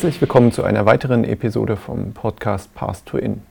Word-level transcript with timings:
Herzlich 0.00 0.22
willkommen 0.22 0.50
zu 0.50 0.64
einer 0.64 0.86
weiteren 0.86 1.24
Episode 1.24 1.76
vom 1.76 2.14
Podcast 2.14 2.74
Path 2.74 3.04
to 3.04 3.18
In. 3.18 3.42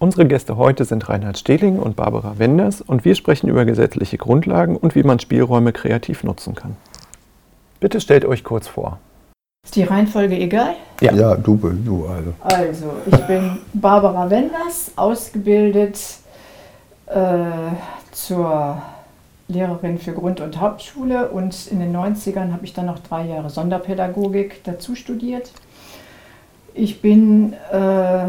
Unsere 0.00 0.26
Gäste 0.26 0.56
heute 0.56 0.84
sind 0.84 1.08
Reinhard 1.08 1.38
Stehling 1.38 1.78
und 1.78 1.94
Barbara 1.94 2.40
Wenders 2.40 2.80
und 2.80 3.04
wir 3.04 3.14
sprechen 3.14 3.48
über 3.48 3.64
gesetzliche 3.64 4.18
Grundlagen 4.18 4.76
und 4.76 4.96
wie 4.96 5.04
man 5.04 5.20
Spielräume 5.20 5.72
kreativ 5.72 6.24
nutzen 6.24 6.56
kann. 6.56 6.74
Bitte 7.78 8.00
stellt 8.00 8.24
euch 8.24 8.42
kurz 8.42 8.66
vor. 8.66 8.98
Ist 9.64 9.76
die 9.76 9.84
Reihenfolge 9.84 10.36
egal? 10.36 10.74
Ja, 11.00 11.12
ja 11.12 11.36
du, 11.36 11.56
du 11.56 12.04
also. 12.08 12.34
Also, 12.40 12.92
ich 13.06 13.20
bin 13.28 13.58
Barbara 13.74 14.28
Wenders, 14.28 14.90
ausgebildet 14.96 16.00
äh, 17.06 17.44
zur 18.10 18.82
Lehrerin 19.48 19.98
für 19.98 20.12
Grund- 20.12 20.40
und 20.40 20.60
Hauptschule 20.60 21.28
und 21.28 21.66
in 21.66 21.80
den 21.80 21.94
90ern 21.94 22.52
habe 22.52 22.64
ich 22.64 22.72
dann 22.72 22.86
noch 22.86 22.98
drei 22.98 23.26
Jahre 23.26 23.50
Sonderpädagogik 23.50 24.64
dazu 24.64 24.94
studiert. 24.94 25.52
Ich 26.72 27.02
bin, 27.02 27.52
äh, 27.70 28.28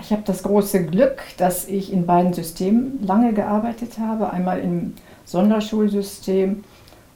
ich 0.00 0.12
habe 0.12 0.22
das 0.24 0.42
große 0.42 0.84
Glück, 0.84 1.22
dass 1.38 1.66
ich 1.66 1.92
in 1.92 2.06
beiden 2.06 2.34
Systemen 2.34 3.02
lange 3.02 3.32
gearbeitet 3.32 3.98
habe. 3.98 4.30
Einmal 4.30 4.60
im 4.60 4.94
Sonderschulsystem 5.24 6.62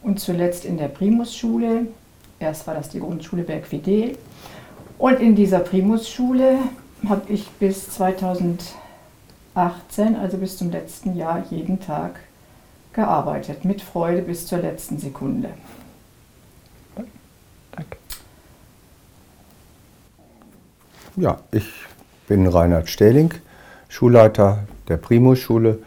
und 0.02 0.20
zuletzt 0.20 0.64
in 0.64 0.78
der 0.78 0.88
Primusschule. 0.88 1.86
Erst 2.40 2.66
war 2.66 2.74
das 2.74 2.88
die 2.88 3.00
Grundschule 3.00 3.42
Bergfidel. 3.42 4.16
Und 4.96 5.20
in 5.20 5.34
dieser 5.34 5.60
Primusschule 5.60 6.58
habe 7.08 7.32
ich 7.32 7.48
bis 7.50 7.90
2018, 7.90 10.16
also 10.16 10.38
bis 10.38 10.56
zum 10.56 10.70
letzten 10.70 11.16
Jahr, 11.16 11.44
jeden 11.50 11.78
Tag 11.78 12.20
gearbeitet, 12.98 13.64
mit 13.64 13.80
Freude 13.80 14.22
bis 14.22 14.44
zur 14.48 14.58
letzten 14.58 14.98
Sekunde. 14.98 15.50
Danke. 17.70 17.96
Ja, 21.14 21.38
ich 21.52 21.70
bin 22.26 22.48
Reinhard 22.48 22.88
Stähling, 22.88 23.32
Schulleiter 23.88 24.64
der 24.88 24.96
Primus-Schule 24.96 25.78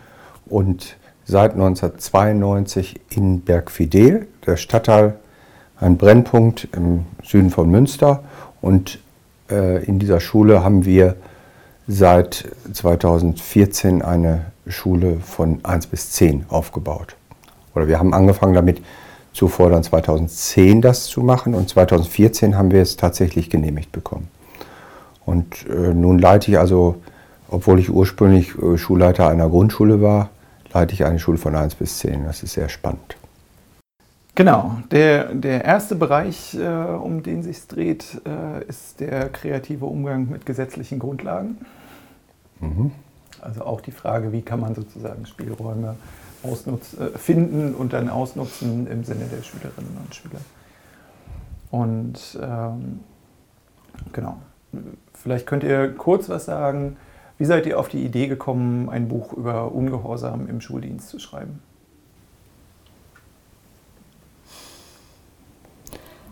und 0.45 0.95
seit 1.25 1.51
1992 1.51 3.01
in 3.09 3.41
Bergfidel, 3.41 4.27
der 4.45 4.55
Stadtteil, 4.55 5.17
ein 5.81 5.97
Brennpunkt 5.97 6.69
im 6.71 7.05
Süden 7.23 7.49
von 7.49 7.69
Münster. 7.69 8.23
Und 8.61 8.99
äh, 9.49 9.83
in 9.83 9.99
dieser 9.99 10.21
Schule 10.21 10.63
haben 10.63 10.85
wir 10.85 11.17
seit 11.87 12.49
2014 12.71 14.01
eine 14.01 14.45
Schule 14.67 15.17
von 15.19 15.59
1 15.63 15.87
bis 15.87 16.11
10 16.11 16.45
aufgebaut. 16.49 17.15
Oder 17.75 17.87
wir 17.87 17.99
haben 17.99 18.13
angefangen 18.13 18.53
damit, 18.53 18.81
zuvor 19.33 19.69
dann 19.69 19.83
2010 19.83 20.81
das 20.81 21.05
zu 21.05 21.21
machen 21.21 21.53
und 21.53 21.69
2014 21.69 22.57
haben 22.57 22.71
wir 22.71 22.81
es 22.81 22.97
tatsächlich 22.97 23.49
genehmigt 23.49 23.91
bekommen. 23.91 24.27
Und 25.25 25.67
äh, 25.69 25.93
nun 25.93 26.19
leite 26.19 26.51
ich 26.51 26.59
also, 26.59 26.95
obwohl 27.49 27.79
ich 27.79 27.89
ursprünglich 27.89 28.53
äh, 28.57 28.77
Schulleiter 28.77 29.29
einer 29.29 29.49
Grundschule 29.49 30.01
war, 30.01 30.29
leite 30.73 30.93
ich 30.93 31.05
eine 31.05 31.19
Schule 31.19 31.37
von 31.37 31.55
1 31.55 31.75
bis 31.75 31.99
10. 31.99 32.25
Das 32.25 32.43
ist 32.43 32.53
sehr 32.53 32.69
spannend. 32.69 33.15
Genau, 34.33 34.77
der, 34.91 35.35
der 35.35 35.65
erste 35.65 35.95
Bereich, 35.95 36.55
äh, 36.55 36.65
um 36.65 37.21
den 37.21 37.43
sich 37.43 37.67
dreht, 37.67 38.21
äh, 38.25 38.63
ist 38.65 39.01
der 39.01 39.29
kreative 39.29 39.85
Umgang 39.85 40.29
mit 40.29 40.45
gesetzlichen 40.45 40.99
Grundlagen. 40.99 41.57
Mhm. 42.61 42.91
Also 43.41 43.65
auch 43.65 43.81
die 43.81 43.91
Frage, 43.91 44.31
wie 44.31 44.41
kann 44.41 44.61
man 44.61 44.73
sozusagen 44.73 45.25
Spielräume 45.25 45.95
äh, 46.43 47.17
finden 47.17 47.75
und 47.75 47.91
dann 47.93 48.09
ausnutzen 48.09 48.87
im 48.87 49.03
Sinne 49.03 49.25
der 49.25 49.43
Schülerinnen 49.43 49.97
und 50.01 50.15
Schüler. 50.15 50.39
Und 51.69 52.39
ähm, 52.41 53.01
genau, 54.13 54.37
vielleicht 55.13 55.45
könnt 55.45 55.63
ihr 55.63 55.93
kurz 55.93 56.29
was 56.29 56.45
sagen. 56.45 56.97
Wie 57.37 57.45
seid 57.45 57.65
ihr 57.65 57.79
auf 57.79 57.89
die 57.89 58.03
Idee 58.03 58.27
gekommen, 58.27 58.89
ein 58.89 59.07
Buch 59.07 59.33
über 59.33 59.71
Ungehorsam 59.71 60.47
im 60.47 60.61
Schuldienst 60.61 61.09
zu 61.09 61.19
schreiben? 61.19 61.61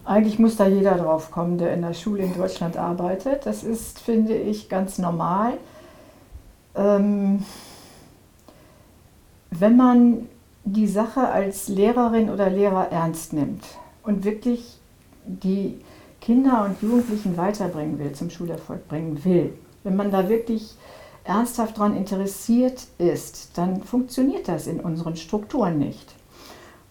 Eigentlich 0.10 0.40
muss 0.40 0.56
da 0.56 0.68
jeder 0.68 0.96
drauf 0.96 1.32
kommen, 1.32 1.58
der 1.58 1.74
in 1.74 1.82
der 1.82 1.94
Schule 1.94 2.24
in 2.24 2.34
Deutschland 2.34 2.78
arbeitet. 2.78 3.46
Das 3.46 3.64
ist, 3.64 4.00
finde 4.00 4.34
ich, 4.34 4.68
ganz 4.68 4.98
normal 4.98 5.54
ähm, 6.76 7.46
wenn 9.52 9.76
man 9.76 10.30
die 10.64 10.88
Sache 10.88 11.28
als 11.28 11.68
Lehrerin 11.68 12.30
oder 12.30 12.50
Lehrer 12.50 12.92
ernst 12.92 13.34
nimmt 13.34 13.64
und 14.04 14.24
wirklich 14.24 14.78
die 15.26 15.80
Kinder 16.22 16.66
und 16.66 16.82
Jugendlichen 16.82 17.38
weiterbringen 17.38 17.98
will, 17.98 18.14
zum 18.14 18.30
Schulerfolg 18.30 18.88
bringen 18.88 19.24
will, 19.24 19.54
wenn 19.84 19.96
man 19.96 20.12
da 20.12 20.30
wirklich 20.30 20.76
ernsthaft 21.24 21.78
daran 21.78 21.96
interessiert 21.96 22.88
ist, 22.98 23.58
dann 23.58 23.82
funktioniert 23.84 24.48
das 24.48 24.68
in 24.68 24.80
unseren 24.80 25.16
Strukturen 25.16 25.80
nicht. 25.80 26.16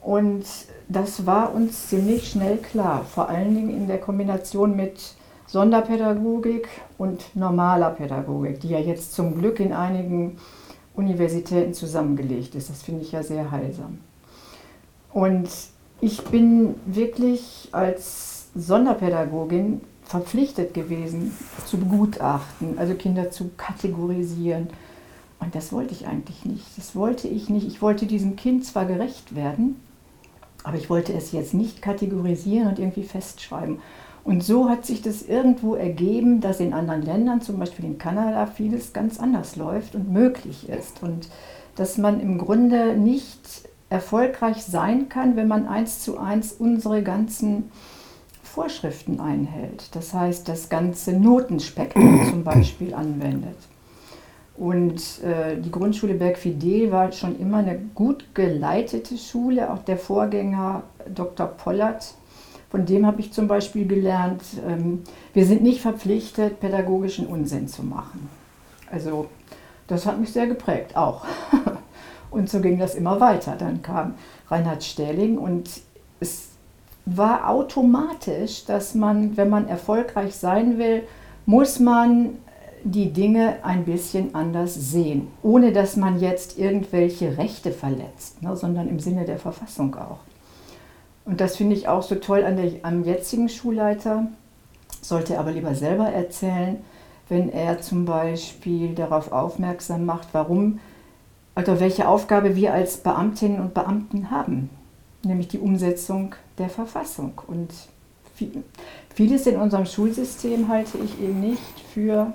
Und 0.00 0.44
das 0.88 1.26
war 1.26 1.54
uns 1.54 1.88
ziemlich 1.88 2.30
schnell 2.30 2.58
klar, 2.58 3.04
vor 3.04 3.28
allen 3.28 3.54
Dingen 3.54 3.70
in 3.70 3.88
der 3.88 3.98
Kombination 3.98 4.76
mit 4.76 5.14
Sonderpädagogik 5.46 6.68
und 6.98 7.34
normaler 7.34 7.90
Pädagogik, 7.90 8.60
die 8.60 8.68
ja 8.68 8.78
jetzt 8.78 9.14
zum 9.14 9.38
Glück 9.38 9.60
in 9.60 9.72
einigen 9.72 10.36
Universitäten 10.94 11.74
zusammengelegt 11.74 12.54
ist. 12.54 12.70
Das 12.70 12.82
finde 12.82 13.02
ich 13.02 13.12
ja 13.12 13.22
sehr 13.22 13.50
heilsam. 13.50 13.98
Und 15.12 15.48
ich 16.00 16.22
bin 16.24 16.74
wirklich 16.86 17.68
als 17.72 18.48
Sonderpädagogin 18.54 19.80
verpflichtet 20.04 20.74
gewesen, 20.74 21.36
zu 21.66 21.78
begutachten, 21.78 22.78
also 22.78 22.94
Kinder 22.94 23.30
zu 23.30 23.50
kategorisieren. 23.56 24.68
Und 25.40 25.54
das 25.54 25.72
wollte 25.72 25.92
ich 25.92 26.06
eigentlich 26.06 26.44
nicht. 26.44 26.66
Das 26.76 26.96
wollte 26.96 27.28
ich 27.28 27.48
nicht. 27.48 27.66
Ich 27.66 27.80
wollte 27.80 28.06
diesem 28.06 28.36
Kind 28.36 28.64
zwar 28.64 28.86
gerecht 28.86 29.34
werden, 29.34 29.76
aber 30.64 30.76
ich 30.76 30.90
wollte 30.90 31.12
es 31.12 31.32
jetzt 31.32 31.54
nicht 31.54 31.82
kategorisieren 31.82 32.68
und 32.68 32.78
irgendwie 32.78 33.04
festschreiben. 33.04 33.80
Und 34.24 34.42
so 34.44 34.68
hat 34.68 34.84
sich 34.84 35.00
das 35.00 35.22
irgendwo 35.22 35.74
ergeben, 35.74 36.40
dass 36.40 36.60
in 36.60 36.74
anderen 36.74 37.02
Ländern, 37.02 37.40
zum 37.40 37.58
Beispiel 37.58 37.86
in 37.86 37.98
Kanada, 37.98 38.46
vieles 38.46 38.92
ganz 38.92 39.18
anders 39.18 39.56
läuft 39.56 39.94
und 39.94 40.12
möglich 40.12 40.68
ist. 40.68 41.02
Und 41.02 41.28
dass 41.76 41.96
man 41.96 42.20
im 42.20 42.38
Grunde 42.38 42.96
nicht 42.96 43.68
erfolgreich 43.88 44.62
sein 44.64 45.08
kann, 45.08 45.36
wenn 45.36 45.48
man 45.48 45.66
eins 45.66 46.00
zu 46.00 46.18
eins 46.18 46.52
unsere 46.52 47.02
ganzen 47.02 47.70
Vorschriften 48.42 49.20
einhält. 49.20 49.94
Das 49.94 50.12
heißt, 50.12 50.48
das 50.48 50.68
ganze 50.68 51.12
Notenspektrum 51.12 52.26
zum 52.28 52.44
Beispiel 52.44 52.92
anwendet. 52.94 53.56
Und 54.58 55.22
äh, 55.22 55.60
die 55.60 55.70
Grundschule 55.70 56.14
Bergfidel 56.14 56.90
war 56.90 57.12
schon 57.12 57.38
immer 57.38 57.58
eine 57.58 57.78
gut 57.94 58.34
geleitete 58.34 59.16
Schule. 59.16 59.72
Auch 59.72 59.78
der 59.84 59.96
Vorgänger 59.96 60.82
Dr. 61.14 61.46
Pollert 61.46 62.14
von 62.70 62.84
dem 62.84 63.06
habe 63.06 63.20
ich 63.20 63.32
zum 63.32 63.48
Beispiel 63.48 63.86
gelernt, 63.86 64.42
ähm, 64.66 65.02
wir 65.32 65.46
sind 65.46 65.62
nicht 65.62 65.80
verpflichtet, 65.80 66.60
pädagogischen 66.60 67.26
Unsinn 67.26 67.66
zu 67.66 67.82
machen. 67.82 68.28
Also 68.90 69.26
das 69.86 70.04
hat 70.04 70.20
mich 70.20 70.32
sehr 70.32 70.46
geprägt, 70.46 70.96
auch. 70.96 71.24
Und 72.30 72.50
so 72.50 72.60
ging 72.60 72.78
das 72.78 72.94
immer 72.94 73.20
weiter. 73.20 73.56
Dann 73.58 73.80
kam 73.80 74.14
Reinhard 74.50 74.84
Stähling 74.84 75.38
und 75.38 75.80
es 76.20 76.48
war 77.06 77.48
automatisch, 77.48 78.66
dass 78.66 78.94
man, 78.94 79.38
wenn 79.38 79.48
man 79.48 79.66
erfolgreich 79.66 80.34
sein 80.34 80.76
will, 80.76 81.04
muss 81.46 81.80
man 81.80 82.36
die 82.84 83.12
Dinge 83.12 83.56
ein 83.62 83.84
bisschen 83.84 84.34
anders 84.34 84.74
sehen, 84.74 85.28
ohne 85.42 85.72
dass 85.72 85.96
man 85.96 86.20
jetzt 86.20 86.58
irgendwelche 86.58 87.38
Rechte 87.38 87.72
verletzt, 87.72 88.42
ne, 88.42 88.56
sondern 88.56 88.88
im 88.88 89.00
Sinne 89.00 89.24
der 89.24 89.38
Verfassung 89.38 89.94
auch. 89.96 90.20
Und 91.24 91.40
das 91.40 91.56
finde 91.56 91.76
ich 91.76 91.88
auch 91.88 92.02
so 92.02 92.14
toll 92.14 92.44
an 92.44 92.56
der, 92.56 92.72
am 92.82 93.04
jetzigen 93.04 93.48
Schulleiter, 93.48 94.26
sollte 95.02 95.34
er 95.34 95.40
aber 95.40 95.52
lieber 95.52 95.74
selber 95.74 96.08
erzählen, 96.08 96.78
wenn 97.28 97.50
er 97.50 97.80
zum 97.80 98.04
Beispiel 98.04 98.94
darauf 98.94 99.32
aufmerksam 99.32 100.06
macht, 100.06 100.28
warum, 100.32 100.80
also 101.54 101.80
welche 101.80 102.08
Aufgabe 102.08 102.56
wir 102.56 102.72
als 102.72 102.98
Beamtinnen 102.98 103.60
und 103.60 103.74
Beamten 103.74 104.30
haben, 104.30 104.70
nämlich 105.22 105.48
die 105.48 105.58
Umsetzung 105.58 106.34
der 106.56 106.70
Verfassung. 106.70 107.40
Und 107.46 107.70
vieles 109.14 109.46
in 109.46 109.56
unserem 109.56 109.84
Schulsystem 109.84 110.68
halte 110.68 110.98
ich 110.98 111.20
eben 111.20 111.40
nicht 111.40 111.80
für 111.92 112.32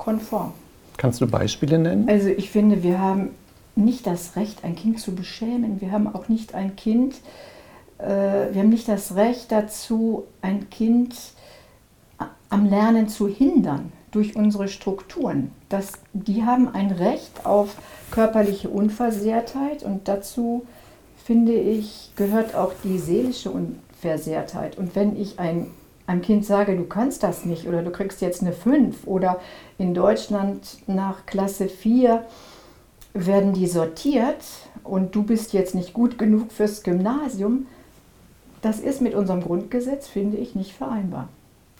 konform. 0.00 0.52
Kannst 0.96 1.20
du 1.20 1.26
Beispiele 1.26 1.78
nennen? 1.78 2.08
Also 2.08 2.28
ich 2.28 2.50
finde, 2.50 2.82
wir 2.82 2.98
haben 2.98 3.30
nicht 3.76 4.06
das 4.06 4.34
Recht, 4.34 4.64
ein 4.64 4.74
Kind 4.74 4.98
zu 4.98 5.14
beschämen. 5.14 5.80
Wir 5.80 5.92
haben 5.92 6.12
auch 6.12 6.28
nicht 6.28 6.54
ein 6.54 6.74
Kind, 6.74 7.14
äh, 7.98 8.52
wir 8.52 8.62
haben 8.62 8.70
nicht 8.70 8.88
das 8.88 9.14
Recht 9.14 9.52
dazu, 9.52 10.24
ein 10.42 10.70
Kind 10.70 11.14
am 12.48 12.66
Lernen 12.66 13.08
zu 13.08 13.28
hindern 13.28 13.92
durch 14.10 14.34
unsere 14.34 14.68
Strukturen. 14.68 15.52
Das, 15.68 15.92
die 16.12 16.44
haben 16.44 16.68
ein 16.68 16.90
Recht 16.90 17.46
auf 17.46 17.76
körperliche 18.10 18.68
Unversehrtheit 18.68 19.82
und 19.82 20.08
dazu, 20.08 20.66
finde 21.24 21.52
ich, 21.52 22.10
gehört 22.16 22.54
auch 22.56 22.72
die 22.82 22.98
seelische 22.98 23.50
Unversehrtheit. 23.50 24.78
Und 24.78 24.96
wenn 24.96 25.20
ich 25.20 25.38
ein, 25.38 25.68
einem 26.10 26.22
Kind 26.22 26.44
sage, 26.44 26.76
du 26.76 26.84
kannst 26.84 27.22
das 27.22 27.44
nicht 27.44 27.66
oder 27.68 27.82
du 27.82 27.90
kriegst 27.90 28.20
jetzt 28.20 28.42
eine 28.42 28.52
5 28.52 29.06
oder 29.06 29.40
in 29.78 29.94
Deutschland 29.94 30.78
nach 30.86 31.24
Klasse 31.24 31.68
4 31.68 32.24
werden 33.14 33.52
die 33.52 33.66
sortiert 33.66 34.44
und 34.82 35.14
du 35.14 35.22
bist 35.22 35.52
jetzt 35.52 35.74
nicht 35.74 35.92
gut 35.92 36.18
genug 36.18 36.52
fürs 36.52 36.82
Gymnasium, 36.82 37.66
das 38.60 38.80
ist 38.80 39.00
mit 39.00 39.14
unserem 39.14 39.40
Grundgesetz, 39.40 40.06
finde 40.06 40.36
ich, 40.36 40.54
nicht 40.54 40.72
vereinbar. 40.72 41.28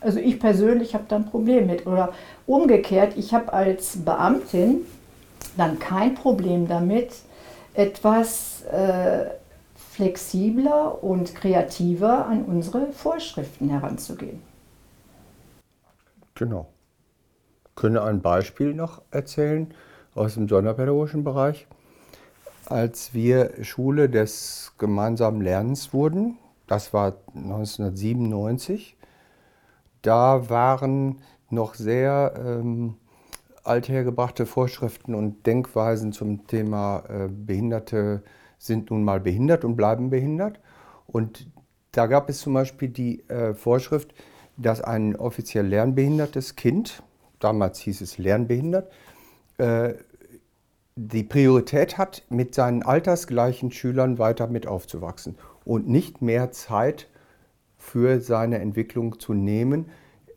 Also 0.01 0.19
ich 0.19 0.41
persönlich 0.41 0.95
habe 0.95 1.05
da 1.09 1.17
ein 1.17 1.27
Problem 1.27 1.67
mit. 1.67 1.87
Oder 1.87 2.13
umgekehrt, 2.47 3.15
ich 3.17 3.35
habe 3.35 3.53
als 3.53 3.99
Beamtin 4.05 4.87
dann 5.57 5.79
kein 5.79 6.15
Problem 6.15 6.69
damit, 6.69 7.11
etwas 7.75 8.63
äh, 8.73 9.27
flexibler 10.01 11.05
und 11.05 11.35
kreativer 11.35 12.27
an 12.27 12.47
unsere 12.47 12.91
Vorschriften 12.91 13.69
heranzugehen. 13.69 14.41
Genau. 16.35 16.69
Ich 17.67 17.75
könnte 17.75 18.03
ein 18.03 18.23
Beispiel 18.23 18.73
noch 18.73 19.03
erzählen 19.11 19.75
aus 20.15 20.35
dem 20.35 20.49
sonderpädagogischen 20.49 21.23
Bereich. 21.23 21.67
Als 22.65 23.13
wir 23.13 23.63
Schule 23.63 24.09
des 24.09 24.73
gemeinsamen 24.79 25.43
Lernens 25.43 25.93
wurden, 25.93 26.39
das 26.67 26.95
war 26.95 27.17
1997, 27.35 28.97
da 30.01 30.49
waren 30.49 31.21
noch 31.51 31.75
sehr 31.75 32.33
ähm, 32.39 32.95
althergebrachte 33.65 34.47
Vorschriften 34.47 35.15
und 35.15 35.47
Denkweisen 35.47 36.13
zum 36.13 36.47
Thema 36.47 37.03
äh, 37.07 37.29
Behinderte 37.29 38.23
sind 38.61 38.91
nun 38.91 39.03
mal 39.03 39.21
behindert 39.21 39.65
und 39.65 39.75
bleiben 39.75 40.11
behindert. 40.11 40.61
Und 41.07 41.51
da 41.93 42.07
gab 42.07 42.29
es 42.29 42.41
zum 42.41 42.53
Beispiel 42.55 42.89
die 42.89 43.29
äh, 43.29 43.55
Vorschrift, 43.55 44.15
dass 44.57 44.83
ein 44.83 45.17
offiziell 45.17 45.67
lernbehindertes 45.67 46.55
Kind, 46.55 47.03
damals 47.41 47.79
hieß 47.81 48.03
es 48.03 48.19
lernbehindert, 48.19 48.93
äh, 49.57 49.95
die 50.95 51.25
Priorität 51.25 51.97
hat, 51.97 52.23
mit 52.29 52.55
seinen 52.55 52.83
altersgleichen 52.83 53.73
Schülern 53.73 54.19
weiter 54.19 54.47
mit 54.47 54.67
aufzuwachsen 54.67 55.37
und 55.65 55.89
nicht 55.89 56.21
mehr 56.21 56.53
Zeit 56.53 57.09
für 57.79 58.21
seine 58.21 58.59
Entwicklung 58.59 59.19
zu 59.19 59.33
nehmen, 59.33 59.87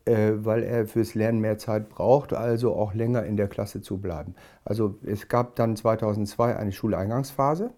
äh, 0.06 0.32
weil 0.36 0.62
er 0.62 0.86
fürs 0.86 1.14
Lernen 1.14 1.40
mehr 1.40 1.58
Zeit 1.58 1.90
braucht, 1.90 2.32
also 2.32 2.74
auch 2.74 2.94
länger 2.94 3.24
in 3.24 3.36
der 3.36 3.48
Klasse 3.48 3.82
zu 3.82 3.98
bleiben. 3.98 4.34
Also 4.64 4.96
es 5.04 5.28
gab 5.28 5.56
dann 5.56 5.76
2002 5.76 6.56
eine 6.56 6.72
Schuleingangsphase, 6.72 7.70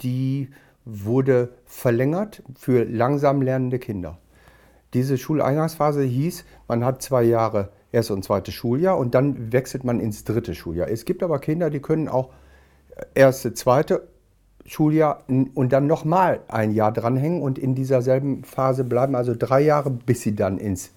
die 0.00 0.50
wurde 0.84 1.50
verlängert 1.66 2.42
für 2.58 2.84
langsam 2.84 3.42
lernende 3.42 3.78
Kinder. 3.78 4.18
Diese 4.94 5.18
Schuleingangsphase 5.18 6.02
hieß, 6.02 6.44
man 6.66 6.84
hat 6.84 7.02
zwei 7.02 7.22
Jahre 7.24 7.70
erste 7.92 8.14
und 8.14 8.24
zweite 8.24 8.52
Schuljahr 8.52 8.98
und 8.98 9.14
dann 9.14 9.52
wechselt 9.52 9.84
man 9.84 10.00
ins 10.00 10.24
dritte 10.24 10.54
Schuljahr. 10.54 10.88
Es 10.88 11.04
gibt 11.04 11.22
aber 11.22 11.38
Kinder, 11.38 11.68
die 11.70 11.80
können 11.80 12.08
auch 12.08 12.30
erste, 13.14 13.52
zweite 13.52 14.08
Schuljahr 14.64 15.24
und 15.28 15.72
dann 15.72 15.86
nochmal 15.86 16.40
ein 16.48 16.72
Jahr 16.72 16.92
dranhängen 16.92 17.42
und 17.42 17.58
in 17.58 17.74
dieser 17.74 18.02
selben 18.02 18.44
Phase 18.44 18.84
bleiben, 18.84 19.14
also 19.14 19.34
drei 19.36 19.60
Jahre, 19.60 19.90
bis 19.90 20.22
sie 20.22 20.34
dann 20.34 20.58
ins 20.58 20.92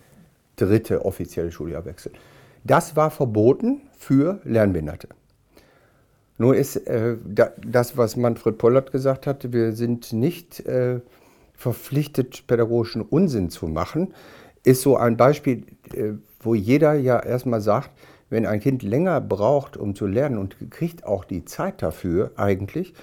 dritte 0.58 1.06
offizielle 1.06 1.52
Schuljahr 1.52 1.86
wechseln. 1.86 2.16
Das 2.64 2.96
war 2.96 3.12
verboten 3.12 3.82
für 3.98 4.40
Lernbehinderte. 4.44 5.10
Nur 6.42 6.56
ist 6.56 6.76
äh, 6.88 7.18
da, 7.24 7.52
das, 7.64 7.98
was 7.98 8.16
Manfred 8.16 8.58
Pollert 8.58 8.92
gesagt 8.92 9.28
hat, 9.28 9.54
wir 9.54 9.74
sind 9.74 10.12
nicht 10.12 10.60
äh, 10.62 11.00
verpflichtet, 11.54 12.48
pädagogischen 12.48 13.04
Unsinn 13.04 13.52
zu 13.52 13.68
machen, 13.68 14.16
ist 14.64 14.82
so 14.82 14.98
ein 14.98 15.18
Beispiel, 15.18 15.68
äh, 15.94 16.14
wo 16.40 16.56
jeder 16.56 16.96
ja 16.96 17.20
erstmal 17.20 17.62
sagt, 17.62 17.92
wenn 18.32 18.48
ein 18.48 18.60
Kind 18.60 18.82
länger 18.82 19.22
braucht, 19.22 19.78
um 19.78 19.94
zu 19.94 20.08
lernen 20.08 20.40
und 20.40 20.56
kriegt 20.72 21.06
auch 21.06 21.26
die 21.26 21.46
Zeit 21.46 21.84
dafür 21.84 22.32
eigentlich, 22.38 22.96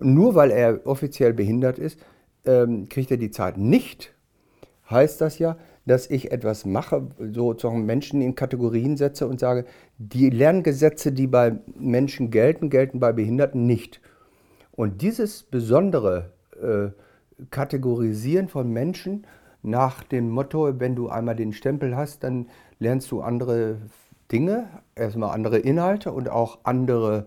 nur 0.00 0.34
weil 0.34 0.50
er 0.50 0.84
offiziell 0.84 1.32
behindert 1.32 1.78
ist, 1.78 1.96
ähm, 2.44 2.88
kriegt 2.88 3.12
er 3.12 3.18
die 3.18 3.30
Zeit 3.30 3.56
nicht, 3.56 4.12
heißt 4.90 5.20
das 5.20 5.38
ja, 5.38 5.56
dass 5.90 6.08
ich 6.08 6.30
etwas 6.30 6.64
mache, 6.64 7.08
sozusagen 7.18 7.84
Menschen 7.84 8.22
in 8.22 8.36
Kategorien 8.36 8.96
setze 8.96 9.26
und 9.26 9.40
sage, 9.40 9.64
die 9.98 10.30
Lerngesetze, 10.30 11.10
die 11.10 11.26
bei 11.26 11.58
Menschen 11.80 12.30
gelten, 12.30 12.70
gelten 12.70 13.00
bei 13.00 13.12
Behinderten 13.12 13.66
nicht. 13.66 14.00
Und 14.70 15.02
dieses 15.02 15.42
besondere 15.42 16.32
äh, 16.62 16.90
Kategorisieren 17.50 18.46
von 18.46 18.70
Menschen 18.70 19.26
nach 19.62 20.04
dem 20.04 20.30
Motto, 20.30 20.78
wenn 20.78 20.94
du 20.94 21.08
einmal 21.08 21.34
den 21.34 21.52
Stempel 21.52 21.96
hast, 21.96 22.22
dann 22.22 22.46
lernst 22.78 23.10
du 23.10 23.20
andere 23.20 23.78
Dinge, 24.30 24.68
erstmal 24.94 25.34
andere 25.34 25.58
Inhalte 25.58 26.12
und 26.12 26.28
auch 26.28 26.60
andere 26.62 27.26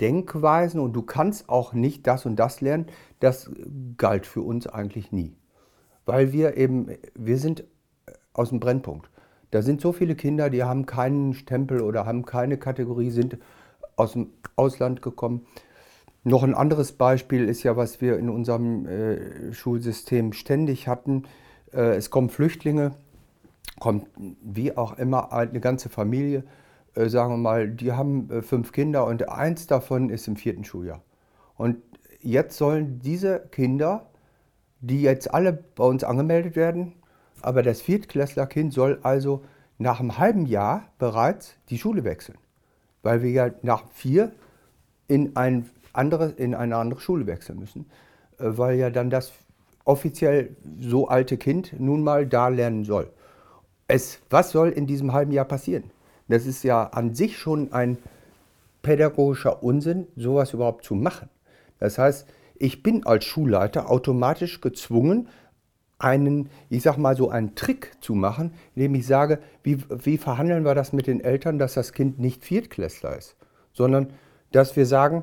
Denkweisen 0.00 0.80
und 0.80 0.94
du 0.94 1.02
kannst 1.02 1.48
auch 1.48 1.74
nicht 1.74 2.08
das 2.08 2.26
und 2.26 2.34
das 2.34 2.60
lernen, 2.60 2.86
das 3.20 3.52
galt 3.96 4.26
für 4.26 4.42
uns 4.42 4.66
eigentlich 4.66 5.12
nie. 5.12 5.36
Weil 6.06 6.32
wir 6.32 6.56
eben, 6.56 6.88
wir 7.14 7.38
sind 7.38 7.62
aus 8.32 8.50
dem 8.50 8.60
Brennpunkt. 8.60 9.10
Da 9.50 9.62
sind 9.62 9.80
so 9.80 9.92
viele 9.92 10.14
Kinder, 10.14 10.50
die 10.50 10.62
haben 10.62 10.86
keinen 10.86 11.34
Stempel 11.34 11.80
oder 11.80 12.06
haben 12.06 12.24
keine 12.24 12.56
Kategorie, 12.56 13.10
sind 13.10 13.38
aus 13.96 14.12
dem 14.12 14.28
Ausland 14.56 15.02
gekommen. 15.02 15.46
Noch 16.22 16.42
ein 16.42 16.54
anderes 16.54 16.92
Beispiel 16.92 17.48
ist 17.48 17.62
ja, 17.62 17.76
was 17.76 18.00
wir 18.00 18.18
in 18.18 18.28
unserem 18.28 18.86
äh, 18.86 19.52
Schulsystem 19.52 20.32
ständig 20.32 20.86
hatten. 20.86 21.24
Äh, 21.72 21.96
es 21.96 22.10
kommen 22.10 22.28
Flüchtlinge, 22.28 22.92
kommt 23.80 24.06
wie 24.42 24.76
auch 24.76 24.98
immer 24.98 25.32
eine 25.32 25.60
ganze 25.60 25.88
Familie 25.88 26.44
äh, 26.94 27.08
sagen 27.08 27.32
wir 27.32 27.36
mal, 27.38 27.68
die 27.70 27.92
haben 27.92 28.30
äh, 28.30 28.42
fünf 28.42 28.72
Kinder 28.72 29.06
und 29.06 29.28
eins 29.28 29.66
davon 29.66 30.10
ist 30.10 30.26
im 30.28 30.36
vierten 30.36 30.64
Schuljahr. 30.64 31.02
Und 31.56 31.76
jetzt 32.20 32.56
sollen 32.56 33.00
diese 33.00 33.40
Kinder, 33.50 34.06
die 34.80 35.02
jetzt 35.02 35.32
alle 35.32 35.52
bei 35.52 35.84
uns 35.84 36.04
angemeldet 36.04 36.56
werden, 36.56 36.94
aber 37.42 37.62
das 37.62 37.80
Viertklässlerkind 37.80 38.72
soll 38.72 38.98
also 39.02 39.42
nach 39.78 40.00
einem 40.00 40.18
halben 40.18 40.46
Jahr 40.46 40.84
bereits 40.98 41.54
die 41.70 41.78
Schule 41.78 42.04
wechseln, 42.04 42.38
weil 43.02 43.22
wir 43.22 43.30
ja 43.30 43.50
nach 43.62 43.84
vier 43.92 44.32
in, 45.08 45.36
ein 45.36 45.68
andere, 45.92 46.30
in 46.30 46.54
eine 46.54 46.76
andere 46.76 47.00
Schule 47.00 47.26
wechseln 47.26 47.58
müssen, 47.58 47.86
äh, 48.38 48.44
weil 48.44 48.76
ja 48.76 48.90
dann 48.90 49.10
das 49.10 49.32
offiziell 49.84 50.56
so 50.78 51.08
alte 51.08 51.36
Kind 51.36 51.78
nun 51.78 52.04
mal 52.04 52.26
da 52.26 52.48
lernen 52.48 52.84
soll. 52.84 53.10
Es, 53.88 54.20
was 54.30 54.50
soll 54.50 54.68
in 54.68 54.86
diesem 54.86 55.12
halben 55.12 55.32
Jahr 55.32 55.46
passieren? 55.46 55.90
Das 56.28 56.46
ist 56.46 56.62
ja 56.62 56.84
an 56.84 57.14
sich 57.14 57.38
schon 57.38 57.72
ein 57.72 57.98
pädagogischer 58.82 59.62
Unsinn, 59.62 60.06
sowas 60.16 60.54
überhaupt 60.54 60.84
zu 60.84 60.94
machen. 60.94 61.28
Das 61.78 61.98
heißt, 61.98 62.26
ich 62.54 62.82
bin 62.82 63.04
als 63.06 63.24
Schulleiter 63.24 63.90
automatisch 63.90 64.60
gezwungen, 64.60 65.28
einen, 66.00 66.50
ich 66.68 66.82
sag 66.82 66.98
mal 66.98 67.16
so 67.16 67.30
einen 67.30 67.54
Trick 67.54 67.92
zu 68.00 68.14
machen, 68.14 68.52
indem 68.74 68.94
ich 68.96 69.06
sage, 69.06 69.38
wie, 69.62 69.78
wie 69.88 70.18
verhandeln 70.18 70.64
wir 70.64 70.74
das 70.74 70.92
mit 70.92 71.06
den 71.06 71.20
Eltern, 71.20 71.58
dass 71.58 71.74
das 71.74 71.92
Kind 71.92 72.18
nicht 72.18 72.44
Viertklässler 72.44 73.16
ist, 73.16 73.36
sondern 73.72 74.08
dass 74.52 74.74
wir 74.76 74.86
sagen, 74.86 75.22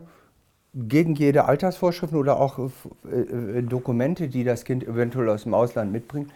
gegen 0.73 1.15
jede 1.15 1.45
Altersvorschriften 1.45 2.17
oder 2.17 2.39
auch 2.39 2.59
äh, 2.59 3.19
äh, 3.19 3.61
Dokumente, 3.63 4.27
die 4.27 4.43
das 4.43 4.63
Kind 4.63 4.83
eventuell 4.83 5.29
aus 5.29 5.43
dem 5.43 5.53
Ausland 5.53 5.91
mitbringt, 5.91 6.31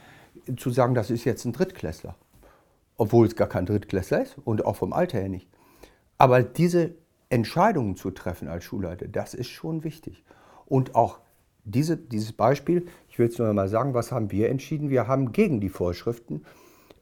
zu 0.57 0.71
sagen, 0.71 0.95
das 0.95 1.12
ist 1.12 1.24
jetzt 1.24 1.45
ein 1.45 1.53
Drittklässler 1.53 2.15
obwohl 3.01 3.25
es 3.25 3.36
gar 3.36 3.48
kein 3.48 3.65
Drittklässler 3.65 4.21
ist 4.21 4.38
und 4.45 4.63
auch 4.63 4.75
vom 4.75 4.93
Alter 4.93 5.17
her 5.17 5.27
nicht. 5.27 5.48
Aber 6.19 6.43
diese 6.43 6.91
Entscheidungen 7.29 7.95
zu 7.95 8.12
treffen 8.12 8.48
als 8.48 8.63
Schulleiter, 8.63 9.07
das 9.07 9.33
ist 9.33 9.50
schon 9.50 9.83
wichtig. 9.83 10.24
Und 10.67 10.93
auch 10.93 11.17
diese, 11.63 11.98
dieses 11.98 12.34
Beispiel, 12.34 12.88
ich 13.10 13.20
will 13.20 13.27
es 13.27 13.38
nur 13.38 13.53
mal 13.53 13.68
sagen, 13.68 13.94
was 13.94 14.12
haben 14.12 14.32
wir 14.32 14.50
entschieden? 14.50 14.89
Wir 14.89 15.08
haben 15.08 15.32
gegen 15.32 15.60
die 15.60 15.70
Vorschriften 15.70 16.44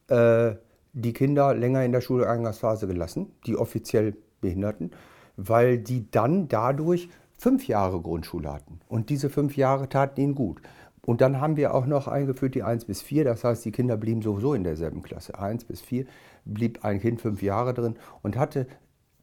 äh, 0.08 0.52
die 0.92 1.12
Kinder 1.12 1.54
länger 1.54 1.84
in 1.84 1.92
der 1.92 2.00
Schuleingangsphase 2.00 2.86
gelassen, 2.86 3.32
die 3.46 3.56
offiziell 3.56 4.16
Behinderten, 4.40 4.90
weil 5.36 5.78
die 5.78 6.10
dann 6.10 6.48
dadurch 6.48 7.08
fünf 7.36 7.66
Jahre 7.68 8.00
Grundschule 8.00 8.52
hatten. 8.52 8.80
Und 8.88 9.10
diese 9.10 9.30
fünf 9.30 9.56
Jahre 9.56 9.88
taten 9.88 10.20
ihnen 10.20 10.34
gut. 10.34 10.60
Und 11.02 11.20
dann 11.20 11.40
haben 11.40 11.56
wir 11.56 11.74
auch 11.74 11.86
noch 11.86 12.08
eingeführt 12.08 12.54
die 12.54 12.62
1 12.62 12.84
bis 12.84 13.00
4, 13.02 13.24
das 13.24 13.42
heißt, 13.42 13.64
die 13.64 13.72
Kinder 13.72 13.96
blieben 13.96 14.20
sowieso 14.20 14.52
in 14.54 14.64
derselben 14.64 15.02
Klasse. 15.02 15.38
1 15.38 15.64
bis 15.64 15.80
4 15.80 16.04
blieb 16.44 16.84
ein 16.84 17.00
Kind 17.00 17.20
fünf 17.20 17.42
Jahre 17.42 17.72
drin 17.72 17.96
und 18.22 18.36
hatte 18.36 18.66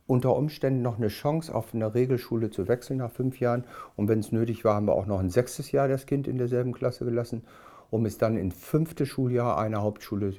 unter 0.07 0.35
Umständen 0.35 0.81
noch 0.81 0.97
eine 0.97 1.09
Chance, 1.09 1.53
auf 1.53 1.73
eine 1.73 1.93
Regelschule 1.93 2.49
zu 2.49 2.67
wechseln 2.67 2.97
nach 2.97 3.11
fünf 3.11 3.39
Jahren. 3.39 3.65
Und 3.95 4.07
wenn 4.07 4.19
es 4.19 4.31
nötig 4.31 4.63
war, 4.63 4.75
haben 4.75 4.87
wir 4.87 4.93
auch 4.93 5.05
noch 5.05 5.19
ein 5.19 5.29
sechstes 5.29 5.71
Jahr 5.71 5.87
das 5.87 6.05
Kind 6.05 6.27
in 6.27 6.37
derselben 6.37 6.71
Klasse 6.71 7.05
gelassen, 7.05 7.43
um 7.91 8.05
es 8.05 8.17
dann 8.17 8.37
in 8.37 8.51
fünfte 8.51 9.05
Schuljahr 9.05 9.57
einer 9.57 9.81
Hauptschule 9.81 10.33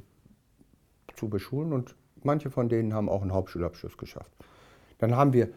zu 1.14 1.28
beschulen. 1.28 1.72
Und 1.72 1.94
manche 2.22 2.50
von 2.50 2.68
denen 2.68 2.94
haben 2.94 3.08
auch 3.08 3.22
einen 3.22 3.32
Hauptschulabschluss 3.34 3.98
geschafft. 3.98 4.32
Dann 4.98 5.14
haben 5.14 5.32
wir 5.34 5.50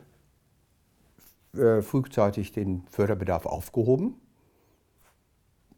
äh, 1.53 1.81
frühzeitig 1.81 2.51
den 2.51 2.83
Förderbedarf 2.89 3.45
aufgehoben 3.45 4.15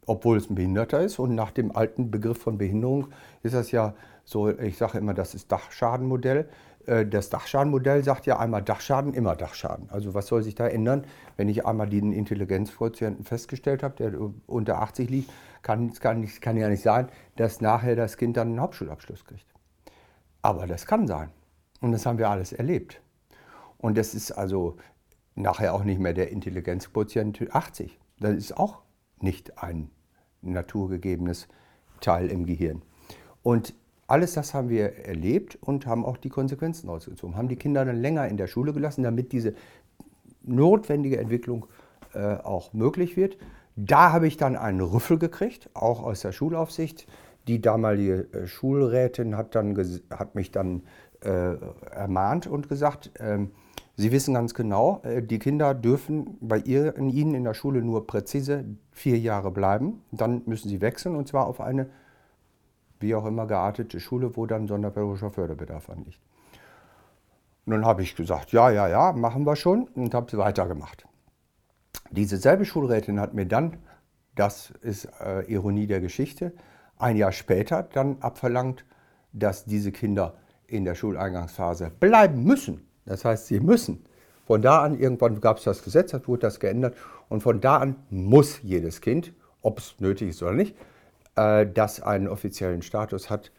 obwohl 0.05 0.37
es 0.37 0.49
ein 0.49 0.55
Behinderter 0.55 1.01
ist. 1.01 1.19
Und 1.19 1.35
nach 1.35 1.51
dem 1.51 1.75
alten 1.75 2.11
Begriff 2.11 2.37
von 2.37 2.57
Behinderung 2.57 3.07
ist 3.41 3.55
das 3.55 3.71
ja 3.71 3.95
so, 4.25 4.49
ich 4.49 4.77
sage 4.77 4.97
immer, 4.97 5.13
das 5.13 5.35
ist 5.35 5.51
Dachschadenmodell. 5.51 6.49
Äh, 6.85 7.05
das 7.05 7.29
Dachschadenmodell 7.29 8.03
sagt 8.03 8.25
ja 8.25 8.39
einmal 8.39 8.61
Dachschaden, 8.61 9.13
immer 9.13 9.35
Dachschaden. 9.35 9.89
Also 9.89 10.13
was 10.13 10.27
soll 10.27 10.43
sich 10.43 10.55
da 10.55 10.67
ändern, 10.67 11.05
wenn 11.37 11.49
ich 11.49 11.65
einmal 11.65 11.89
den 11.89 12.13
Intelligenzquotienten 12.13 13.25
festgestellt 13.25 13.83
habe, 13.83 13.95
der 13.95 14.13
unter 14.47 14.81
80 14.81 15.09
liegt, 15.09 15.31
kann, 15.61 15.93
kann, 15.93 16.27
kann 16.41 16.57
ja 16.57 16.69
nicht 16.69 16.83
sein, 16.83 17.09
dass 17.35 17.61
nachher 17.61 17.95
das 17.95 18.17
Kind 18.17 18.37
dann 18.37 18.49
einen 18.49 18.61
Hauptschulabschluss 18.61 19.25
kriegt. 19.25 19.47
Aber 20.41 20.67
das 20.67 20.85
kann 20.85 21.07
sein. 21.07 21.29
Und 21.81 21.91
das 21.91 22.05
haben 22.05 22.17
wir 22.17 22.29
alles 22.29 22.53
erlebt. 22.53 23.01
Und 23.77 23.97
das 23.97 24.13
ist 24.13 24.31
also 24.31 24.77
nachher 25.35 25.73
auch 25.73 25.83
nicht 25.83 25.99
mehr 25.99 26.13
der 26.13 26.31
Intelligenzquotient 26.31 27.53
80. 27.53 27.99
Das 28.19 28.35
ist 28.35 28.57
auch 28.57 28.79
nicht 29.19 29.61
ein 29.61 29.89
naturgegebenes 30.41 31.47
Teil 31.99 32.27
im 32.27 32.45
Gehirn. 32.45 32.81
Und 33.41 33.73
alles 34.07 34.33
das 34.33 34.53
haben 34.53 34.69
wir 34.69 35.05
erlebt 35.05 35.57
und 35.61 35.85
haben 35.85 36.05
auch 36.05 36.17
die 36.17 36.29
Konsequenzen 36.29 36.89
ausgezogen. 36.89 37.35
Haben 37.35 37.47
die 37.47 37.55
Kinder 37.55 37.85
dann 37.85 38.01
länger 38.01 38.27
in 38.27 38.37
der 38.37 38.47
Schule 38.47 38.73
gelassen, 38.73 39.03
damit 39.03 39.31
diese 39.31 39.53
notwendige 40.43 41.17
Entwicklung 41.17 41.65
äh, 42.13 42.35
auch 42.35 42.73
möglich 42.73 43.15
wird. 43.17 43.37
Da 43.75 44.11
habe 44.11 44.27
ich 44.27 44.37
dann 44.37 44.55
einen 44.55 44.81
Rüffel 44.81 45.17
gekriegt, 45.17 45.69
auch 45.73 46.03
aus 46.03 46.21
der 46.21 46.31
Schulaufsicht. 46.31 47.07
Die 47.47 47.61
damalige 47.61 48.27
äh, 48.33 48.47
Schulrätin 48.47 49.35
hat, 49.35 49.55
dann, 49.55 49.75
hat 50.09 50.35
mich 50.35 50.51
dann 50.51 50.83
äh, 51.21 51.55
ermahnt 51.91 52.47
und 52.47 52.69
gesagt, 52.69 53.11
äh, 53.19 53.39
Sie 53.95 54.11
wissen 54.11 54.33
ganz 54.33 54.55
genau, 54.55 55.01
äh, 55.03 55.21
die 55.21 55.37
Kinder 55.37 55.75
dürfen 55.75 56.37
bei 56.41 56.57
ihr, 56.57 56.95
in 56.95 57.09
Ihnen 57.09 57.35
in 57.35 57.43
der 57.43 57.53
Schule 57.53 57.83
nur 57.83 58.07
präzise 58.07 58.65
vier 58.91 59.19
Jahre 59.19 59.51
bleiben. 59.51 60.01
Dann 60.11 60.41
müssen 60.45 60.69
sie 60.69 60.81
wechseln 60.81 61.15
und 61.15 61.27
zwar 61.27 61.45
auf 61.45 61.61
eine 61.61 61.89
wie 63.03 63.13
auch 63.13 63.25
immer 63.25 63.45
geartete 63.45 63.99
Schule, 63.99 64.35
wo 64.35 64.47
dann 64.47 64.67
sonderpädagogischer 64.67 65.29
Förderbedarf 65.29 65.89
anliegt. 65.89 66.19
Und 67.65 67.73
dann 67.73 67.85
habe 67.85 68.01
ich 68.01 68.15
gesagt, 68.15 68.51
ja, 68.51 68.71
ja, 68.71 68.87
ja, 68.87 69.13
machen 69.13 69.45
wir 69.45 69.55
schon 69.55 69.83
und 69.89 70.13
habe 70.13 70.35
weitergemacht. 70.37 71.05
Diese 72.09 72.37
selbe 72.37 72.65
Schulrätin 72.65 73.19
hat 73.19 73.33
mir 73.33 73.45
dann, 73.45 73.77
das 74.35 74.71
ist 74.81 75.07
äh, 75.21 75.41
Ironie 75.51 75.87
der 75.87 76.01
Geschichte, 76.01 76.53
ein 76.97 77.15
Jahr 77.15 77.31
später 77.31 77.83
dann 77.83 78.17
abverlangt, 78.19 78.85
dass 79.31 79.65
diese 79.65 79.91
Kinder 79.91 80.35
in 80.67 80.85
der 80.85 80.95
Schuleingangsphase 80.95 81.91
bleiben 81.99 82.43
müssen. 82.43 82.87
Das 83.05 83.25
heißt, 83.25 83.47
sie 83.47 83.59
müssen. 83.59 84.05
Von 84.45 84.61
da 84.61 84.81
an, 84.81 84.99
irgendwann 84.99 85.39
gab 85.39 85.57
es 85.57 85.63
das 85.63 85.83
Gesetz, 85.83 86.11
das 86.11 86.27
wurde 86.27 86.41
das 86.41 86.59
geändert 86.59 86.95
und 87.29 87.41
von 87.41 87.61
da 87.61 87.77
an 87.77 87.95
muss 88.09 88.61
jedes 88.61 88.99
Kind, 88.99 89.33
ob 89.61 89.79
es 89.79 89.95
nötig 89.99 90.29
ist 90.29 90.43
oder 90.43 90.51
nicht, 90.53 90.75
äh, 91.35 91.67
das 91.67 92.01
einen 92.01 92.27
offiziellen 92.27 92.81
Status 92.81 93.29
hat 93.29 93.51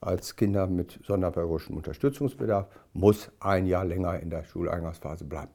als 0.00 0.36
Kinder 0.36 0.66
mit 0.66 1.00
sonderpädagogischem 1.04 1.76
Unterstützungsbedarf, 1.76 2.68
muss 2.92 3.30
ein 3.40 3.66
Jahr 3.66 3.84
länger 3.84 4.20
in 4.20 4.30
der 4.30 4.44
Schuleingangsphase 4.44 5.24
bleiben. 5.24 5.50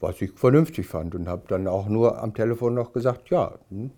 Was 0.00 0.20
ich 0.22 0.32
vernünftig 0.32 0.86
fand 0.86 1.14
und 1.14 1.28
habe 1.28 1.42
dann 1.48 1.66
auch 1.66 1.88
nur 1.88 2.22
am 2.22 2.34
Telefon 2.34 2.74
noch 2.74 2.92
gesagt, 2.92 3.30
ja. 3.30 3.58
Hm. 3.70 3.90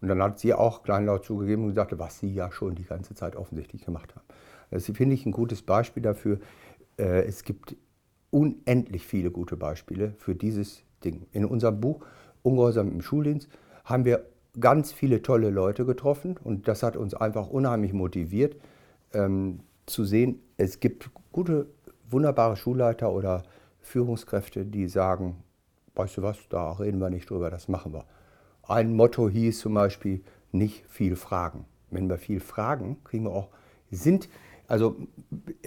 Und 0.00 0.08
dann 0.08 0.22
hat 0.22 0.38
sie 0.38 0.52
auch 0.52 0.82
kleinlaut 0.82 1.24
zugegeben 1.24 1.62
und 1.62 1.68
gesagt, 1.70 1.96
was 1.98 2.18
sie 2.18 2.34
ja 2.34 2.50
schon 2.50 2.74
die 2.74 2.84
ganze 2.84 3.14
Zeit 3.14 3.36
offensichtlich 3.36 3.84
gemacht 3.84 4.14
haben. 4.14 4.24
Das 4.70 4.84
finde 4.86 5.14
ich 5.14 5.24
ein 5.26 5.32
gutes 5.32 5.62
Beispiel 5.62 6.02
dafür. 6.02 6.40
Äh, 6.98 7.22
es 7.22 7.44
gibt 7.44 7.76
unendlich 8.30 9.06
viele 9.06 9.30
gute 9.30 9.56
Beispiele 9.56 10.14
für 10.18 10.34
dieses 10.34 10.82
Ding. 11.04 11.26
In 11.32 11.44
unserem 11.44 11.80
Buch 11.80 12.04
Ungehorsam 12.42 12.90
im 12.90 13.02
Schuldienst 13.02 13.48
haben 13.84 14.04
wir 14.04 14.26
ganz 14.60 14.92
viele 14.92 15.22
tolle 15.22 15.50
Leute 15.50 15.84
getroffen 15.86 16.36
und 16.42 16.68
das 16.68 16.82
hat 16.82 16.96
uns 16.96 17.14
einfach 17.14 17.48
unheimlich 17.48 17.92
motiviert 17.92 18.56
ähm, 19.12 19.60
zu 19.86 20.04
sehen, 20.04 20.40
es 20.56 20.80
gibt 20.80 21.10
gute, 21.32 21.66
wunderbare 22.08 22.56
Schulleiter 22.56 23.12
oder 23.12 23.42
Führungskräfte, 23.80 24.64
die 24.64 24.88
sagen, 24.88 25.42
weißt 25.94 26.18
du 26.18 26.22
was, 26.22 26.38
da 26.48 26.72
reden 26.72 27.00
wir 27.00 27.10
nicht 27.10 27.28
drüber, 27.30 27.50
das 27.50 27.68
machen 27.68 27.92
wir. 27.92 28.04
Ein 28.62 28.94
Motto 28.94 29.28
hieß 29.28 29.58
zum 29.58 29.74
Beispiel, 29.74 30.22
nicht 30.52 30.84
viel 30.88 31.16
fragen. 31.16 31.64
Wenn 31.90 32.08
wir 32.08 32.18
viel 32.18 32.40
fragen, 32.40 33.02
kriegen 33.04 33.24
wir 33.24 33.32
auch, 33.32 33.48
sind, 33.90 34.28
also 34.68 34.96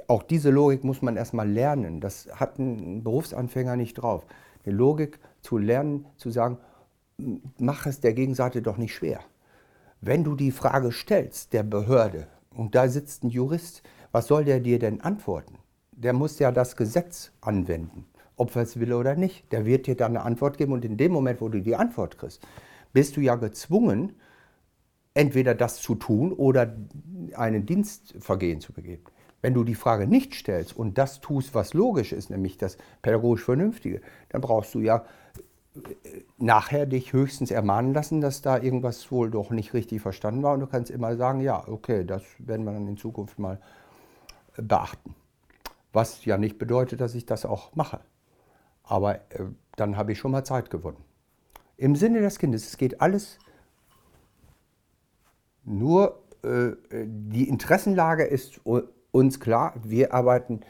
auch 0.08 0.24
diese 0.24 0.50
Logik 0.50 0.84
muss 0.84 1.02
man 1.02 1.18
erstmal 1.18 1.50
lernen. 1.50 2.02
Das 2.02 2.28
hat 2.34 2.58
ein 2.58 3.04
Berufsanfänger 3.04 3.76
nicht 3.76 3.96
drauf. 3.96 4.26
Eine 4.66 4.76
Logik 4.76 5.20
zu 5.42 5.58
lernen, 5.58 6.06
zu 6.18 6.32
sagen, 6.32 6.58
mach 7.18 7.86
es 7.86 8.00
der 8.00 8.14
Gegenseite 8.14 8.62
doch 8.62 8.78
nicht 8.78 8.94
schwer. 8.94 9.20
Wenn 10.02 10.24
du 10.24 10.36
die 10.36 10.52
Frage 10.52 10.92
stellst 10.92 11.54
der 11.54 11.64
Behörde 11.64 12.28
und 12.54 12.76
da 12.76 12.88
sitzt 12.88 13.24
ein 13.24 13.30
Jurist, 13.30 13.84
was 14.12 14.28
soll 14.28 14.46
der 14.46 14.60
dir 14.60 14.80
denn 14.80 15.02
antworten? 15.02 15.58
Der 15.92 16.14
muss 16.14 16.40
ja 16.40 16.52
das 16.52 16.76
Gesetz 16.76 17.32
anwenden, 17.42 18.06
ob 18.36 18.56
er 18.56 18.64
es 18.64 18.80
will 18.80 18.94
oder 18.94 19.16
nicht. 19.16 19.52
Der 19.52 19.66
wird 19.66 19.88
dir 19.88 19.96
dann 19.96 20.16
eine 20.16 20.26
Antwort 20.26 20.58
geben 20.58 20.74
und 20.74 20.86
in 20.86 20.98
dem 20.98 21.12
Moment, 21.12 21.42
wo 21.42 21.50
du 21.50 21.62
die 21.62 21.76
Antwort 21.76 22.18
kriegst, 22.18 22.46
bist 22.94 23.18
du 23.18 23.22
ja 23.22 23.36
gezwungen, 23.36 24.14
entweder 25.14 25.56
das 25.56 25.82
zu 25.82 25.96
tun 25.96 26.34
oder 26.34 26.76
einen 27.34 27.66
Dienstvergehen 27.66 28.60
zu 28.60 28.74
begehen. 28.74 29.02
Wenn 29.42 29.54
du 29.54 29.64
die 29.64 29.76
Frage 29.76 30.08
nicht 30.08 30.34
stellst 30.34 30.76
und 30.76 30.98
das 30.98 31.22
tust, 31.22 31.54
was 31.54 31.74
logisch 31.74 32.12
ist, 32.12 32.30
nämlich 32.30 32.58
das 32.58 32.78
pädagogisch 33.02 33.44
Vernünftige, 33.44 34.02
dann 34.30 34.42
brauchst 34.42 34.74
du 34.74 34.80
ja 34.80 35.06
nachher 36.38 36.86
dich 36.86 37.14
höchstens 37.14 37.52
ermahnen 37.52 37.94
lassen, 37.94 38.22
dass 38.22 38.42
da 38.42 38.58
irgendwas 38.58 39.12
wohl 39.12 39.30
doch 39.30 39.50
nicht 39.50 39.74
richtig 39.74 40.02
verstanden 40.02 40.44
war. 40.44 40.54
Und 40.54 40.62
du 40.62 40.68
kannst 40.68 40.92
immer 40.92 41.16
sagen, 41.18 41.42
ja, 41.42 41.68
okay, 41.68 42.06
das 42.06 42.24
werden 42.40 42.66
wir 42.66 42.74
dann 42.74 42.88
in 42.88 42.98
Zukunft 42.98 43.40
mal 43.40 43.60
beachten. 44.58 45.16
Was 45.94 46.26
ja 46.26 46.38
nicht 46.38 46.58
bedeutet, 46.58 47.02
dass 47.02 47.16
ich 47.16 47.26
das 47.26 47.46
auch 47.46 47.76
mache. 47.76 48.00
Aber 48.84 49.16
äh, 49.16 49.46
dann 49.76 49.98
habe 49.98 50.12
ich 50.12 50.20
schon 50.20 50.32
mal 50.32 50.44
Zeit 50.44 50.70
gewonnen. 50.70 51.04
Im 51.78 51.96
Sinne 51.96 52.22
des 52.22 52.40
Kindes, 52.40 52.68
es 52.68 52.78
geht 52.78 53.02
alles 53.02 53.40
nur, 55.66 56.24
äh, 56.44 56.72
die 57.06 57.50
Interessenlage 57.50 58.24
ist 58.24 58.62
uns 59.12 59.40
klar, 59.40 59.74
wir 59.84 60.14
arbeiten 60.14 60.62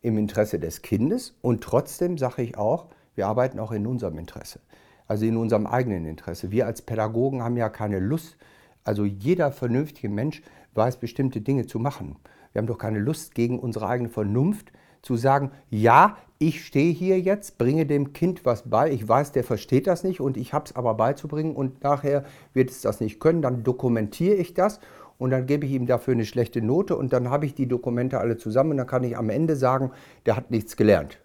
im 0.00 0.16
Interesse 0.16 0.58
des 0.58 0.82
Kindes 0.82 1.36
und 1.42 1.62
trotzdem 1.62 2.18
sage 2.18 2.42
ich 2.42 2.56
auch, 2.56 2.86
wir 3.14 3.26
arbeiten 3.26 3.58
auch 3.58 3.72
in 3.72 3.86
unserem 3.86 4.18
Interesse, 4.18 4.60
also 5.06 5.24
in 5.24 5.36
unserem 5.36 5.66
eigenen 5.66 6.04
Interesse. 6.04 6.50
Wir 6.50 6.66
als 6.66 6.82
Pädagogen 6.82 7.42
haben 7.42 7.56
ja 7.56 7.68
keine 7.68 7.98
Lust, 7.98 8.36
also 8.84 9.04
jeder 9.04 9.50
vernünftige 9.50 10.08
Mensch 10.08 10.42
weiß 10.74 10.98
bestimmte 10.98 11.40
Dinge 11.40 11.66
zu 11.66 11.78
machen. 11.78 12.16
Wir 12.52 12.60
haben 12.60 12.66
doch 12.66 12.78
keine 12.78 12.98
Lust 12.98 13.34
gegen 13.34 13.58
unsere 13.58 13.88
eigene 13.88 14.08
Vernunft 14.08 14.72
zu 15.02 15.16
sagen, 15.16 15.50
ja, 15.70 16.16
ich 16.38 16.64
stehe 16.64 16.92
hier 16.92 17.20
jetzt, 17.20 17.58
bringe 17.58 17.86
dem 17.86 18.12
Kind 18.12 18.44
was 18.44 18.68
bei, 18.68 18.90
ich 18.90 19.06
weiß, 19.06 19.32
der 19.32 19.44
versteht 19.44 19.86
das 19.86 20.02
nicht 20.02 20.20
und 20.20 20.36
ich 20.36 20.52
habe 20.52 20.66
es 20.66 20.76
aber 20.76 20.94
beizubringen 20.94 21.54
und 21.54 21.82
nachher 21.82 22.24
wird 22.52 22.70
es 22.70 22.80
das 22.80 23.00
nicht 23.00 23.20
können, 23.20 23.42
dann 23.42 23.62
dokumentiere 23.62 24.34
ich 24.34 24.54
das 24.54 24.80
und 25.18 25.30
dann 25.30 25.46
gebe 25.46 25.66
ich 25.66 25.72
ihm 25.72 25.86
dafür 25.86 26.14
eine 26.14 26.24
schlechte 26.24 26.60
Note 26.60 26.96
und 26.96 27.12
dann 27.12 27.30
habe 27.30 27.46
ich 27.46 27.54
die 27.54 27.68
Dokumente 27.68 28.18
alle 28.18 28.36
zusammen 28.36 28.72
und 28.72 28.76
dann 28.78 28.86
kann 28.86 29.04
ich 29.04 29.16
am 29.16 29.30
Ende 29.30 29.56
sagen, 29.56 29.90
der 30.26 30.36
hat 30.36 30.50
nichts 30.50 30.76
gelernt 30.76 31.18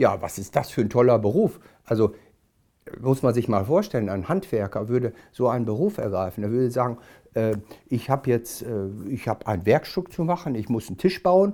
ja, 0.00 0.22
was 0.22 0.38
ist 0.38 0.56
das 0.56 0.70
für 0.70 0.80
ein 0.80 0.88
toller 0.88 1.18
Beruf? 1.18 1.60
Also 1.84 2.14
muss 3.00 3.22
man 3.22 3.34
sich 3.34 3.48
mal 3.48 3.66
vorstellen, 3.66 4.08
ein 4.08 4.30
Handwerker 4.30 4.88
würde 4.88 5.12
so 5.30 5.46
einen 5.46 5.66
Beruf 5.66 5.98
ergreifen. 5.98 6.42
Er 6.42 6.50
würde 6.50 6.70
sagen, 6.70 6.96
äh, 7.34 7.52
ich 7.86 8.08
habe 8.08 8.30
jetzt 8.30 8.62
äh, 8.62 8.86
ich 9.10 9.28
hab 9.28 9.46
ein 9.46 9.66
Werkstück 9.66 10.10
zu 10.10 10.24
machen, 10.24 10.54
ich 10.54 10.70
muss 10.70 10.88
einen 10.88 10.96
Tisch 10.96 11.22
bauen 11.22 11.52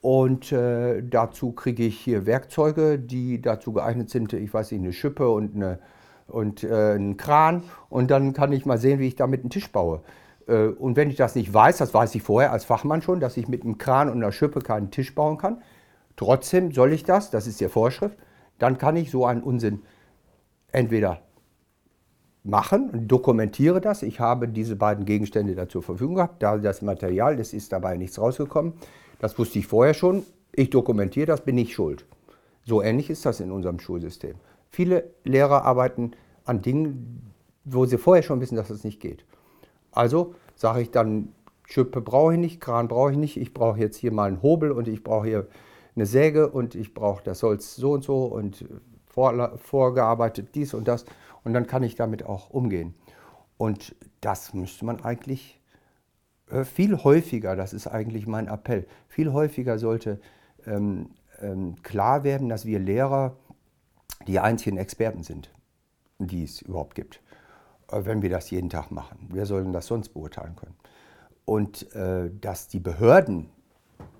und 0.00 0.52
äh, 0.52 1.02
dazu 1.02 1.50
kriege 1.50 1.82
ich 1.82 1.98
hier 1.98 2.26
Werkzeuge, 2.26 2.96
die 2.96 3.42
dazu 3.42 3.72
geeignet 3.72 4.08
sind, 4.08 4.32
ich 4.34 4.54
weiß 4.54 4.70
nicht, 4.70 4.82
eine 4.82 4.92
Schippe 4.92 5.28
und, 5.28 5.56
eine, 5.56 5.80
und 6.28 6.62
äh, 6.62 6.92
einen 6.92 7.16
Kran 7.16 7.64
und 7.88 8.12
dann 8.12 8.34
kann 8.34 8.52
ich 8.52 8.66
mal 8.66 8.78
sehen, 8.78 9.00
wie 9.00 9.08
ich 9.08 9.16
damit 9.16 9.40
einen 9.40 9.50
Tisch 9.50 9.72
baue. 9.72 10.02
Äh, 10.46 10.68
und 10.68 10.94
wenn 10.94 11.10
ich 11.10 11.16
das 11.16 11.34
nicht 11.34 11.52
weiß, 11.52 11.78
das 11.78 11.92
weiß 11.92 12.14
ich 12.14 12.22
vorher 12.22 12.52
als 12.52 12.64
Fachmann 12.64 13.02
schon, 13.02 13.18
dass 13.18 13.36
ich 13.36 13.48
mit 13.48 13.64
einem 13.64 13.78
Kran 13.78 14.08
und 14.08 14.18
einer 14.18 14.30
Schippe 14.30 14.60
keinen 14.60 14.92
Tisch 14.92 15.12
bauen 15.12 15.38
kann, 15.38 15.60
Trotzdem 16.20 16.70
soll 16.70 16.92
ich 16.92 17.04
das, 17.04 17.30
das 17.30 17.46
ist 17.46 17.62
die 17.62 17.70
Vorschrift, 17.70 18.14
dann 18.58 18.76
kann 18.76 18.94
ich 18.94 19.10
so 19.10 19.24
einen 19.24 19.42
Unsinn 19.42 19.80
entweder 20.70 21.22
machen 22.44 22.90
und 22.90 23.08
dokumentiere 23.08 23.80
das. 23.80 24.02
Ich 24.02 24.20
habe 24.20 24.46
diese 24.46 24.76
beiden 24.76 25.06
Gegenstände 25.06 25.54
da 25.54 25.66
zur 25.66 25.82
Verfügung 25.82 26.16
gehabt. 26.16 26.42
Da 26.42 26.58
das 26.58 26.82
Material, 26.82 27.38
das 27.38 27.54
ist 27.54 27.72
dabei 27.72 27.96
nichts 27.96 28.20
rausgekommen. 28.20 28.74
Das 29.18 29.38
wusste 29.38 29.60
ich 29.60 29.66
vorher 29.66 29.94
schon. 29.94 30.24
Ich 30.52 30.68
dokumentiere 30.68 31.24
das, 31.24 31.40
bin 31.40 31.56
ich 31.56 31.72
schuld. 31.72 32.04
So 32.66 32.82
ähnlich 32.82 33.08
ist 33.08 33.24
das 33.24 33.40
in 33.40 33.50
unserem 33.50 33.80
Schulsystem. 33.80 34.34
Viele 34.68 35.04
Lehrer 35.24 35.64
arbeiten 35.64 36.10
an 36.44 36.60
Dingen, 36.60 37.32
wo 37.64 37.86
sie 37.86 37.96
vorher 37.96 38.22
schon 38.22 38.42
wissen, 38.42 38.56
dass 38.56 38.68
es 38.68 38.76
das 38.76 38.84
nicht 38.84 39.00
geht. 39.00 39.24
Also 39.90 40.34
sage 40.54 40.82
ich 40.82 40.90
dann, 40.90 41.32
Schippe 41.64 42.02
brauche 42.02 42.34
ich 42.34 42.38
nicht, 42.38 42.60
Kran 42.60 42.88
brauche 42.88 43.12
ich 43.12 43.16
nicht, 43.16 43.38
ich 43.38 43.54
brauche 43.54 43.78
jetzt 43.78 43.96
hier 43.96 44.12
mal 44.12 44.28
einen 44.28 44.42
Hobel 44.42 44.70
und 44.70 44.86
ich 44.86 45.02
brauche 45.02 45.26
hier 45.26 45.46
eine 45.96 46.06
Säge 46.06 46.50
und 46.50 46.74
ich 46.74 46.94
brauche 46.94 47.22
das 47.22 47.42
Holz 47.42 47.76
so 47.76 47.92
und 47.92 48.04
so 48.04 48.24
und 48.24 48.64
vor, 49.04 49.58
vorgearbeitet 49.58 50.54
dies 50.54 50.74
und 50.74 50.88
das 50.88 51.04
und 51.44 51.52
dann 51.52 51.66
kann 51.66 51.82
ich 51.82 51.94
damit 51.94 52.24
auch 52.24 52.50
umgehen. 52.50 52.94
Und 53.56 53.94
das 54.20 54.54
müsste 54.54 54.84
man 54.84 55.02
eigentlich 55.02 55.60
äh, 56.50 56.64
viel 56.64 56.96
häufiger, 56.96 57.56
das 57.56 57.72
ist 57.72 57.86
eigentlich 57.86 58.26
mein 58.26 58.46
Appell, 58.46 58.86
viel 59.08 59.32
häufiger 59.32 59.78
sollte 59.78 60.20
ähm, 60.66 61.10
ähm, 61.40 61.76
klar 61.82 62.24
werden, 62.24 62.48
dass 62.48 62.64
wir 62.64 62.78
Lehrer 62.78 63.36
die 64.26 64.40
einzigen 64.40 64.76
Experten 64.76 65.22
sind, 65.22 65.50
die 66.18 66.44
es 66.44 66.62
überhaupt 66.62 66.94
gibt. 66.94 67.20
Äh, 67.90 68.04
wenn 68.04 68.22
wir 68.22 68.30
das 68.30 68.50
jeden 68.50 68.70
Tag 68.70 68.90
machen. 68.90 69.28
Wer 69.30 69.46
soll 69.46 69.62
denn 69.62 69.72
das 69.72 69.86
sonst 69.86 70.10
beurteilen 70.10 70.56
können? 70.56 70.76
Und 71.44 71.92
äh, 71.94 72.30
dass 72.40 72.68
die 72.68 72.80
Behörden 72.80 73.50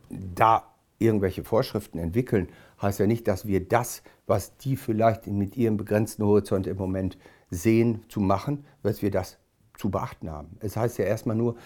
da 0.09 0.65
irgendwelche 1.01 1.43
Vorschriften 1.43 1.99
entwickeln, 1.99 2.49
heißt 2.81 3.01
ja 3.01 3.07
nicht, 3.07 3.27
dass 3.27 3.47
wir 3.47 3.67
das, 3.67 4.03
was 4.27 4.57
die 4.59 4.77
vielleicht 4.77 5.27
mit 5.27 5.57
ihrem 5.57 5.77
begrenzten 5.77 6.25
Horizont 6.25 6.67
im 6.67 6.77
Moment 6.77 7.19
sehen, 7.51 8.05
zu 8.09 8.21
machen, 8.21 8.65
dass 8.83 9.03
wir 9.03 9.11
das 9.11 9.39
zu 9.77 9.91
beachten 9.91 10.31
haben. 10.31 10.57
Es 10.61 10.77
heißt 10.77 10.99
ja 10.99 11.07
erstmal 11.07 11.37
nur, 11.37 11.57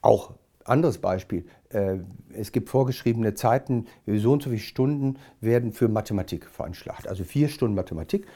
auch 0.00 0.34
anderes 0.64 0.98
Beispiel, 0.98 1.44
äh, 1.70 1.96
es 2.32 2.52
gibt 2.52 2.68
vorgeschriebene 2.68 3.34
Zeiten, 3.34 3.86
so 4.06 4.32
und 4.32 4.42
so 4.42 4.50
viele 4.50 4.60
Stunden 4.60 5.18
werden 5.40 5.72
für 5.72 5.88
Mathematik 5.88 6.46
veranschlagt. 6.46 7.08
Also 7.08 7.24
vier 7.24 7.48
Stunden 7.48 7.74
Mathematik 7.74 8.26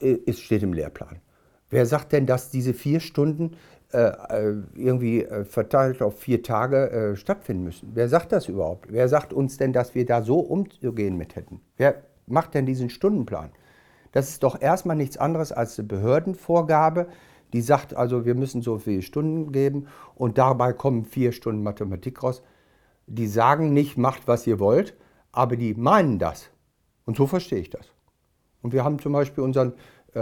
äh, 0.00 0.32
steht 0.32 0.62
im 0.62 0.72
Lehrplan. 0.72 1.20
Wer 1.68 1.86
sagt 1.86 2.12
denn, 2.12 2.26
dass 2.26 2.50
diese 2.50 2.74
vier 2.74 3.00
Stunden 3.00 3.56
irgendwie 3.92 5.24
äh, 5.24 5.44
verteilt 5.44 6.00
auf 6.02 6.18
vier 6.18 6.42
Tage 6.42 6.90
äh, 6.90 7.16
stattfinden 7.16 7.64
müssen? 7.64 7.90
Wer 7.94 8.08
sagt 8.08 8.32
das 8.32 8.48
überhaupt? 8.48 8.92
Wer 8.92 9.08
sagt 9.08 9.32
uns 9.32 9.56
denn, 9.56 9.72
dass 9.72 9.94
wir 9.94 10.06
da 10.06 10.22
so 10.22 10.38
umzugehen 10.40 11.16
mit 11.16 11.36
hätten? 11.36 11.60
Wer 11.76 12.02
macht 12.26 12.54
denn 12.54 12.66
diesen 12.66 12.90
Stundenplan? 12.90 13.50
Das 14.12 14.28
ist 14.28 14.42
doch 14.42 14.60
erstmal 14.60 14.96
nichts 14.96 15.16
anderes 15.16 15.52
als 15.52 15.78
eine 15.78 15.88
Behördenvorgabe, 15.88 17.06
die 17.52 17.62
sagt 17.62 17.96
also, 17.96 18.24
wir 18.24 18.34
müssen 18.34 18.62
so 18.62 18.78
viele 18.78 19.02
Stunden 19.02 19.52
geben 19.52 19.86
und 20.14 20.38
dabei 20.38 20.72
kommen 20.72 21.04
vier 21.04 21.32
Stunden 21.32 21.62
Mathematik 21.62 22.22
raus. 22.22 22.42
Die 23.06 23.26
sagen 23.26 23.72
nicht, 23.72 23.98
macht, 23.98 24.28
was 24.28 24.46
ihr 24.46 24.60
wollt, 24.60 24.96
aber 25.32 25.56
die 25.56 25.74
meinen 25.74 26.18
das. 26.18 26.50
Und 27.06 27.16
so 27.16 27.26
verstehe 27.26 27.58
ich 27.58 27.70
das. 27.70 27.86
Und 28.62 28.72
wir 28.72 28.84
haben 28.84 29.00
zum 29.00 29.12
Beispiel 29.12 29.42
unseren 29.42 29.72
äh, 30.14 30.20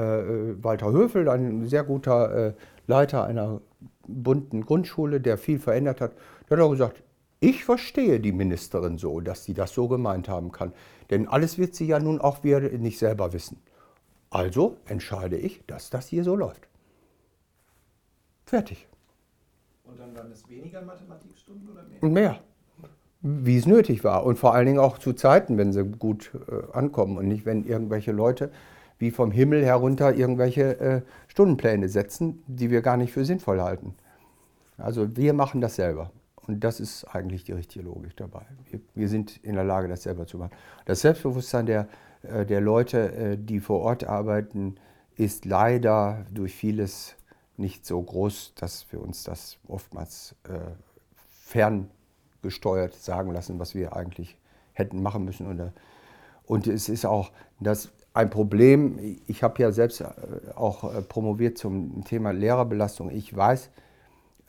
Walter 0.63 0.93
Höfel, 0.93 1.29
ein 1.29 1.67
sehr 1.67 1.85
guter 1.85 2.49
äh, 2.49 2.55
Leiter 2.87 3.25
einer 3.25 3.61
bunten 4.09 4.65
Grundschule, 4.65 5.21
der 5.21 5.39
viel 5.39 5.59
verändert 5.59 6.01
hat, 6.01 6.13
der 6.49 6.57
hat 6.57 6.65
auch 6.65 6.71
gesagt, 6.71 7.03
ich 7.41 7.65
verstehe 7.65 8.19
die 8.19 8.33
Ministerin 8.33 8.99
so, 8.99 9.21
dass 9.21 9.45
sie 9.45 9.55
das 9.55 9.73
so 9.73 9.87
gemeint 9.87 10.29
haben 10.29 10.51
kann. 10.51 10.73
Denn 11.11 11.29
alles 11.29 11.57
wird 11.57 11.75
sie 11.75 11.87
ja 11.87 12.01
nun 12.01 12.21
auch 12.21 12.43
wieder 12.43 12.61
nicht 12.61 12.99
selber 12.99 13.33
wissen. 13.33 13.61
Also 14.31 14.77
entscheide 14.87 15.37
ich, 15.37 15.65
dass 15.67 15.91
das 15.91 16.09
hier 16.09 16.25
so 16.25 16.35
läuft. 16.35 16.69
Fertig. 18.45 18.89
Und 19.85 19.99
dann 20.01 20.15
waren 20.17 20.31
es 20.33 20.49
weniger 20.49 20.83
Mathematikstunden 20.83 21.69
oder 21.71 21.83
mehr? 21.85 22.11
Mehr. 22.11 22.41
Wie 23.21 23.57
es 23.57 23.67
nötig 23.67 24.05
war. 24.05 24.25
Und 24.25 24.39
vor 24.39 24.55
allen 24.55 24.67
Dingen 24.67 24.79
auch 24.79 24.99
zu 24.99 25.13
Zeiten, 25.13 25.59
wenn 25.59 25.73
sie 25.73 25.85
gut 25.85 26.31
äh, 26.49 26.73
ankommen 26.77 27.19
und 27.19 27.27
nicht, 27.29 27.47
wenn 27.47 27.65
irgendwelche 27.65 28.13
Leute 28.13 28.51
wie 28.99 29.11
vom 29.11 29.31
Himmel 29.31 29.65
herunter 29.65 30.15
irgendwelche 30.15 30.81
äh, 30.81 31.03
Stundenpläne 31.29 31.89
setzen, 31.89 32.43
die 32.47 32.71
wir 32.71 32.83
gar 32.83 32.97
nicht 32.97 33.13
für 33.13 33.25
sinnvoll 33.25 33.61
halten. 33.61 33.95
Also 34.77 35.17
wir 35.17 35.33
machen 35.33 35.61
das 35.61 35.77
selber. 35.77 36.11
Und 36.47 36.65
das 36.65 36.81
ist 36.81 37.05
eigentlich 37.05 37.45
die 37.45 37.53
richtige 37.53 37.85
Logik 37.85 38.17
dabei. 38.17 38.47
Wir, 38.71 38.81
wir 38.95 39.09
sind 39.09 39.37
in 39.45 39.55
der 39.55 39.65
Lage, 39.65 39.87
das 39.87 40.05
selber 40.05 40.27
zu 40.27 40.39
machen. 40.39 40.53
Das 40.87 41.01
Selbstbewusstsein 41.03 41.67
der, 41.67 41.89
äh, 42.23 42.47
der 42.47 42.61
Leute, 42.61 43.13
äh, 43.13 43.37
die 43.39 43.61
vor 43.61 43.81
Ort 43.81 44.05
arbeiten, 44.05 44.77
ist 45.17 45.45
leider 45.45 46.25
durch 46.33 46.55
vieles 46.55 47.17
nicht 47.59 47.85
so 47.85 48.01
groß, 48.01 48.55
dass 48.55 48.91
wir 48.93 49.03
uns 49.03 49.25
das 49.25 49.59
oftmals 49.67 50.37
äh, 50.45 50.59
ferngesteuert 51.43 52.95
sagen 52.95 53.33
lassen, 53.33 53.59
was 53.59 53.75
wir 53.75 53.95
eigentlich 53.95 54.39
hätten 54.73 55.03
machen 55.03 55.25
müssen. 55.25 55.47
Und, 55.47 55.73
und 56.47 56.67
es 56.67 56.89
ist 56.89 57.05
auch 57.05 57.33
das 57.61 57.91
ein 58.19 58.31
Problem. 58.31 58.99
Ich 59.27 59.45
habe 59.45 59.63
ja 59.63 59.71
selbst 59.71 60.01
äh, 60.01 60.07
auch 60.57 60.93
äh, 60.93 61.03
promoviert 61.03 61.57
zum 61.57 62.05
Thema 62.05 62.33
Lehrerbelastung. 62.33 63.11
Ich 63.11 63.35
weiß, 63.35 63.71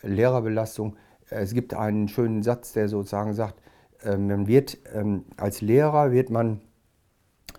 Lehrerbelastung, 0.02 0.96
es 1.30 1.54
gibt 1.54 1.76
einen 1.76 2.08
schönen 2.08 2.42
Satz, 2.42 2.74
der 2.74 2.90
sozusagen 2.90 3.34
sagt, 3.34 3.62
man 4.04 4.48
wird 4.48 4.78
ähm, 4.94 5.26
als 5.36 5.60
Lehrer 5.60 6.14
wird 6.14 6.30
man 6.30 6.62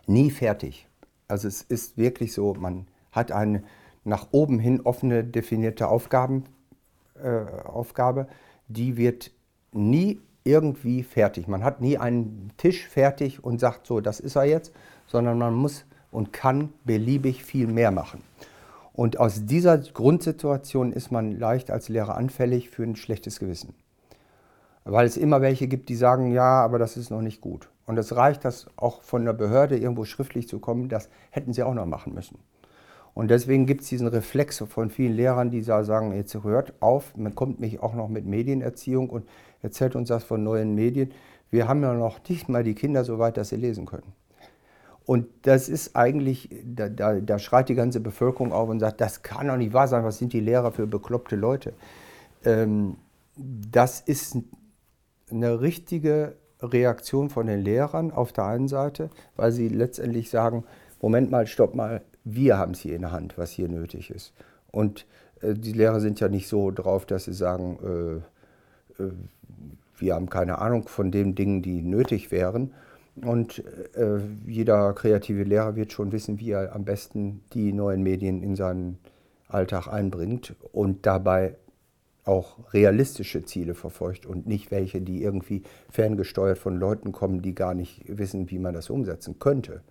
nie 0.06 0.30
fertig. 0.30 0.88
Also 1.28 1.46
es 1.46 1.60
ist 1.60 1.98
wirklich 1.98 2.32
so, 2.32 2.54
man 2.54 2.86
hat 3.12 3.30
eine 3.30 3.62
nach 4.04 4.28
oben 4.32 4.58
hin 4.58 4.80
offene 4.80 5.22
definierte 5.22 5.86
Aufgaben, 5.88 6.44
äh, 7.22 7.44
Aufgabe, 7.66 8.26
die 8.68 8.96
wird 8.96 9.30
nie 9.72 10.18
irgendwie 10.44 11.02
fertig. 11.02 11.46
Man 11.46 11.62
hat 11.62 11.82
nie 11.82 11.98
einen 11.98 12.50
Tisch 12.56 12.88
fertig 12.88 13.44
und 13.44 13.60
sagt 13.60 13.86
so, 13.86 14.00
das 14.00 14.18
ist 14.18 14.34
er 14.34 14.44
jetzt, 14.44 14.72
sondern 15.06 15.36
man 15.36 15.52
muss 15.52 15.84
und 16.10 16.32
kann 16.32 16.72
beliebig 16.84 17.44
viel 17.44 17.66
mehr 17.66 17.90
machen. 17.90 18.22
Und 18.92 19.18
aus 19.18 19.46
dieser 19.46 19.78
Grundsituation 19.78 20.92
ist 20.92 21.10
man 21.10 21.38
leicht 21.38 21.70
als 21.70 21.88
Lehrer 21.88 22.16
anfällig 22.16 22.70
für 22.70 22.82
ein 22.82 22.96
schlechtes 22.96 23.38
Gewissen. 23.38 23.74
Weil 24.84 25.06
es 25.06 25.16
immer 25.16 25.40
welche 25.40 25.68
gibt, 25.68 25.88
die 25.88 25.96
sagen, 25.96 26.32
ja, 26.32 26.62
aber 26.62 26.78
das 26.78 26.96
ist 26.96 27.10
noch 27.10 27.22
nicht 27.22 27.40
gut. 27.40 27.68
Und 27.86 27.98
es 27.98 28.14
reicht, 28.14 28.44
das 28.44 28.66
auch 28.76 29.02
von 29.02 29.24
der 29.24 29.32
Behörde 29.32 29.76
irgendwo 29.76 30.04
schriftlich 30.04 30.48
zu 30.48 30.58
kommen, 30.58 30.88
das 30.88 31.08
hätten 31.30 31.52
sie 31.52 31.62
auch 31.62 31.74
noch 31.74 31.86
machen 31.86 32.14
müssen. 32.14 32.38
Und 33.14 33.30
deswegen 33.30 33.66
gibt 33.66 33.82
es 33.82 33.88
diesen 33.88 34.06
Reflex 34.06 34.58
von 34.58 34.90
vielen 34.90 35.14
Lehrern, 35.14 35.50
die 35.50 35.62
sagen, 35.62 36.14
jetzt 36.14 36.34
hört 36.42 36.74
auf, 36.80 37.16
man 37.16 37.34
kommt 37.34 37.60
mich 37.60 37.80
auch 37.80 37.94
noch 37.94 38.08
mit 38.08 38.26
Medienerziehung 38.26 39.10
und 39.10 39.28
erzählt 39.62 39.96
uns 39.96 40.08
das 40.08 40.24
von 40.24 40.42
neuen 40.42 40.74
Medien. 40.74 41.12
Wir 41.50 41.66
haben 41.66 41.82
ja 41.82 41.92
noch 41.92 42.20
nicht 42.28 42.48
mal 42.48 42.62
die 42.62 42.74
Kinder 42.74 43.04
so 43.04 43.18
weit, 43.18 43.36
dass 43.36 43.48
sie 43.48 43.56
lesen 43.56 43.86
können. 43.86 44.12
Und 45.10 45.26
das 45.42 45.68
ist 45.68 45.96
eigentlich, 45.96 46.48
da, 46.64 46.88
da, 46.88 47.14
da, 47.14 47.40
schreit 47.40 47.68
die 47.68 47.74
ganze 47.74 47.98
Bevölkerung 47.98 48.52
auf 48.52 48.68
und 48.68 48.78
sagt, 48.78 49.00
das 49.00 49.24
kann 49.24 49.48
doch 49.48 49.56
nicht 49.56 49.72
wahr 49.72 49.88
sein, 49.88 50.04
was 50.04 50.18
sind 50.18 50.32
die 50.32 50.38
Lehrer 50.38 50.70
für 50.70 50.86
bekloppte 50.86 51.34
Leute. 51.34 51.72
Ähm, 52.44 52.96
das 53.34 54.00
ist 54.00 54.36
eine 55.28 55.60
richtige 55.60 56.36
Reaktion 56.62 57.28
von 57.28 57.48
den 57.48 57.58
Lehrern 57.58 58.12
auf 58.12 58.32
der 58.32 58.44
einen 58.44 58.68
Seite, 58.68 59.10
weil 59.34 59.50
sie 59.50 59.66
letztendlich 59.66 60.30
sagen, 60.30 60.62
Moment 61.02 61.28
mal, 61.28 61.48
stopp 61.48 61.74
mal, 61.74 62.02
wir 62.22 62.56
haben 62.56 62.74
es 62.74 62.78
hier 62.78 62.94
in 62.94 63.02
der 63.02 63.10
Hand, 63.10 63.36
was 63.36 63.50
hier 63.50 63.68
nötig 63.68 64.12
ist. 64.12 64.32
Und 64.70 65.06
äh, 65.40 65.54
die 65.54 65.72
Lehrer 65.72 65.98
sind 65.98 66.20
ja 66.20 66.28
nicht 66.28 66.46
so 66.46 66.70
drauf, 66.70 67.04
dass 67.04 67.24
sie 67.24 67.34
sagen, 67.34 68.22
äh, 68.98 69.02
äh, 69.02 69.10
wir 69.98 70.14
haben 70.14 70.30
keine 70.30 70.58
Ahnung 70.58 70.86
von 70.86 71.10
den 71.10 71.34
Dingen, 71.34 71.62
die 71.62 71.82
nötig 71.82 72.30
wären. 72.30 72.72
Und 73.24 73.62
äh, 73.94 74.18
jeder 74.46 74.92
kreative 74.94 75.42
Lehrer 75.42 75.76
wird 75.76 75.92
schon 75.92 76.12
wissen, 76.12 76.40
wie 76.40 76.50
er 76.50 76.74
am 76.74 76.84
besten 76.84 77.42
die 77.52 77.72
neuen 77.72 78.02
Medien 78.02 78.42
in 78.42 78.56
seinen 78.56 78.98
Alltag 79.48 79.88
einbringt 79.88 80.54
und 80.72 81.06
dabei 81.06 81.56
auch 82.24 82.72
realistische 82.72 83.44
Ziele 83.44 83.74
verfolgt 83.74 84.26
und 84.26 84.46
nicht 84.46 84.70
welche, 84.70 85.00
die 85.00 85.22
irgendwie 85.22 85.62
ferngesteuert 85.90 86.58
von 86.58 86.76
Leuten 86.76 87.12
kommen, 87.12 87.42
die 87.42 87.54
gar 87.54 87.74
nicht 87.74 88.02
wissen, 88.06 88.50
wie 88.50 88.58
man 88.58 88.74
das 88.74 88.90
umsetzen 88.90 89.38
könnte 89.38 89.82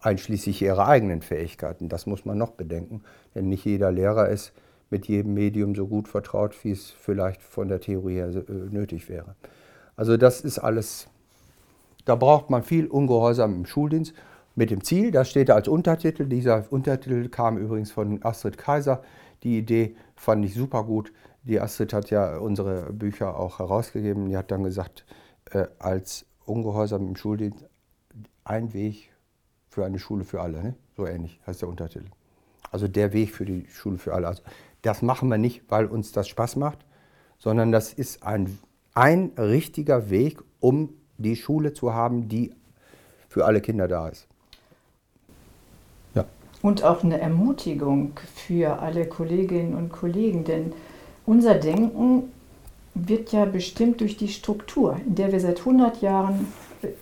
einschließlich 0.00 0.62
ihrer 0.62 0.88
eigenen 0.88 1.22
Fähigkeiten. 1.22 1.88
Das 1.88 2.06
muss 2.06 2.24
man 2.24 2.38
noch 2.38 2.52
bedenken, 2.52 3.02
denn 3.34 3.48
nicht 3.48 3.64
jeder 3.64 3.92
Lehrer 3.92 4.28
ist 4.28 4.52
mit 4.88 5.06
jedem 5.06 5.34
Medium 5.34 5.74
so 5.74 5.86
gut 5.86 6.08
vertraut, 6.08 6.56
wie 6.64 6.72
es 6.72 6.90
vielleicht 6.90 7.42
von 7.42 7.68
der 7.68 7.80
Theorie 7.80 8.14
her 8.14 8.28
äh, 8.28 8.52
nötig 8.70 9.08
wäre. 9.08 9.36
Also 9.94 10.16
das 10.16 10.40
ist 10.40 10.58
alles, 10.58 11.08
da 12.04 12.14
braucht 12.14 12.50
man 12.50 12.62
viel 12.62 12.86
Ungehorsam 12.86 13.54
im 13.54 13.66
Schuldienst 13.66 14.14
mit 14.54 14.70
dem 14.70 14.82
Ziel, 14.82 15.10
das 15.10 15.30
steht 15.30 15.48
da 15.48 15.54
als 15.54 15.68
Untertitel, 15.68 16.26
dieser 16.26 16.70
Untertitel 16.70 17.28
kam 17.28 17.56
übrigens 17.56 17.92
von 17.92 18.22
Astrid 18.24 18.58
Kaiser, 18.58 19.02
die 19.42 19.58
Idee 19.58 19.96
fand 20.16 20.44
ich 20.44 20.54
super 20.54 20.84
gut. 20.84 21.12
Die 21.42 21.58
Astrid 21.58 21.92
hat 21.92 22.10
ja 22.10 22.36
unsere 22.36 22.92
Bücher 22.92 23.38
auch 23.38 23.58
herausgegeben, 23.58 24.28
die 24.28 24.36
hat 24.36 24.50
dann 24.50 24.62
gesagt, 24.62 25.06
äh, 25.50 25.66
als 25.78 26.26
Ungehorsam 26.44 27.08
im 27.08 27.16
Schuldienst 27.16 27.64
ein 28.44 28.74
Weg 28.74 29.12
für 29.68 29.84
eine 29.84 29.98
Schule 29.98 30.24
für 30.24 30.40
alle. 30.40 30.62
Ne? 30.62 30.74
So 30.96 31.06
ähnlich 31.06 31.40
heißt 31.46 31.62
der 31.62 31.68
Untertitel. 31.68 32.06
Also 32.70 32.88
der 32.88 33.12
Weg 33.12 33.30
für 33.30 33.44
die 33.44 33.66
Schule 33.70 33.98
für 33.98 34.12
alle. 34.14 34.28
Also 34.28 34.42
das 34.82 35.00
machen 35.02 35.28
wir 35.28 35.38
nicht, 35.38 35.62
weil 35.68 35.86
uns 35.86 36.12
das 36.12 36.28
Spaß 36.28 36.56
macht, 36.56 36.84
sondern 37.38 37.72
das 37.72 37.92
ist 37.92 38.22
ein, 38.22 38.58
ein 38.94 39.32
richtiger 39.38 40.10
Weg, 40.10 40.42
um 40.58 40.94
die 41.22 41.36
Schule 41.36 41.72
zu 41.72 41.94
haben, 41.94 42.28
die 42.28 42.52
für 43.28 43.44
alle 43.44 43.60
Kinder 43.60 43.88
da 43.88 44.08
ist. 44.08 44.26
Ja. 46.14 46.24
Und 46.62 46.82
auch 46.82 47.04
eine 47.04 47.20
Ermutigung 47.20 48.12
für 48.34 48.80
alle 48.80 49.06
Kolleginnen 49.06 49.74
und 49.74 49.90
Kollegen, 49.90 50.44
denn 50.44 50.72
unser 51.26 51.54
Denken 51.54 52.24
wird 52.94 53.32
ja 53.32 53.44
bestimmt 53.44 54.00
durch 54.00 54.16
die 54.16 54.28
Struktur, 54.28 54.96
in 55.06 55.14
der 55.14 55.30
wir 55.30 55.40
seit 55.40 55.60
100 55.60 56.02
Jahren 56.02 56.48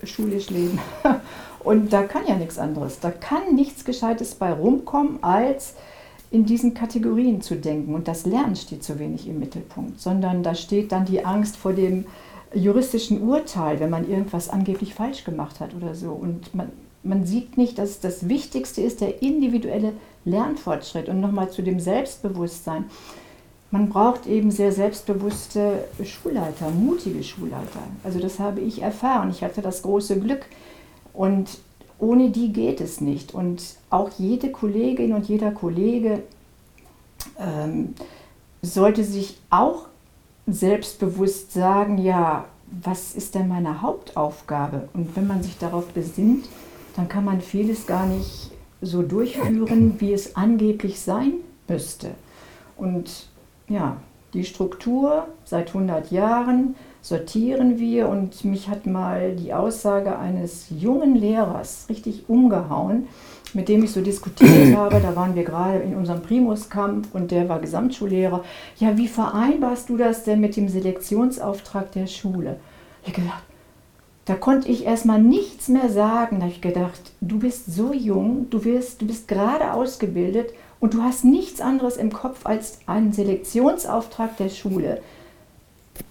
schulisch 0.03 0.49
leben 0.49 0.79
Und 1.59 1.91
da 1.91 2.03
kann 2.03 2.25
ja 2.27 2.35
nichts 2.35 2.57
anderes. 2.57 2.99
Da 2.99 3.11
kann 3.11 3.53
nichts 3.53 3.83
Gescheites 3.83 4.35
bei 4.35 4.51
rumkommen, 4.51 5.21
als 5.21 5.75
in 6.31 6.45
diesen 6.45 6.73
Kategorien 6.73 7.41
zu 7.41 7.55
denken. 7.55 7.93
Und 7.93 8.07
das 8.07 8.25
Lernen 8.25 8.55
steht 8.55 8.83
zu 8.83 8.99
wenig 8.99 9.27
im 9.27 9.39
Mittelpunkt, 9.39 9.99
sondern 9.99 10.43
da 10.43 10.55
steht 10.55 10.91
dann 10.91 11.05
die 11.05 11.25
Angst 11.25 11.57
vor 11.57 11.73
dem 11.73 12.05
juristischen 12.53 13.21
Urteil, 13.21 13.79
wenn 13.79 13.89
man 13.89 14.09
irgendwas 14.09 14.49
angeblich 14.49 14.93
falsch 14.93 15.23
gemacht 15.23 15.59
hat 15.59 15.75
oder 15.75 15.95
so. 15.95 16.11
Und 16.11 16.53
man, 16.55 16.71
man 17.03 17.25
sieht 17.25 17.57
nicht, 17.57 17.77
dass 17.77 17.99
das 17.99 18.27
Wichtigste 18.27 18.81
ist 18.81 19.01
der 19.01 19.21
individuelle 19.21 19.93
Lernfortschritt. 20.25 21.09
Und 21.09 21.19
nochmal 21.19 21.49
zu 21.51 21.61
dem 21.61 21.79
Selbstbewusstsein. 21.79 22.85
Man 23.71 23.89
braucht 23.89 24.25
eben 24.25 24.49
sehr 24.49 24.71
selbstbewusste 24.71 25.83
Schulleiter, 26.03 26.71
mutige 26.71 27.23
Schulleiter. 27.23 27.83
Also 28.03 28.19
das 28.19 28.39
habe 28.39 28.61
ich 28.61 28.81
erfahren. 28.81 29.29
Ich 29.29 29.43
hatte 29.43 29.61
das 29.61 29.83
große 29.83 30.19
Glück. 30.19 30.45
Und 31.13 31.59
ohne 31.99 32.31
die 32.31 32.51
geht 32.51 32.81
es 32.81 32.99
nicht. 32.99 33.33
Und 33.33 33.61
auch 33.89 34.09
jede 34.17 34.51
Kollegin 34.51 35.13
und 35.13 35.27
jeder 35.27 35.51
Kollege 35.51 36.23
ähm, 37.37 37.93
sollte 38.61 39.03
sich 39.03 39.37
auch 39.49 39.85
selbstbewusst 40.53 41.53
sagen, 41.53 41.97
ja, 41.97 42.45
was 42.83 43.15
ist 43.15 43.35
denn 43.35 43.47
meine 43.47 43.81
Hauptaufgabe? 43.81 44.89
Und 44.93 45.15
wenn 45.15 45.27
man 45.27 45.43
sich 45.43 45.57
darauf 45.57 45.87
besinnt, 45.87 46.45
dann 46.95 47.07
kann 47.07 47.25
man 47.25 47.41
vieles 47.41 47.87
gar 47.87 48.05
nicht 48.05 48.51
so 48.81 49.01
durchführen, 49.01 49.95
wie 49.99 50.13
es 50.13 50.35
angeblich 50.35 50.99
sein 50.99 51.33
müsste. 51.67 52.11
Und 52.77 53.27
ja, 53.67 53.97
die 54.33 54.43
Struktur 54.43 55.27
seit 55.43 55.69
100 55.69 56.11
Jahren 56.11 56.75
sortieren 57.01 57.79
wir 57.79 58.07
und 58.09 58.45
mich 58.45 58.69
hat 58.69 58.85
mal 58.85 59.35
die 59.35 59.53
Aussage 59.53 60.17
eines 60.17 60.67
jungen 60.69 61.15
Lehrers 61.15 61.85
richtig 61.89 62.25
umgehauen, 62.27 63.07
mit 63.53 63.69
dem 63.69 63.83
ich 63.83 63.91
so 63.91 64.01
diskutiert 64.01 64.75
habe. 64.77 64.99
Da 64.99 65.15
waren 65.15 65.35
wir 65.35 65.43
gerade 65.43 65.79
in 65.79 65.95
unserem 65.95 66.21
Primuskampf 66.21 67.13
und 67.13 67.31
der 67.31 67.49
war 67.49 67.59
Gesamtschullehrer. 67.59 68.43
Ja, 68.77 68.97
wie 68.97 69.07
vereinbarst 69.07 69.89
du 69.89 69.97
das 69.97 70.23
denn 70.23 70.39
mit 70.39 70.55
dem 70.55 70.69
Selektionsauftrag 70.69 71.91
der 71.91 72.07
Schule? 72.07 72.57
Ich 73.05 73.13
gedacht, 73.13 73.43
da 74.25 74.35
konnte 74.35 74.69
ich 74.69 74.85
erstmal 74.85 75.21
nichts 75.21 75.69
mehr 75.69 75.89
sagen. 75.89 76.37
Da 76.37 76.43
habe 76.43 76.53
ich 76.53 76.61
gedacht, 76.61 76.99
du 77.19 77.39
bist 77.39 77.73
so 77.73 77.93
jung, 77.93 78.47
du, 78.49 78.63
wirst, 78.63 79.01
du 79.01 79.07
bist 79.07 79.27
gerade 79.27 79.73
ausgebildet 79.73 80.53
und 80.79 80.93
du 80.93 81.01
hast 81.01 81.25
nichts 81.25 81.61
anderes 81.61 81.97
im 81.97 82.11
Kopf 82.11 82.45
als 82.45 82.79
einen 82.85 83.11
Selektionsauftrag 83.11 84.37
der 84.37 84.49
Schule. 84.49 85.01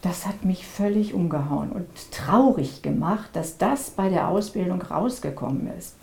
Das 0.02 0.26
hat 0.26 0.44
mich 0.44 0.66
völlig 0.66 1.14
umgehauen 1.14 1.70
und 1.70 1.86
traurig 2.10 2.82
gemacht, 2.82 3.30
dass 3.32 3.56
das 3.56 3.90
bei 3.90 4.08
der 4.08 4.28
Ausbildung 4.28 4.82
rausgekommen 4.82 5.70
ist. 5.78 5.94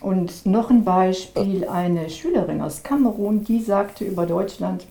Und 0.00 0.46
noch 0.46 0.70
ein 0.70 0.84
Beispiel, 0.84 1.66
eine 1.66 2.10
Schülerin 2.10 2.60
aus 2.60 2.82
Kamerun, 2.82 3.44
die 3.44 3.60
sagte 3.60 4.04
über 4.04 4.26
Deutschland, 4.26 4.86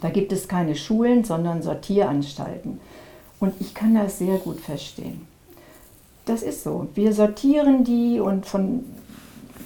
da 0.00 0.08
gibt 0.10 0.32
es 0.32 0.48
keine 0.48 0.74
Schulen, 0.74 1.24
sondern 1.24 1.62
Sortieranstalten. 1.62 2.80
Und 3.38 3.54
ich 3.60 3.74
kann 3.74 3.94
das 3.94 4.18
sehr 4.18 4.38
gut 4.38 4.60
verstehen. 4.60 5.26
Das 6.24 6.42
ist 6.42 6.64
so. 6.64 6.88
Wir 6.94 7.12
sortieren 7.12 7.84
die 7.84 8.18
und 8.18 8.46
von 8.46 8.84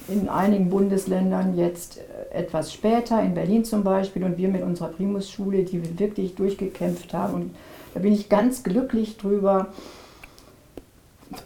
in 0.09 0.27
einigen 0.27 0.69
Bundesländern 0.69 1.57
jetzt 1.57 1.99
etwas 2.31 2.73
später, 2.73 3.21
in 3.21 3.33
Berlin 3.33 3.63
zum 3.63 3.83
Beispiel, 3.83 4.23
und 4.23 4.37
wir 4.37 4.49
mit 4.49 4.63
unserer 4.63 4.89
Primus-Schule, 4.89 5.63
die 5.63 5.81
wir 5.83 5.99
wirklich 5.99 6.35
durchgekämpft 6.35 7.13
haben. 7.13 7.33
Und 7.33 7.55
da 7.93 7.99
bin 7.99 8.13
ich 8.13 8.29
ganz 8.29 8.63
glücklich 8.63 9.17
drüber, 9.17 9.67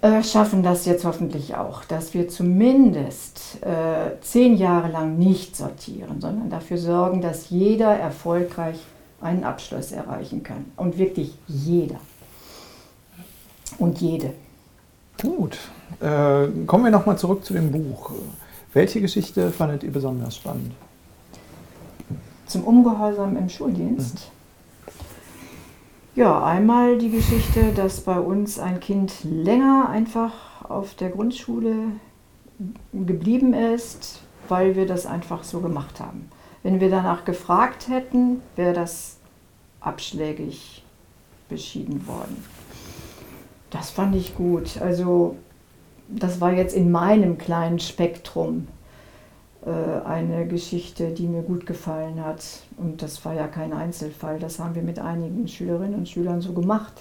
äh, 0.02 0.24
schaffen 0.24 0.64
das 0.64 0.86
jetzt 0.86 1.04
hoffentlich 1.04 1.56
auch, 1.56 1.84
dass 1.84 2.14
wir 2.14 2.30
zumindest 2.30 3.58
äh, 3.62 4.20
zehn 4.22 4.56
Jahre 4.56 4.90
lang 4.90 5.18
nicht 5.18 5.56
sortieren, 5.58 6.22
sondern 6.22 6.50
dafür 6.50 6.78
sorgen, 6.78 7.22
dass 7.22 7.50
jeder 7.50 7.94
erfolgreich 7.94 8.80
einen 9.22 9.44
Abschluss 9.44 9.92
erreichen 9.92 10.44
kann. 10.44 10.66
Und 10.78 10.98
wirklich 10.98 11.34
jeder. 11.48 12.00
Und 13.78 14.00
jede. 14.00 14.34
Gut. 15.22 15.58
Äh, 16.00 16.48
kommen 16.66 16.86
wir 16.86 16.92
nochmal 16.92 17.18
zurück 17.18 17.44
zu 17.44 17.54
dem 17.54 17.72
Buch. 17.72 18.12
Welche 18.74 19.02
Geschichte 19.02 19.52
fandet 19.52 19.84
ihr 19.84 19.92
besonders 19.92 20.38
spannend? 20.38 20.74
Zum 22.48 22.64
Ungehorsam 22.64 23.38
im 23.38 23.50
Schuldienst. 23.50 24.32
Ja, 26.16 26.44
einmal 26.44 27.00
die 27.00 27.10
Geschichte, 27.10 27.72
dass 27.74 28.02
bei 28.02 28.20
uns 28.20 28.60
ein 28.60 28.80
Kind 28.80 29.24
länger 29.24 29.90
einfach 29.90 30.32
auf 30.70 30.94
der 30.94 31.10
Grundschule 31.10 31.74
geblieben 32.94 33.56
ist, 33.56 34.22
weil 34.48 34.76
wir 34.76 34.86
das 34.86 35.08
einfach 35.08 35.44
so 35.44 35.60
gemacht 35.60 36.00
haben. 36.00 36.30
Wenn 36.62 36.80
wir 36.80 36.92
danach 36.92 37.26
gefragt 37.26 37.88
hätten, 37.88 38.42
wäre 38.56 38.74
das 38.74 39.18
abschlägig 39.82 40.84
beschieden 41.50 42.06
worden. 42.06 42.46
Das 43.72 43.90
fand 43.90 44.16
ich 44.16 44.36
gut. 44.36 44.80
Also 44.80 45.36
das 46.08 46.40
war 46.40 46.54
jetzt 46.54 46.76
in 46.76 46.92
meinem 46.92 47.40
kleinen 47.40 47.80
Spektrum 47.80 48.68
eine 49.70 50.48
Geschichte, 50.48 51.12
die 51.12 51.28
mir 51.28 51.42
gut 51.42 51.66
gefallen 51.66 52.24
hat. 52.24 52.44
Und 52.78 53.02
das 53.02 53.24
war 53.24 53.34
ja 53.34 53.48
kein 53.48 53.74
Einzelfall, 53.74 54.40
das 54.40 54.60
haben 54.60 54.76
wir 54.76 54.82
mit 54.82 55.00
einigen 55.00 55.48
Schülerinnen 55.48 55.96
und 55.96 56.10
Schülern 56.10 56.42
so 56.42 56.54
gemacht. 56.54 56.94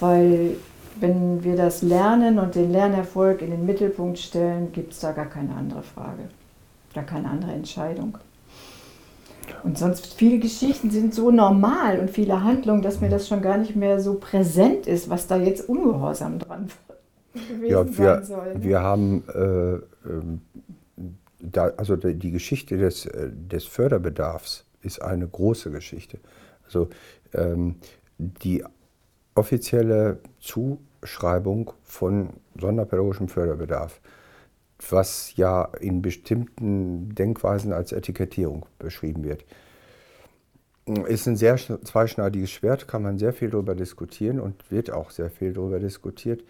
Weil 0.00 0.56
wenn 1.00 1.44
wir 1.44 1.56
das 1.56 1.82
Lernen 1.82 2.38
und 2.38 2.54
den 2.54 2.72
Lernerfolg 2.72 3.42
in 3.42 3.50
den 3.50 3.66
Mittelpunkt 3.66 4.18
stellen, 4.18 4.72
gibt 4.72 4.92
es 4.92 5.00
da 5.00 5.12
gar 5.12 5.26
keine 5.26 5.54
andere 5.54 5.82
Frage, 5.82 6.24
gar 6.94 7.04
keine 7.04 7.28
andere 7.28 7.52
Entscheidung. 7.52 8.18
Und 9.64 9.78
sonst 9.78 10.14
viele 10.14 10.38
Geschichten 10.38 10.90
sind 10.90 11.14
so 11.14 11.30
normal 11.30 11.98
und 11.98 12.10
viele 12.10 12.42
Handlungen, 12.42 12.82
dass 12.82 13.00
mir 13.00 13.10
das 13.10 13.28
schon 13.28 13.42
gar 13.42 13.58
nicht 13.58 13.76
mehr 13.76 14.00
so 14.00 14.14
präsent 14.14 14.86
ist, 14.86 15.10
was 15.10 15.26
da 15.26 15.36
jetzt 15.36 15.68
ungehorsam 15.68 16.38
dran 16.38 16.68
war 16.88 16.92
ja, 17.66 17.98
wir, 17.98 18.22
soll, 18.24 18.54
ne? 18.54 18.62
wir 18.62 18.80
haben 18.80 19.24
äh, 19.34 20.08
ähm, 20.08 20.40
da, 21.42 21.72
also 21.76 21.96
die 21.96 22.30
Geschichte 22.30 22.78
des, 22.78 23.06
äh, 23.06 23.30
des 23.32 23.64
Förderbedarfs 23.64 24.64
ist 24.80 25.02
eine 25.02 25.26
große 25.26 25.70
Geschichte. 25.70 26.18
Also 26.64 26.88
ähm, 27.34 27.76
die 28.18 28.64
offizielle 29.34 30.20
Zuschreibung 30.40 31.72
von 31.82 32.30
sonderpädagogischem 32.58 33.28
Förderbedarf, 33.28 34.00
was 34.90 35.36
ja 35.36 35.64
in 35.80 36.02
bestimmten 36.02 37.14
Denkweisen 37.14 37.72
als 37.72 37.92
Etikettierung 37.92 38.66
beschrieben 38.78 39.24
wird, 39.24 39.44
ist 41.06 41.28
ein 41.28 41.36
sehr 41.36 41.56
zweischneidiges 41.56 42.50
Schwert, 42.50 42.88
kann 42.88 43.02
man 43.02 43.18
sehr 43.18 43.32
viel 43.32 43.50
darüber 43.50 43.76
diskutieren 43.76 44.40
und 44.40 44.70
wird 44.70 44.90
auch 44.90 45.10
sehr 45.10 45.30
viel 45.30 45.52
darüber 45.52 45.78
diskutiert. 45.78 46.42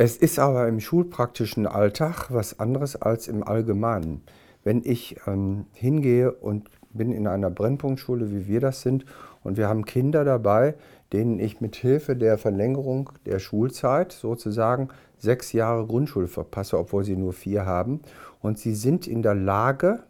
Es 0.00 0.16
ist 0.16 0.38
aber 0.38 0.68
im 0.68 0.78
schulpraktischen 0.78 1.66
Alltag 1.66 2.28
was 2.30 2.60
anderes 2.60 2.94
als 2.94 3.26
im 3.26 3.42
Allgemeinen. 3.42 4.22
Wenn 4.62 4.82
ich 4.84 5.16
ähm, 5.26 5.66
hingehe 5.72 6.30
und 6.30 6.70
bin 6.90 7.10
in 7.10 7.26
einer 7.26 7.50
Brennpunktschule, 7.50 8.30
wie 8.30 8.46
wir 8.46 8.60
das 8.60 8.82
sind, 8.82 9.04
und 9.42 9.56
wir 9.56 9.68
haben 9.68 9.84
Kinder 9.84 10.24
dabei, 10.24 10.76
denen 11.12 11.40
ich 11.40 11.60
mit 11.60 11.74
Hilfe 11.74 12.14
der 12.14 12.38
Verlängerung 12.38 13.10
der 13.26 13.40
Schulzeit 13.40 14.12
sozusagen 14.12 14.90
sechs 15.16 15.52
Jahre 15.52 15.84
Grundschule 15.84 16.28
verpasse, 16.28 16.78
obwohl 16.78 17.02
sie 17.02 17.16
nur 17.16 17.32
vier 17.32 17.66
haben. 17.66 18.00
Und 18.40 18.56
sie 18.56 18.76
sind 18.76 19.08
in 19.08 19.22
der 19.22 19.34
Lage, 19.34 20.04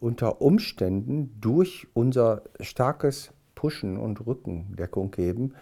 unter 0.00 0.40
Umständen 0.40 1.36
durch 1.40 1.86
unser 1.92 2.42
starkes 2.58 3.30
Pushen 3.54 3.98
und 3.98 4.26
Rückendeckung 4.26 5.12
geben, 5.12 5.54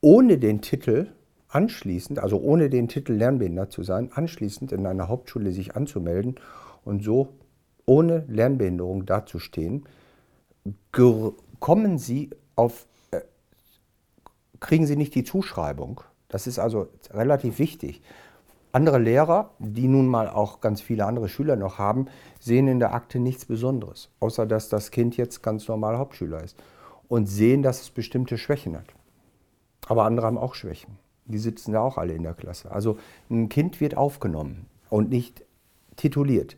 ohne 0.00 0.38
den 0.38 0.60
Titel 0.60 1.12
anschließend, 1.48 2.18
also 2.18 2.38
ohne 2.38 2.70
den 2.70 2.88
Titel 2.88 3.12
Lernbehindert 3.12 3.72
zu 3.72 3.82
sein, 3.82 4.10
anschließend 4.12 4.72
in 4.72 4.86
einer 4.86 5.08
Hauptschule 5.08 5.52
sich 5.52 5.76
anzumelden 5.76 6.36
und 6.84 7.02
so 7.02 7.30
ohne 7.86 8.24
Lernbehinderung 8.28 9.06
dazustehen, 9.06 9.86
kommen 11.60 11.98
Sie 11.98 12.30
auf, 12.54 12.86
äh, 13.10 13.20
kriegen 14.60 14.86
Sie 14.86 14.96
nicht 14.96 15.14
die 15.14 15.24
Zuschreibung. 15.24 16.02
Das 16.28 16.46
ist 16.46 16.58
also 16.58 16.88
relativ 17.10 17.58
wichtig. 17.58 18.02
Andere 18.70 18.98
Lehrer, 18.98 19.50
die 19.58 19.88
nun 19.88 20.06
mal 20.06 20.28
auch 20.28 20.60
ganz 20.60 20.82
viele 20.82 21.06
andere 21.06 21.30
Schüler 21.30 21.56
noch 21.56 21.78
haben, 21.78 22.06
sehen 22.38 22.68
in 22.68 22.78
der 22.78 22.92
Akte 22.92 23.18
nichts 23.18 23.46
Besonderes, 23.46 24.10
außer 24.20 24.44
dass 24.44 24.68
das 24.68 24.90
Kind 24.90 25.16
jetzt 25.16 25.42
ganz 25.42 25.66
normal 25.66 25.96
Hauptschüler 25.96 26.44
ist 26.44 26.56
und 27.08 27.26
sehen, 27.26 27.62
dass 27.62 27.80
es 27.80 27.90
bestimmte 27.90 28.36
Schwächen 28.36 28.76
hat. 28.76 28.86
Aber 29.86 30.04
andere 30.04 30.26
haben 30.26 30.36
auch 30.36 30.54
Schwächen. 30.54 30.98
Die 31.28 31.38
sitzen 31.38 31.72
da 31.72 31.80
auch 31.80 31.98
alle 31.98 32.14
in 32.14 32.22
der 32.22 32.34
Klasse. 32.34 32.70
Also 32.70 32.98
ein 33.30 33.48
Kind 33.48 33.80
wird 33.80 33.96
aufgenommen 33.96 34.66
und 34.90 35.10
nicht 35.10 35.44
tituliert. 35.96 36.56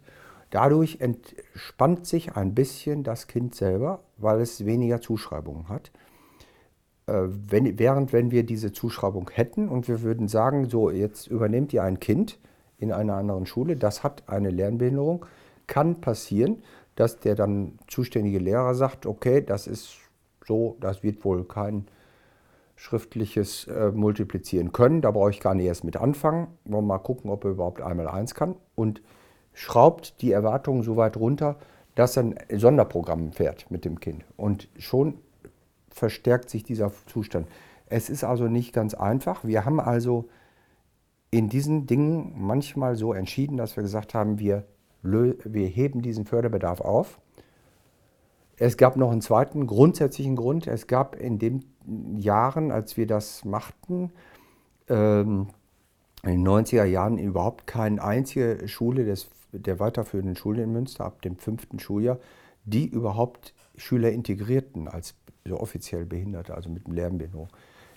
Dadurch 0.51 1.01
entspannt 1.01 2.07
sich 2.07 2.37
ein 2.37 2.55
bisschen 2.55 3.05
das 3.05 3.27
Kind 3.27 3.55
selber, 3.55 4.01
weil 4.17 4.41
es 4.41 4.65
weniger 4.65 5.01
Zuschreibungen 5.01 5.69
hat. 5.69 5.93
Äh, 7.07 7.29
wenn, 7.29 7.79
während 7.79 8.13
wenn 8.13 8.31
wir 8.31 8.45
diese 8.45 8.73
Zuschreibung 8.73 9.31
hätten 9.33 9.69
und 9.69 9.89
wir 9.89 10.03
würden 10.03 10.29
sagen, 10.29 10.69
so 10.69 10.91
jetzt 10.91 11.27
übernehmt 11.29 11.73
ihr 11.73 11.85
ein 11.85 12.01
Kind 12.01 12.39
in 12.79 12.93
einer 12.93 13.15
anderen 13.15 13.47
Schule, 13.47 13.77
das 13.77 14.03
hat 14.03 14.29
eine 14.29 14.51
Lernbehinderung, 14.51 15.27
kann 15.67 16.01
passieren, 16.01 16.63
dass 16.97 17.21
der 17.21 17.35
dann 17.35 17.79
zuständige 17.87 18.39
Lehrer 18.39 18.75
sagt, 18.75 19.07
okay, 19.07 19.43
das 19.45 19.67
ist 19.67 19.97
so, 20.47 20.77
das 20.81 21.03
wird 21.03 21.25
wohl 21.25 21.45
kein 21.45 21.87
schriftliches 22.81 23.67
äh, 23.67 23.91
Multiplizieren 23.91 24.73
können. 24.73 25.03
Da 25.03 25.11
brauche 25.11 25.29
ich 25.29 25.41
gar 25.41 25.55
nicht 25.55 25.67
erst 25.67 25.85
mit 25.85 25.99
anfangen. 25.99 26.47
Wollen 26.65 26.87
wir 26.87 26.95
mal 26.95 26.99
gucken, 26.99 27.31
ob 27.31 27.45
er 27.45 27.51
überhaupt 27.51 27.83
einmal 27.83 28.09
eins 28.09 28.35
kann. 28.35 28.57
Und 28.75 29.03
schraubt 29.53 30.23
die 30.23 30.33
Erwartungen 30.33 30.83
so 30.83 30.97
weit 30.97 31.19
runter, 31.19 31.59
dass 31.95 32.17
er 32.17 32.23
ein 32.23 32.35
Sonderprogramm 32.51 33.33
fährt 33.33 33.71
mit 33.71 33.85
dem 33.85 34.01
Kind. 34.01 34.25
Und 34.39 34.71
schon 34.79 35.19
verstärkt 35.91 36.49
sich 36.49 36.65
dieser 36.65 36.91
Zustand. 37.05 37.49
Es 37.85 38.09
ist 38.09 38.25
also 38.25 38.49
nicht 38.49 38.73
ganz 38.73 38.95
einfach. 38.95 39.45
Wir 39.45 39.67
haben 39.67 39.79
also 39.79 40.31
in 41.31 41.51
diesen 41.51 41.87
Dingen 41.87 42.33
manchmal 42.39 42.97
so 42.97 43.13
entschieden, 43.13 43.59
dass 43.59 43.77
wir 43.77 43.83
gesagt 43.83 44.15
haben, 44.15 44.39
wir, 44.39 44.65
wir 45.03 45.67
heben 45.67 46.01
diesen 46.01 46.25
Förderbedarf 46.25 46.81
auf. 46.81 47.21
Es 48.61 48.77
gab 48.77 48.97
noch 48.97 49.11
einen 49.11 49.23
zweiten 49.23 49.67
grundsätzlichen 49.67 50.37
Grund. 50.37 50.67
Es 50.67 50.87
gab 50.87 51.17
in 51.17 51.39
den 51.39 51.65
Jahren, 52.19 52.71
als 52.71 52.99
wir 52.99 53.07
das 53.07 53.47
machten, 53.47 54.13
ähm, 54.87 55.49
in 56.23 56.31
den 56.31 56.47
90er 56.47 56.85
Jahren 56.85 57.17
überhaupt 57.17 57.67
keine 57.67 58.05
einzige 58.05 58.69
Schule 58.69 59.07
des, 59.07 59.31
der 59.53 59.81
weiterführenden 59.81 60.37
Schule 60.37 60.63
in 60.63 60.73
Münster 60.73 61.07
ab 61.07 61.23
dem 61.23 61.39
fünften 61.39 61.79
Schuljahr, 61.79 62.19
die 62.67 62.87
überhaupt 62.87 63.55
Schüler 63.79 64.13
integrierten 64.13 64.89
als 64.89 65.15
so 65.47 65.59
offiziell 65.59 66.05
Behinderte, 66.05 66.55
also 66.55 66.69
mit 66.69 66.87
Lernbehinderung. 66.87 67.49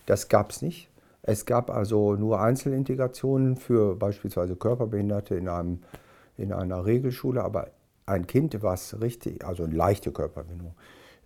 Das 0.05 0.29
gab 0.29 0.51
es 0.51 0.61
nicht. 0.61 0.87
Es 1.23 1.45
gab 1.45 1.71
also 1.71 2.15
nur 2.15 2.39
Einzelintegrationen 2.39 3.57
für 3.57 3.97
beispielsweise 3.97 4.55
Körperbehinderte 4.55 5.35
in, 5.35 5.49
einem, 5.49 5.79
in 6.37 6.53
einer 6.53 6.85
Regelschule, 6.85 7.43
aber 7.43 7.67
ein 8.05 8.27
Kind, 8.27 8.61
was 8.61 8.99
richtig, 9.01 9.45
also 9.45 9.63
eine 9.63 9.75
leichte 9.75 10.11
Körperbindung, 10.11 10.75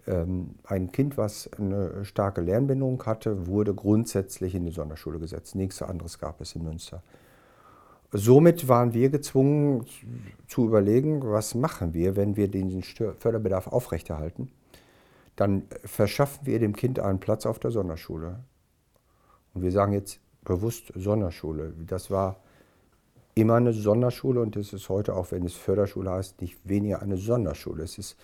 ähm, 0.07 0.55
ein 0.63 0.91
Kind, 0.91 1.17
was 1.17 1.49
eine 1.57 2.05
starke 2.05 2.41
Lernbindung 2.41 3.03
hatte, 3.05 3.47
wurde 3.47 3.73
grundsätzlich 3.73 4.55
in 4.55 4.65
die 4.65 4.71
Sonderschule 4.71 5.19
gesetzt. 5.19 5.55
Nichts 5.55 5.81
anderes 5.81 6.19
gab 6.19 6.41
es 6.41 6.55
in 6.55 6.63
Münster. 6.63 7.03
Somit 8.11 8.69
waren 8.69 8.93
wir 8.93 9.09
gezwungen 9.09 9.85
zu 10.47 10.65
überlegen, 10.65 11.21
was 11.23 11.55
machen 11.55 11.93
wir, 11.93 12.15
wenn 12.15 12.37
wir 12.37 12.47
diesen 12.47 12.81
Förderbedarf 12.81 13.67
aufrechterhalten. 13.67 14.49
Dann 15.35 15.63
verschaffen 15.83 16.45
wir 16.45 16.59
dem 16.59 16.73
Kind 16.73 16.99
einen 16.99 17.19
Platz 17.19 17.45
auf 17.45 17.59
der 17.59 17.71
Sonderschule. 17.71 18.39
Und 19.53 19.61
wir 19.61 19.71
sagen 19.71 19.91
jetzt 19.91 20.21
bewusst 20.45 20.93
Sonderschule. 20.95 21.73
Das 21.85 22.09
war 22.09 22.37
immer 23.37 23.55
eine 23.55 23.71
Sonderschule 23.73 24.41
und 24.41 24.55
es 24.55 24.73
ist 24.73 24.89
heute, 24.89 25.15
auch 25.15 25.31
wenn 25.31 25.45
es 25.45 25.53
Förderschule 25.53 26.11
heißt, 26.11 26.41
nicht 26.41 26.57
weniger 26.63 27.01
eine 27.01 27.17
Sonderschule. 27.17 27.83
Es 27.83 27.97
ist 27.97 28.17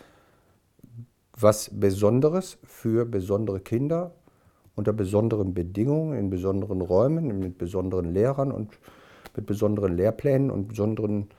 was 1.39 1.69
Besonderes 1.71 2.58
für 2.63 3.06
besondere 3.06 3.60
Kinder 3.60 4.12
unter 4.76 4.91
besonderen 4.91 5.54
Bedingungen, 5.54 6.17
in 6.17 6.30
besonderen 6.32 6.82
Räumen, 6.82 7.39
mit 7.39 7.60
besonderen 7.60 8.12
Lehrern 8.12 8.52
und 8.52 8.80
mit 9.36 9.45
besonderen 9.45 9.95
Lehrplänen 9.95 10.49
und 10.49 10.67
besonderen 10.67 11.30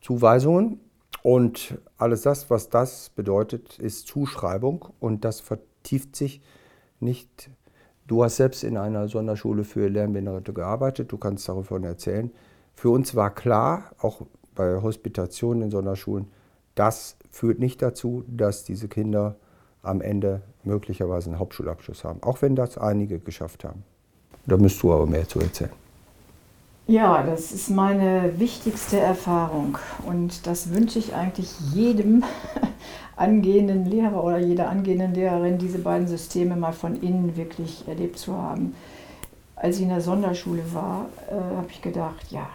Zuweisungen. 0.00 0.80
Und 1.22 1.78
alles 1.98 2.22
das, 2.22 2.50
was 2.50 2.68
das 2.68 3.10
bedeutet, 3.10 3.78
ist 3.78 4.08
Zuschreibung 4.08 4.86
und 4.98 5.24
das 5.24 5.40
vertieft 5.40 6.16
sich 6.16 6.40
nicht 6.98 7.50
Du 8.10 8.24
hast 8.24 8.38
selbst 8.38 8.64
in 8.64 8.76
einer 8.76 9.06
Sonderschule 9.06 9.62
für 9.62 9.86
Lernbehinderte 9.86 10.52
gearbeitet, 10.52 11.12
du 11.12 11.16
kannst 11.16 11.48
davon 11.48 11.84
erzählen. 11.84 12.32
Für 12.80 12.88
uns 12.88 13.14
war 13.14 13.28
klar, 13.28 13.90
auch 14.00 14.22
bei 14.54 14.80
Hospitationen 14.80 15.64
in 15.64 15.70
Sonderschulen, 15.70 16.28
das 16.74 17.16
führt 17.30 17.58
nicht 17.58 17.82
dazu, 17.82 18.24
dass 18.26 18.64
diese 18.64 18.88
Kinder 18.88 19.36
am 19.82 20.00
Ende 20.00 20.40
möglicherweise 20.64 21.28
einen 21.28 21.38
Hauptschulabschluss 21.38 22.04
haben, 22.04 22.22
auch 22.22 22.40
wenn 22.40 22.56
das 22.56 22.78
einige 22.78 23.18
geschafft 23.18 23.64
haben. 23.64 23.84
Da 24.46 24.56
müsst 24.56 24.82
du 24.82 24.94
aber 24.94 25.04
mehr 25.04 25.28
zu 25.28 25.40
erzählen. 25.40 25.72
Ja, 26.86 27.22
das 27.22 27.52
ist 27.52 27.68
meine 27.68 28.32
wichtigste 28.38 28.98
Erfahrung 28.98 29.76
und 30.06 30.46
das 30.46 30.72
wünsche 30.72 31.00
ich 31.00 31.14
eigentlich 31.14 31.60
jedem 31.74 32.24
angehenden 33.16 33.84
Lehrer 33.84 34.24
oder 34.24 34.38
jeder 34.38 34.70
angehenden 34.70 35.12
Lehrerin, 35.12 35.58
diese 35.58 35.80
beiden 35.80 36.08
Systeme 36.08 36.56
mal 36.56 36.72
von 36.72 36.98
innen 37.02 37.36
wirklich 37.36 37.86
erlebt 37.86 38.18
zu 38.18 38.34
haben. 38.38 38.74
Als 39.54 39.76
ich 39.76 39.82
in 39.82 39.90
der 39.90 40.00
Sonderschule 40.00 40.62
war, 40.72 41.10
äh, 41.28 41.34
habe 41.34 41.68
ich 41.68 41.82
gedacht, 41.82 42.24
ja, 42.30 42.48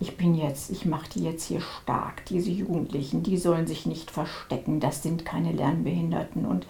ich 0.00 0.16
bin 0.16 0.34
jetzt, 0.34 0.70
ich 0.70 0.86
mache 0.86 1.10
die 1.10 1.22
jetzt 1.24 1.44
hier 1.44 1.60
stark, 1.60 2.24
diese 2.26 2.50
Jugendlichen, 2.50 3.22
die 3.22 3.36
sollen 3.36 3.66
sich 3.66 3.86
nicht 3.86 4.10
verstecken, 4.10 4.80
das 4.80 5.02
sind 5.02 5.24
keine 5.24 5.52
Lernbehinderten 5.52 6.46
und 6.46 6.66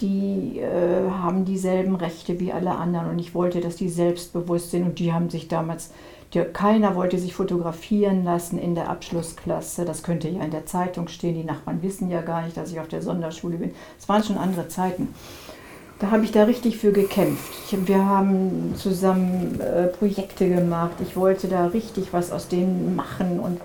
die 0.00 0.60
äh, 0.60 1.10
haben 1.10 1.44
dieselben 1.44 1.94
Rechte 1.94 2.40
wie 2.40 2.52
alle 2.52 2.72
anderen 2.72 3.10
und 3.10 3.18
ich 3.18 3.34
wollte, 3.34 3.60
dass 3.60 3.76
die 3.76 3.90
selbstbewusst 3.90 4.70
sind 4.70 4.84
und 4.84 4.98
die 4.98 5.12
haben 5.12 5.28
sich 5.28 5.46
damals 5.46 5.90
keiner 6.52 6.94
wollte 6.94 7.18
sich 7.18 7.34
fotografieren 7.34 8.22
lassen 8.22 8.58
in 8.58 8.76
der 8.76 8.88
Abschlussklasse. 8.88 9.84
Das 9.84 10.04
könnte 10.04 10.28
ja 10.28 10.44
in 10.44 10.52
der 10.52 10.64
Zeitung 10.64 11.08
stehen. 11.08 11.34
Die 11.34 11.42
Nachbarn 11.42 11.82
wissen 11.82 12.08
ja 12.08 12.20
gar 12.22 12.42
nicht, 12.42 12.56
dass 12.56 12.70
ich 12.70 12.78
auf 12.78 12.86
der 12.86 13.02
Sonderschule 13.02 13.56
bin. 13.56 13.72
Es 13.98 14.08
waren 14.08 14.22
schon 14.22 14.38
andere 14.38 14.68
Zeiten. 14.68 15.12
Da 16.00 16.10
habe 16.10 16.24
ich 16.24 16.32
da 16.32 16.44
richtig 16.44 16.78
für 16.78 16.92
gekämpft. 16.92 17.52
Ich, 17.66 17.86
wir 17.86 18.06
haben 18.06 18.74
zusammen 18.74 19.60
äh, 19.60 19.86
Projekte 19.86 20.48
gemacht. 20.48 20.94
Ich 21.02 21.14
wollte 21.14 21.46
da 21.46 21.66
richtig 21.66 22.14
was 22.14 22.32
aus 22.32 22.48
denen 22.48 22.96
machen. 22.96 23.38
Und 23.38 23.60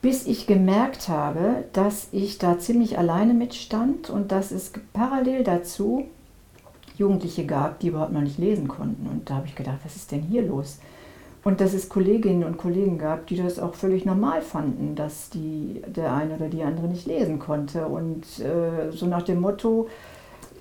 bis 0.00 0.26
ich 0.26 0.46
gemerkt 0.46 1.10
habe, 1.10 1.64
dass 1.74 2.08
ich 2.12 2.38
da 2.38 2.58
ziemlich 2.58 2.98
alleine 2.98 3.34
mitstand 3.34 4.08
und 4.08 4.32
dass 4.32 4.50
es 4.50 4.72
parallel 4.94 5.44
dazu 5.44 6.06
Jugendliche 6.96 7.44
gab, 7.44 7.80
die 7.80 7.88
überhaupt 7.88 8.12
noch 8.12 8.22
nicht 8.22 8.38
lesen 8.38 8.66
konnten. 8.66 9.06
Und 9.06 9.28
da 9.28 9.34
habe 9.34 9.46
ich 9.46 9.54
gedacht, 9.54 9.78
was 9.84 9.96
ist 9.96 10.12
denn 10.12 10.22
hier 10.22 10.42
los? 10.42 10.78
Und 11.44 11.60
dass 11.60 11.74
es 11.74 11.90
Kolleginnen 11.90 12.44
und 12.44 12.56
Kollegen 12.56 12.96
gab, 12.98 13.26
die 13.26 13.36
das 13.36 13.58
auch 13.58 13.74
völlig 13.74 14.06
normal 14.06 14.40
fanden, 14.40 14.94
dass 14.94 15.28
die, 15.28 15.82
der 15.86 16.14
eine 16.14 16.36
oder 16.36 16.48
die 16.48 16.62
andere 16.62 16.86
nicht 16.86 17.06
lesen 17.06 17.38
konnte. 17.38 17.86
Und 17.86 18.24
äh, 18.38 18.92
so 18.92 19.06
nach 19.06 19.22
dem 19.22 19.40
Motto, 19.40 19.88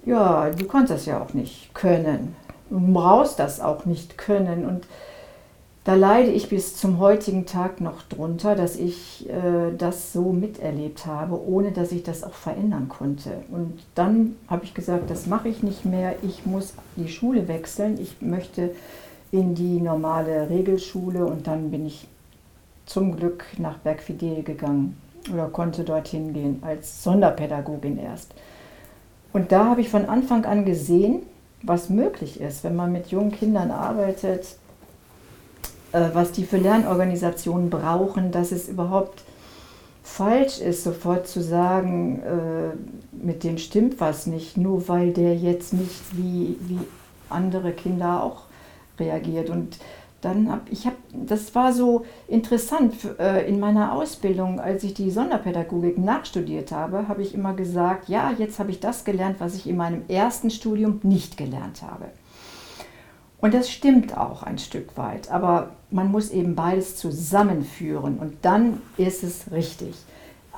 ja, 0.05 0.49
du 0.49 0.65
kannst 0.65 0.91
das 0.91 1.05
ja 1.05 1.21
auch 1.21 1.33
nicht 1.33 1.73
können. 1.73 2.35
Du 2.69 2.79
brauchst 2.93 3.39
das 3.39 3.59
auch 3.59 3.85
nicht 3.85 4.17
können. 4.17 4.65
Und 4.65 4.85
da 5.83 5.95
leide 5.95 6.31
ich 6.31 6.49
bis 6.49 6.75
zum 6.75 6.99
heutigen 6.99 7.45
Tag 7.45 7.81
noch 7.81 8.03
drunter, 8.03 8.55
dass 8.55 8.75
ich 8.75 9.29
äh, 9.29 9.75
das 9.77 10.13
so 10.13 10.31
miterlebt 10.31 11.05
habe, 11.05 11.41
ohne 11.41 11.71
dass 11.71 11.91
ich 11.91 12.03
das 12.03 12.23
auch 12.23 12.33
verändern 12.33 12.87
konnte. 12.87 13.31
Und 13.51 13.79
dann 13.95 14.35
habe 14.47 14.63
ich 14.63 14.73
gesagt, 14.73 15.09
das 15.09 15.25
mache 15.25 15.49
ich 15.49 15.63
nicht 15.63 15.85
mehr. 15.85 16.15
Ich 16.21 16.45
muss 16.45 16.73
die 16.95 17.09
Schule 17.09 17.47
wechseln. 17.47 17.99
Ich 17.99 18.21
möchte 18.21 18.71
in 19.31 19.55
die 19.55 19.79
normale 19.79 20.49
Regelschule 20.49 21.25
und 21.25 21.47
dann 21.47 21.71
bin 21.71 21.85
ich 21.85 22.07
zum 22.85 23.15
Glück 23.15 23.45
nach 23.57 23.77
Bergfidel 23.77 24.43
gegangen 24.43 24.97
oder 25.33 25.47
konnte 25.47 25.83
dorthin 25.83 26.33
gehen 26.33 26.61
als 26.65 27.03
Sonderpädagogin 27.03 27.97
erst. 27.97 28.33
Und 29.33 29.51
da 29.51 29.65
habe 29.65 29.81
ich 29.81 29.89
von 29.89 30.05
Anfang 30.05 30.45
an 30.45 30.65
gesehen, 30.65 31.23
was 31.63 31.89
möglich 31.89 32.41
ist, 32.41 32.63
wenn 32.63 32.75
man 32.75 32.91
mit 32.91 33.07
jungen 33.07 33.31
Kindern 33.31 33.71
arbeitet, 33.71 34.57
äh, 35.91 36.09
was 36.13 36.31
die 36.31 36.43
für 36.43 36.57
Lernorganisationen 36.57 37.69
brauchen, 37.69 38.31
dass 38.31 38.51
es 38.51 38.67
überhaupt 38.67 39.23
falsch 40.03 40.59
ist, 40.59 40.83
sofort 40.83 41.27
zu 41.27 41.41
sagen, 41.41 42.21
äh, 42.23 43.25
mit 43.25 43.43
dem 43.43 43.57
stimmt 43.57 43.99
was 43.99 44.25
nicht, 44.25 44.57
nur 44.57 44.87
weil 44.87 45.11
der 45.11 45.35
jetzt 45.35 45.73
nicht 45.73 46.01
wie, 46.13 46.57
wie 46.61 46.79
andere 47.29 47.71
Kinder 47.71 48.23
auch 48.23 48.43
reagiert. 48.99 49.49
Und 49.49 49.77
dann 50.21 50.51
habe 50.51 50.69
ich 50.69 50.85
habe, 50.85 50.95
das 51.13 51.53
war 51.55 51.73
so 51.73 52.05
interessant 52.27 52.95
äh, 53.19 53.47
in 53.47 53.59
meiner 53.59 53.93
Ausbildung, 53.93 54.59
als 54.59 54.83
ich 54.83 54.93
die 54.93 55.09
Sonderpädagogik 55.09 55.97
nachstudiert 55.97 56.71
habe, 56.71 57.07
habe 57.07 57.21
ich 57.23 57.33
immer 57.33 57.53
gesagt, 57.53 58.07
ja, 58.07 58.31
jetzt 58.37 58.59
habe 58.59 58.71
ich 58.71 58.79
das 58.79 59.03
gelernt, 59.03 59.37
was 59.39 59.55
ich 59.55 59.67
in 59.67 59.77
meinem 59.77 60.03
ersten 60.07 60.51
Studium 60.51 60.99
nicht 61.03 61.37
gelernt 61.37 61.81
habe. 61.81 62.05
Und 63.39 63.55
das 63.55 63.71
stimmt 63.71 64.15
auch 64.15 64.43
ein 64.43 64.59
Stück 64.59 64.95
weit, 64.97 65.31
aber 65.31 65.71
man 65.89 66.11
muss 66.11 66.29
eben 66.29 66.53
beides 66.55 66.95
zusammenführen 66.97 68.19
und 68.19 68.37
dann 68.43 68.81
ist 68.97 69.23
es 69.23 69.51
richtig. 69.51 69.95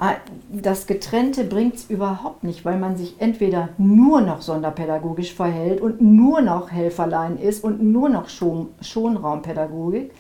Ah, 0.05 0.17
das 0.49 0.85
Getrennte 0.85 1.45
bringt 1.45 1.75
es 1.75 1.89
überhaupt 1.89 2.43
nicht, 2.43 2.65
weil 2.65 2.77
man 2.77 2.97
sich 2.97 3.15
entweder 3.21 3.69
nur 3.77 4.19
noch 4.19 4.41
sonderpädagogisch 4.41 5.33
verhält 5.33 5.79
und 5.79 6.01
nur 6.01 6.41
noch 6.41 6.69
Helferlein 6.71 7.37
ist 7.37 7.63
und 7.63 7.81
nur 7.81 8.09
noch 8.09 8.27
Schon 8.27 8.67
Schonraumpädagogik 8.81 10.11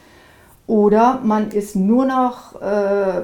oder 0.67 1.19
man 1.21 1.49
ist 1.51 1.75
nur 1.75 2.05
noch 2.05 2.61
äh, 2.61 3.23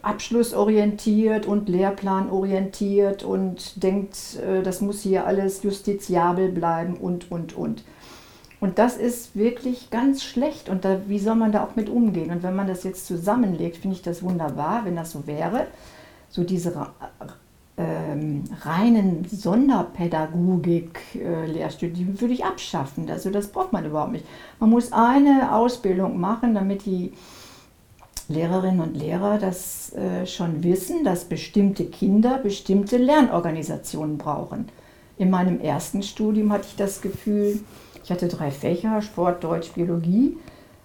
abschlussorientiert 0.00 1.44
und 1.44 1.68
lehrplanorientiert 1.68 3.22
und 3.22 3.82
denkt, 3.82 4.16
äh, 4.36 4.62
das 4.62 4.80
muss 4.80 5.02
hier 5.02 5.26
alles 5.26 5.62
justiziabel 5.62 6.48
bleiben 6.48 6.94
und, 6.96 7.30
und, 7.30 7.54
und. 7.54 7.84
Und 8.60 8.78
das 8.78 8.96
ist 8.96 9.36
wirklich 9.36 9.90
ganz 9.90 10.22
schlecht. 10.22 10.68
Und 10.68 10.84
da, 10.84 11.00
wie 11.06 11.18
soll 11.18 11.34
man 11.34 11.50
da 11.50 11.64
auch 11.64 11.74
mit 11.76 11.88
umgehen? 11.88 12.30
Und 12.30 12.42
wenn 12.42 12.54
man 12.54 12.68
das 12.68 12.84
jetzt 12.84 13.06
zusammenlegt, 13.06 13.78
finde 13.78 13.96
ich 13.96 14.02
das 14.02 14.22
wunderbar, 14.22 14.84
wenn 14.84 14.96
das 14.96 15.12
so 15.12 15.26
wäre. 15.26 15.66
So 16.28 16.44
diese 16.44 16.74
ähm, 17.78 18.44
reinen 18.60 19.26
Sonderpädagogik-Lehrstühle, 19.30 21.92
äh, 21.92 21.94
die 21.94 22.20
würde 22.20 22.34
ich 22.34 22.44
abschaffen. 22.44 23.08
Also 23.10 23.30
das 23.30 23.48
braucht 23.48 23.72
man 23.72 23.86
überhaupt 23.86 24.12
nicht. 24.12 24.26
Man 24.58 24.68
muss 24.70 24.92
eine 24.92 25.54
Ausbildung 25.54 26.20
machen, 26.20 26.54
damit 26.54 26.84
die 26.84 27.14
Lehrerinnen 28.28 28.80
und 28.80 28.96
Lehrer 28.96 29.38
das 29.38 29.94
äh, 29.94 30.26
schon 30.26 30.62
wissen, 30.62 31.02
dass 31.02 31.24
bestimmte 31.24 31.86
Kinder 31.86 32.38
bestimmte 32.38 32.98
Lernorganisationen 32.98 34.18
brauchen. 34.18 34.68
In 35.18 35.30
meinem 35.30 35.60
ersten 35.60 36.02
Studium 36.02 36.52
hatte 36.52 36.66
ich 36.68 36.76
das 36.76 37.00
Gefühl, 37.00 37.60
ich 38.10 38.12
hatte 38.12 38.26
drei 38.26 38.50
Fächer, 38.50 39.00
Sport, 39.02 39.44
Deutsch, 39.44 39.70
Biologie. 39.70 40.36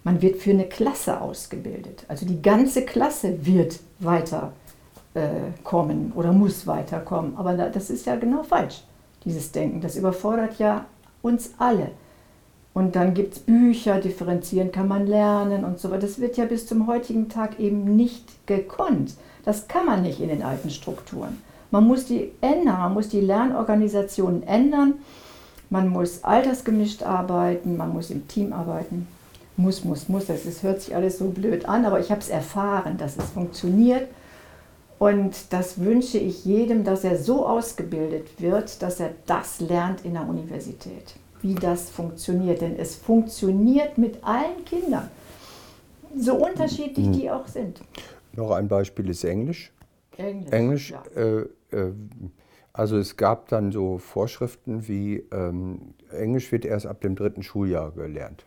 Man 0.04 0.22
wird 0.22 0.38
für 0.38 0.52
eine 0.52 0.66
Klasse 0.66 1.20
ausgebildet. 1.20 2.06
Also 2.08 2.24
die 2.24 2.40
ganze 2.40 2.86
Klasse 2.86 3.44
wird 3.44 3.80
weiterkommen 3.98 6.12
äh, 6.12 6.16
oder 6.16 6.32
muss 6.32 6.68
weiterkommen. 6.68 7.36
Aber 7.36 7.56
das 7.56 7.90
ist 7.90 8.06
ja 8.06 8.16
genau 8.16 8.44
falsch, 8.44 8.84
dieses 9.24 9.52
Denken. 9.52 9.82
Das 9.82 9.96
überfordert 9.96 10.60
ja 10.60 10.86
uns 11.24 11.56
alle. 11.58 11.90
Und 12.76 12.96
dann 12.96 13.16
gibt 13.16 13.34
es 13.34 13.40
Bücher, 13.40 14.00
differenzieren 14.00 14.72
kann 14.72 14.88
man 14.88 15.08
lernen 15.08 15.66
und 15.66 15.80
so 15.80 15.90
weiter. 15.90 16.02
Das 16.02 16.22
wird 16.22 16.38
ja 16.38 16.46
bis 16.46 16.68
zum 16.68 16.86
heutigen 16.86 17.28
Tag 17.28 17.60
eben 17.60 17.96
nicht 17.96 18.46
gekonnt. 18.46 19.16
Das 19.44 19.68
kann 19.68 19.88
man 19.88 20.04
nicht 20.04 20.20
in 20.20 20.30
den 20.30 20.44
alten 20.44 20.70
Strukturen. 20.70 21.42
Man 21.72 21.88
muss 21.88 22.06
die 22.06 22.34
ändern, 22.42 22.82
man 22.82 22.94
muss 22.94 23.10
die 23.10 23.22
Lernorganisationen 23.22 24.44
ändern, 24.44 25.00
man 25.76 25.90
muss 25.90 26.24
altersgemischt 26.24 27.04
arbeiten, 27.04 27.76
man 27.76 27.92
muss 27.92 28.10
im 28.10 28.30
Team 28.30 28.54
arbeiten. 28.54 29.08
Muss, 29.58 29.84
muss, 29.84 30.08
muss. 30.08 30.26
Das 30.26 30.46
ist, 30.46 30.64
hört 30.64 30.82
sich 30.82 30.96
alles 30.96 31.18
so 31.18 31.26
blöd 31.30 31.68
an, 31.68 31.84
aber 31.84 32.00
ich 32.00 32.12
habe 32.12 32.22
es 32.22 32.30
erfahren, 32.30 32.98
dass 32.98 33.18
es 33.18 33.26
funktioniert. 33.32 34.08
Und 35.00 35.36
das 35.52 35.82
wünsche 35.82 36.18
ich 36.18 36.46
jedem, 36.46 36.86
dass 36.86 37.04
er 37.04 37.18
so 37.18 37.46
ausgebildet 37.46 38.40
wird, 38.40 38.82
dass 38.82 39.02
er 39.02 39.12
das 39.26 39.60
lernt 39.60 40.06
in 40.06 40.14
der 40.14 40.26
Universität 40.28 41.16
wie 41.42 41.56
das 41.56 41.90
funktioniert. 41.90 42.62
Denn 42.62 42.80
es 42.80 42.96
funktioniert 42.96 43.98
mit 43.98 44.24
allen 44.24 44.64
Kindern, 44.64 45.10
so 46.18 46.36
unterschiedlich 46.36 47.12
die 47.12 47.30
auch 47.30 47.48
sind. 47.48 47.82
Noch 48.32 48.52
ein 48.52 48.70
Beispiel 48.70 49.10
ist 49.10 49.26
Englisch. 49.26 49.74
Englisch, 50.16 50.52
Englisch 50.52 50.92
ja. 50.92 51.04
äh, 51.22 51.42
äh, 51.72 51.92
also 52.76 52.98
es 52.98 53.16
gab 53.16 53.48
dann 53.48 53.72
so 53.72 54.00
Vorschriften 54.00 54.90
wie 54.90 55.24
ähm, 55.32 55.94
Englisch 56.12 56.52
wird 56.52 56.66
erst 56.66 56.86
ab 56.86 57.00
dem 57.00 57.16
dritten 57.16 57.42
Schuljahr 57.42 57.92
gelernt. 57.92 58.46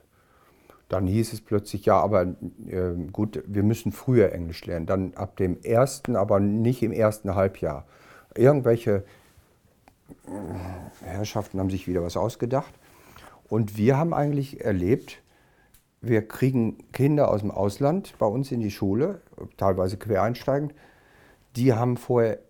Dann 0.91 1.07
hieß 1.07 1.33
es 1.33 1.41
plötzlich, 1.41 1.87
ja, 1.87 1.99
aber 1.99 2.35
äh, 2.67 2.93
gut, 3.11 3.43
wir 3.47 3.63
müssen 3.63 3.91
früher 3.91 4.33
Englisch 4.33 4.67
lernen. 4.67 4.85
Dann 4.85 5.15
ab 5.15 5.39
dem 5.39 5.63
ersten, 5.63 6.15
aber 6.15 6.41
nicht 6.41 6.83
im 6.83 6.93
ersten 6.93 7.35
Halbjahr. 7.35 7.87
Irgendwelche 8.35 9.05
äh, 10.27 11.05
Herrschaften 11.05 11.59
haben 11.59 11.71
sich 11.71 11.89
wieder 11.89 12.03
was 12.03 12.19
ausgedacht. 12.19 12.75
Und 13.49 13.79
wir 13.79 13.97
haben 13.97 14.13
eigentlich 14.13 14.63
erlebt, 14.63 15.23
wir 16.03 16.29
kriegen 16.29 16.77
Kinder 16.93 17.31
aus 17.31 17.41
dem 17.41 17.51
Ausland 17.51 18.15
bei 18.19 18.27
uns 18.27 18.53
in 18.53 18.61
die 18.61 18.71
Schule, 18.71 19.23
teilweise 19.57 19.97
quereinsteigend. 19.97 20.75
Die 21.57 21.73
haben 21.73 21.97
vorher, 21.97 22.41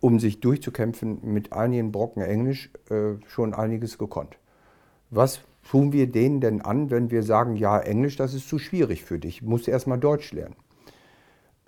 um 0.00 0.18
sich 0.18 0.40
durchzukämpfen, 0.40 1.20
mit 1.22 1.52
einigen 1.52 1.92
Brocken 1.92 2.22
Englisch 2.22 2.70
äh, 2.90 3.14
schon 3.26 3.54
einiges 3.54 3.98
gekonnt. 3.98 4.36
Was 5.10 5.40
tun 5.68 5.92
wir 5.92 6.10
denen 6.10 6.40
denn 6.40 6.60
an, 6.60 6.90
wenn 6.90 7.10
wir 7.10 7.22
sagen, 7.22 7.56
ja, 7.56 7.78
Englisch, 7.78 8.16
das 8.16 8.34
ist 8.34 8.48
zu 8.48 8.58
schwierig 8.58 9.04
für 9.04 9.18
dich, 9.18 9.42
musst 9.42 9.68
erst 9.68 9.86
mal 9.86 9.98
Deutsch 9.98 10.32
lernen? 10.32 10.56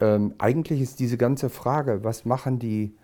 Ähm, 0.00 0.34
eigentlich 0.38 0.80
ist 0.80 1.00
diese 1.00 1.16
ganze 1.16 1.48
Frage, 1.48 2.02
was 2.02 2.24
machen 2.24 2.58
die 2.58 2.96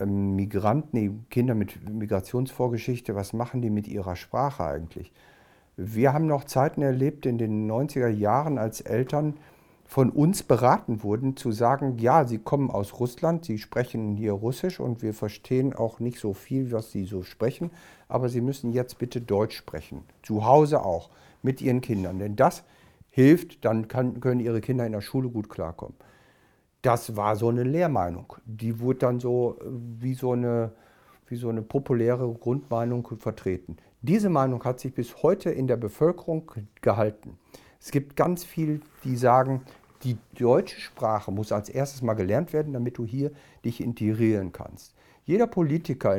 ähm, 0.00 0.36
Migranten, 0.36 0.96
die 0.96 1.12
Kinder 1.30 1.54
mit 1.54 1.88
Migrationsvorgeschichte, 1.88 3.14
was 3.14 3.32
machen 3.32 3.60
die 3.60 3.70
mit 3.70 3.88
ihrer 3.88 4.16
Sprache 4.16 4.64
eigentlich? 4.64 5.12
Wir 5.76 6.12
haben 6.12 6.26
noch 6.26 6.44
Zeiten 6.44 6.82
erlebt 6.82 7.26
in 7.26 7.38
den 7.38 7.70
90er 7.70 8.08
Jahren, 8.08 8.58
als 8.58 8.80
Eltern 8.80 9.34
von 9.88 10.10
uns 10.10 10.44
beraten 10.44 11.02
wurden, 11.02 11.36
zu 11.36 11.50
sagen, 11.50 11.98
ja, 11.98 12.24
sie 12.24 12.38
kommen 12.38 12.70
aus 12.70 13.00
Russland, 13.00 13.44
sie 13.44 13.58
sprechen 13.58 14.16
hier 14.16 14.32
Russisch 14.32 14.78
und 14.78 15.02
wir 15.02 15.14
verstehen 15.14 15.74
auch 15.74 15.98
nicht 15.98 16.20
so 16.20 16.32
viel, 16.34 16.70
was 16.70 16.92
sie 16.92 17.04
so 17.04 17.24
sprechen, 17.24 17.72
aber 18.06 18.28
sie 18.28 18.40
müssen 18.40 18.72
jetzt 18.72 18.98
bitte 18.98 19.20
Deutsch 19.20 19.56
sprechen, 19.56 20.04
zu 20.22 20.44
Hause 20.44 20.84
auch, 20.84 21.10
mit 21.42 21.60
ihren 21.60 21.80
Kindern, 21.80 22.20
denn 22.20 22.36
das 22.36 22.64
hilft, 23.10 23.64
dann 23.64 23.88
kann, 23.88 24.20
können 24.20 24.40
ihre 24.40 24.60
Kinder 24.60 24.86
in 24.86 24.92
der 24.92 25.00
Schule 25.00 25.28
gut 25.28 25.48
klarkommen 25.48 25.94
das 26.82 27.16
war 27.16 27.36
so 27.36 27.48
eine 27.48 27.64
Lehrmeinung. 27.64 28.34
Die 28.44 28.80
wurde 28.80 29.00
dann 29.00 29.20
so 29.20 29.58
äh, 29.60 29.64
wie 30.00 30.14
so 30.14 30.32
eine, 30.32 30.72
wie 31.26 31.36
so 31.36 31.48
eine 31.48 31.62
populäre 31.62 32.32
Grundmeinung 32.32 33.06
vertreten. 33.18 33.76
Diese 34.00 34.30
Meinung 34.30 34.62
hat 34.64 34.80
sich 34.80 34.94
bis 34.94 35.22
heute 35.22 35.50
in 35.50 35.66
der 35.66 35.76
Bevölkerung 35.76 36.50
gehalten. 36.80 37.38
Es 37.80 37.90
gibt 37.90 38.16
ganz 38.16 38.44
viel, 38.44 38.80
die 39.04 39.16
sagen, 39.16 39.62
die 40.04 40.16
deutsche 40.38 40.80
Sprache 40.80 41.30
muss 41.30 41.52
als 41.52 41.68
erstes 41.68 42.02
mal 42.02 42.14
gelernt 42.14 42.52
werden, 42.52 42.72
damit 42.72 42.98
du 42.98 43.04
hier 43.04 43.32
dich 43.64 43.80
integrieren 43.80 44.52
kannst. 44.52 44.94
Jeder 45.24 45.46
Politiker 45.46 46.18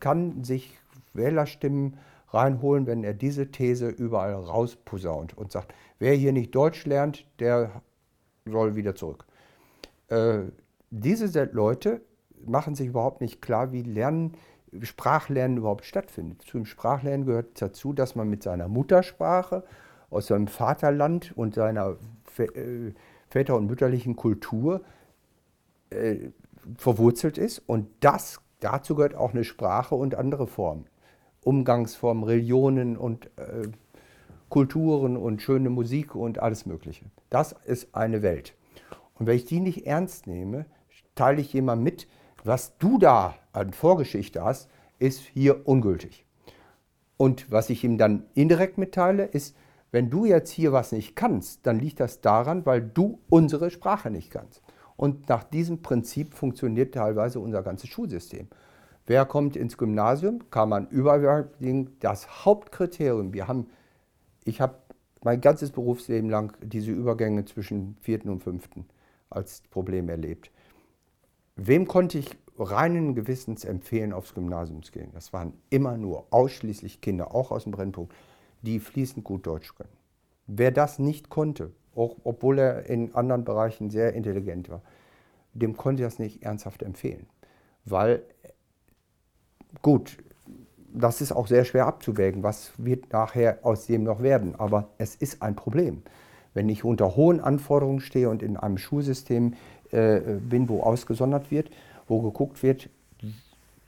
kann 0.00 0.44
sich 0.44 0.78
Wählerstimmen 1.14 1.98
reinholen, 2.28 2.86
wenn 2.86 3.04
er 3.04 3.14
diese 3.14 3.50
These 3.50 3.88
überall 3.88 4.34
rausposaunt 4.34 5.36
und 5.36 5.52
sagt, 5.52 5.74
wer 5.98 6.14
hier 6.14 6.32
nicht 6.32 6.54
Deutsch 6.54 6.84
lernt, 6.86 7.26
der 7.38 7.82
soll 8.46 8.74
wieder 8.74 8.94
zurück. 8.94 9.24
Äh, 10.08 10.40
diese 10.90 11.44
Leute 11.52 12.00
machen 12.44 12.74
sich 12.74 12.88
überhaupt 12.88 13.20
nicht 13.20 13.40
klar, 13.40 13.72
wie 13.72 13.82
Lernen, 13.82 14.32
Sprachlernen 14.80 15.58
überhaupt 15.58 15.84
stattfindet. 15.84 16.42
Zum 16.42 16.64
Sprachlernen 16.64 17.26
gehört 17.26 17.60
dazu, 17.60 17.92
dass 17.92 18.16
man 18.16 18.28
mit 18.28 18.42
seiner 18.42 18.68
Muttersprache 18.68 19.64
aus 20.12 20.26
seinem 20.26 20.46
Vaterland 20.46 21.32
und 21.36 21.54
seiner 21.54 21.96
äh, 22.36 22.92
väter- 23.28 23.56
und 23.56 23.66
mütterlichen 23.66 24.16
Kultur 24.16 24.82
äh, 25.90 26.30
verwurzelt 26.76 27.38
ist. 27.38 27.58
Und 27.58 27.88
das, 28.00 28.40
dazu 28.60 28.94
gehört 28.94 29.14
auch 29.14 29.32
eine 29.32 29.44
Sprache 29.44 29.94
und 29.94 30.14
andere 30.14 30.46
Formen. 30.46 30.86
Umgangsformen, 31.44 32.24
Religionen 32.24 32.96
und 32.96 33.26
äh, 33.36 33.68
Kulturen 34.48 35.16
und 35.16 35.40
schöne 35.42 35.70
Musik 35.70 36.14
und 36.14 36.38
alles 36.38 36.66
Mögliche. 36.66 37.06
Das 37.30 37.52
ist 37.64 37.94
eine 37.94 38.22
Welt. 38.22 38.54
Und 39.18 39.26
wenn 39.26 39.36
ich 39.36 39.46
die 39.46 39.60
nicht 39.60 39.86
ernst 39.86 40.26
nehme, 40.26 40.66
teile 41.14 41.40
ich 41.40 41.52
jemand 41.52 41.82
mit, 41.82 42.06
was 42.44 42.76
du 42.78 42.98
da 42.98 43.34
an 43.52 43.72
Vorgeschichte 43.72 44.44
hast, 44.44 44.68
ist 44.98 45.20
hier 45.20 45.66
ungültig. 45.66 46.26
Und 47.16 47.50
was 47.50 47.70
ich 47.70 47.84
ihm 47.84 47.98
dann 47.98 48.24
indirekt 48.34 48.78
mitteile, 48.78 49.24
ist, 49.24 49.56
wenn 49.92 50.08
du 50.08 50.24
jetzt 50.24 50.50
hier 50.50 50.72
was 50.72 50.90
nicht 50.90 51.14
kannst, 51.14 51.66
dann 51.66 51.78
liegt 51.78 52.00
das 52.00 52.22
daran, 52.22 52.66
weil 52.66 52.80
du 52.80 53.20
unsere 53.28 53.70
Sprache 53.70 54.10
nicht 54.10 54.30
kannst. 54.30 54.62
Und 54.96 55.28
nach 55.28 55.44
diesem 55.44 55.82
Prinzip 55.82 56.34
funktioniert 56.34 56.94
teilweise 56.94 57.40
unser 57.40 57.62
ganzes 57.62 57.90
Schulsystem. 57.90 58.48
Wer 59.06 59.26
kommt 59.26 59.54
ins 59.54 59.76
Gymnasium? 59.76 60.50
Kann 60.50 60.70
man 60.70 60.88
überall 60.88 61.50
das 62.00 62.44
Hauptkriterium. 62.44 63.34
Wir 63.34 63.48
haben, 63.48 63.68
ich 64.44 64.60
habe 64.60 64.76
mein 65.22 65.40
ganzes 65.40 65.70
Berufsleben 65.70 66.30
lang 66.30 66.56
diese 66.62 66.90
Übergänge 66.90 67.44
zwischen 67.44 67.96
vierten 68.00 68.30
und 68.30 68.42
fünften 68.42 68.86
als 69.28 69.62
Problem 69.70 70.08
erlebt. 70.08 70.50
Wem 71.56 71.86
konnte 71.86 72.18
ich 72.18 72.30
reinen 72.58 73.14
Gewissens 73.14 73.64
empfehlen, 73.64 74.12
aufs 74.12 74.34
Gymnasium 74.34 74.82
zu 74.82 74.92
gehen? 74.92 75.10
Das 75.12 75.32
waren 75.34 75.54
immer 75.68 75.98
nur 75.98 76.26
ausschließlich 76.30 77.02
Kinder, 77.02 77.34
auch 77.34 77.50
aus 77.50 77.64
dem 77.64 77.72
Brennpunkt, 77.72 78.14
die 78.62 78.80
fließend 78.80 79.24
gut 79.24 79.46
Deutsch 79.46 79.74
können. 79.74 79.92
Wer 80.46 80.70
das 80.70 80.98
nicht 80.98 81.28
konnte, 81.28 81.70
auch, 81.94 82.16
obwohl 82.24 82.58
er 82.58 82.86
in 82.86 83.14
anderen 83.14 83.44
Bereichen 83.44 83.90
sehr 83.90 84.14
intelligent 84.14 84.68
war, 84.70 84.82
dem 85.54 85.76
konnte 85.76 86.02
ich 86.02 86.06
das 86.06 86.18
nicht 86.18 86.42
ernsthaft 86.42 86.82
empfehlen. 86.82 87.26
Weil, 87.84 88.22
gut, 89.82 90.16
das 90.94 91.20
ist 91.20 91.32
auch 91.32 91.46
sehr 91.46 91.64
schwer 91.64 91.86
abzuwägen, 91.86 92.42
was 92.42 92.72
wird 92.78 93.12
nachher 93.12 93.58
aus 93.62 93.86
dem 93.86 94.04
noch 94.04 94.22
werden. 94.22 94.54
Aber 94.56 94.88
es 94.98 95.14
ist 95.14 95.42
ein 95.42 95.56
Problem. 95.56 96.02
Wenn 96.54 96.68
ich 96.68 96.84
unter 96.84 97.16
hohen 97.16 97.40
Anforderungen 97.40 98.00
stehe 98.00 98.28
und 98.28 98.42
in 98.42 98.56
einem 98.56 98.78
Schulsystem 98.78 99.54
äh, 99.90 100.20
bin, 100.20 100.68
wo 100.68 100.82
ausgesondert 100.82 101.50
wird, 101.50 101.70
wo 102.08 102.20
geguckt 102.20 102.62
wird, 102.62 102.90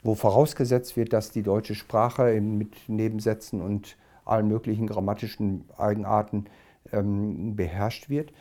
wo 0.03 0.15
vorausgesetzt 0.15 0.97
wird, 0.97 1.13
dass 1.13 1.31
die 1.31 1.43
deutsche 1.43 1.75
Sprache 1.75 2.41
mit 2.41 2.89
Nebensätzen 2.89 3.61
und 3.61 3.97
allen 4.25 4.49
möglichen 4.49 4.87
grammatischen 4.87 5.65
Eigenarten 5.77 6.47
ähm, 6.93 7.57
beherrscht 7.57 8.09
wird, 8.09 8.33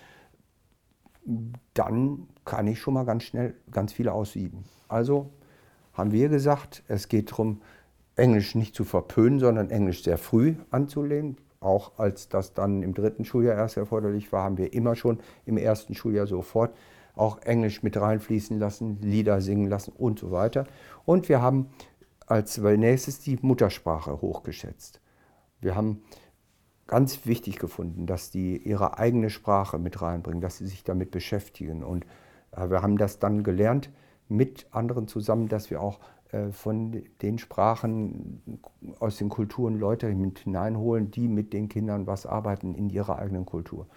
dann 1.73 2.27
kann 2.45 2.67
ich 2.67 2.79
schon 2.79 2.93
mal 2.93 3.05
ganz 3.05 3.23
schnell 3.23 3.55
ganz 3.71 3.93
viele 3.93 4.13
ausüben. 4.13 4.65
Also 4.87 5.29
haben 5.93 6.11
wir 6.11 6.29
gesagt, 6.29 6.83
es 6.87 7.07
geht 7.07 7.31
darum, 7.31 7.61
Englisch 8.15 8.55
nicht 8.55 8.75
zu 8.75 8.83
verpönen, 8.83 9.39
sondern 9.39 9.69
Englisch 9.69 10.03
sehr 10.03 10.17
früh 10.17 10.55
anzulehnen, 10.69 11.37
auch 11.59 11.97
als 11.97 12.29
das 12.29 12.53
dann 12.53 12.83
im 12.83 12.93
dritten 12.93 13.25
Schuljahr 13.25 13.55
erst 13.55 13.77
erforderlich 13.77 14.31
war, 14.31 14.43
haben 14.43 14.57
wir 14.57 14.73
immer 14.73 14.95
schon 14.95 15.19
im 15.45 15.57
ersten 15.57 15.95
Schuljahr 15.95 16.27
sofort 16.27 16.75
auch 17.15 17.41
Englisch 17.41 17.83
mit 17.83 17.95
reinfließen 17.95 18.59
lassen, 18.59 18.99
Lieder 19.01 19.39
singen 19.41 19.67
lassen 19.67 19.93
und 19.97 20.19
so 20.19 20.31
weiter. 20.31 20.65
Und 21.05 21.29
wir 21.29 21.41
haben 21.41 21.69
als 22.25 22.57
nächstes 22.57 23.19
die 23.19 23.37
Muttersprache 23.41 24.21
hochgeschätzt. 24.21 24.99
Wir 25.63 25.75
haben 25.75 26.03
ganz 26.87 27.25
wichtig 27.25 27.57
gefunden, 27.59 28.05
dass 28.05 28.29
die 28.29 28.57
ihre 28.57 28.97
eigene 28.99 29.29
Sprache 29.29 29.79
mit 29.79 30.01
reinbringen, 30.01 30.41
dass 30.41 30.57
sie 30.57 30.67
sich 30.67 30.83
damit 30.83 31.11
beschäftigen. 31.11 31.83
Und 31.83 32.05
äh, 32.51 32.69
wir 32.69 32.81
haben 32.81 32.97
das 32.97 33.19
dann 33.19 33.43
gelernt 33.43 33.89
mit 34.27 34.67
anderen 34.71 35.07
zusammen, 35.07 35.47
dass 35.47 35.69
wir 35.69 35.81
auch 35.81 35.99
äh, 36.31 36.51
von 36.51 37.03
den 37.21 37.37
Sprachen 37.37 38.59
aus 38.99 39.17
den 39.17 39.29
Kulturen 39.29 39.79
Leute 39.79 40.13
mit 40.13 40.39
hineinholen, 40.39 41.11
die 41.11 41.27
mit 41.27 41.53
den 41.53 41.69
Kindern 41.69 42.07
was 42.07 42.25
arbeiten 42.25 42.75
in 42.75 42.89
ihrer 42.89 43.17
eigenen 43.17 43.45
Kultur. 43.45 43.87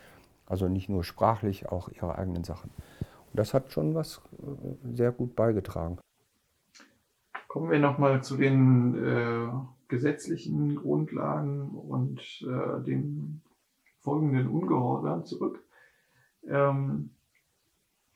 Also 0.47 0.69
nicht 0.69 0.89
nur 0.89 1.03
sprachlich, 1.03 1.69
auch 1.69 1.89
ihre 1.89 2.17
eigenen 2.17 2.45
Sachen. 2.45 2.71
Und 3.01 3.39
das 3.41 3.53
hat 3.53 3.73
schon 3.73 3.95
was 3.95 4.21
äh, 4.39 4.95
sehr 4.95 5.11
gut 5.11 5.35
beigetragen. 5.35 5.99
Kommen 7.49 7.70
wir 7.70 7.78
nochmal 7.78 8.22
zu 8.22 8.36
den 8.36 8.94
äh, 8.94 9.49
gesetzlichen 9.88 10.76
Grundlagen 10.76 11.70
und 11.70 12.20
äh, 12.42 12.82
dem 12.84 13.40
folgenden 14.01 14.49
Ungehorsam 14.49 15.24
zurück. 15.24 15.62
Ähm, 16.49 17.11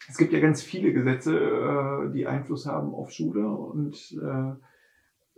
es 0.08 0.16
gibt 0.16 0.32
ja 0.32 0.40
ganz 0.40 0.62
viele 0.62 0.92
Gesetze, 0.92 1.38
äh, 1.38 2.12
die 2.12 2.26
Einfluss 2.26 2.66
haben 2.66 2.94
auf 2.94 3.12
Schule 3.12 3.48
und 3.48 4.18
äh, 4.20 4.52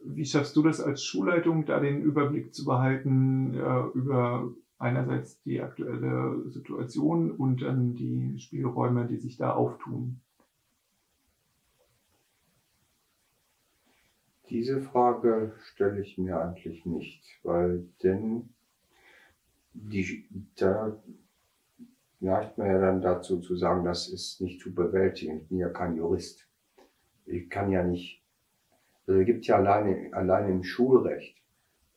wie 0.05 0.25
schaffst 0.25 0.57
du 0.57 0.63
das 0.63 0.81
als 0.81 1.05
Schulleitung, 1.05 1.67
da 1.67 1.79
den 1.79 2.03
Überblick 2.03 2.55
zu 2.55 2.65
behalten 2.65 3.55
äh, 3.55 3.83
über 3.95 4.51
einerseits 4.79 5.41
die 5.43 5.61
aktuelle 5.61 6.51
Situation 6.51 7.31
und 7.31 7.63
dann 7.63 7.95
die 7.95 8.39
Spielräume, 8.39 9.07
die 9.07 9.19
sich 9.19 9.37
da 9.37 9.53
auftun? 9.53 10.22
Diese 14.53 14.83
Frage 14.83 15.55
stelle 15.63 16.03
ich 16.03 16.19
mir 16.19 16.39
eigentlich 16.39 16.85
nicht, 16.85 17.25
weil 17.43 17.87
denn 18.03 18.51
die, 19.73 20.29
da 20.57 21.03
neigt 22.21 22.59
man 22.59 22.67
ja 22.67 22.79
dann 22.79 23.01
dazu 23.01 23.41
zu 23.41 23.57
sagen, 23.57 23.83
das 23.83 24.09
ist 24.09 24.43
nicht 24.43 24.61
zu 24.61 24.75
bewältigen. 24.75 25.39
Ich 25.39 25.49
bin 25.49 25.57
ja 25.57 25.71
kein 25.71 25.97
Jurist. 25.97 26.47
Ich 27.25 27.49
kann 27.49 27.73
ja 27.73 27.83
nicht, 27.83 28.23
also 29.07 29.21
es 29.21 29.25
gibt 29.25 29.47
ja 29.47 29.57
alleine, 29.57 30.13
alleine 30.13 30.51
im 30.51 30.65
Schulrecht, 30.65 31.39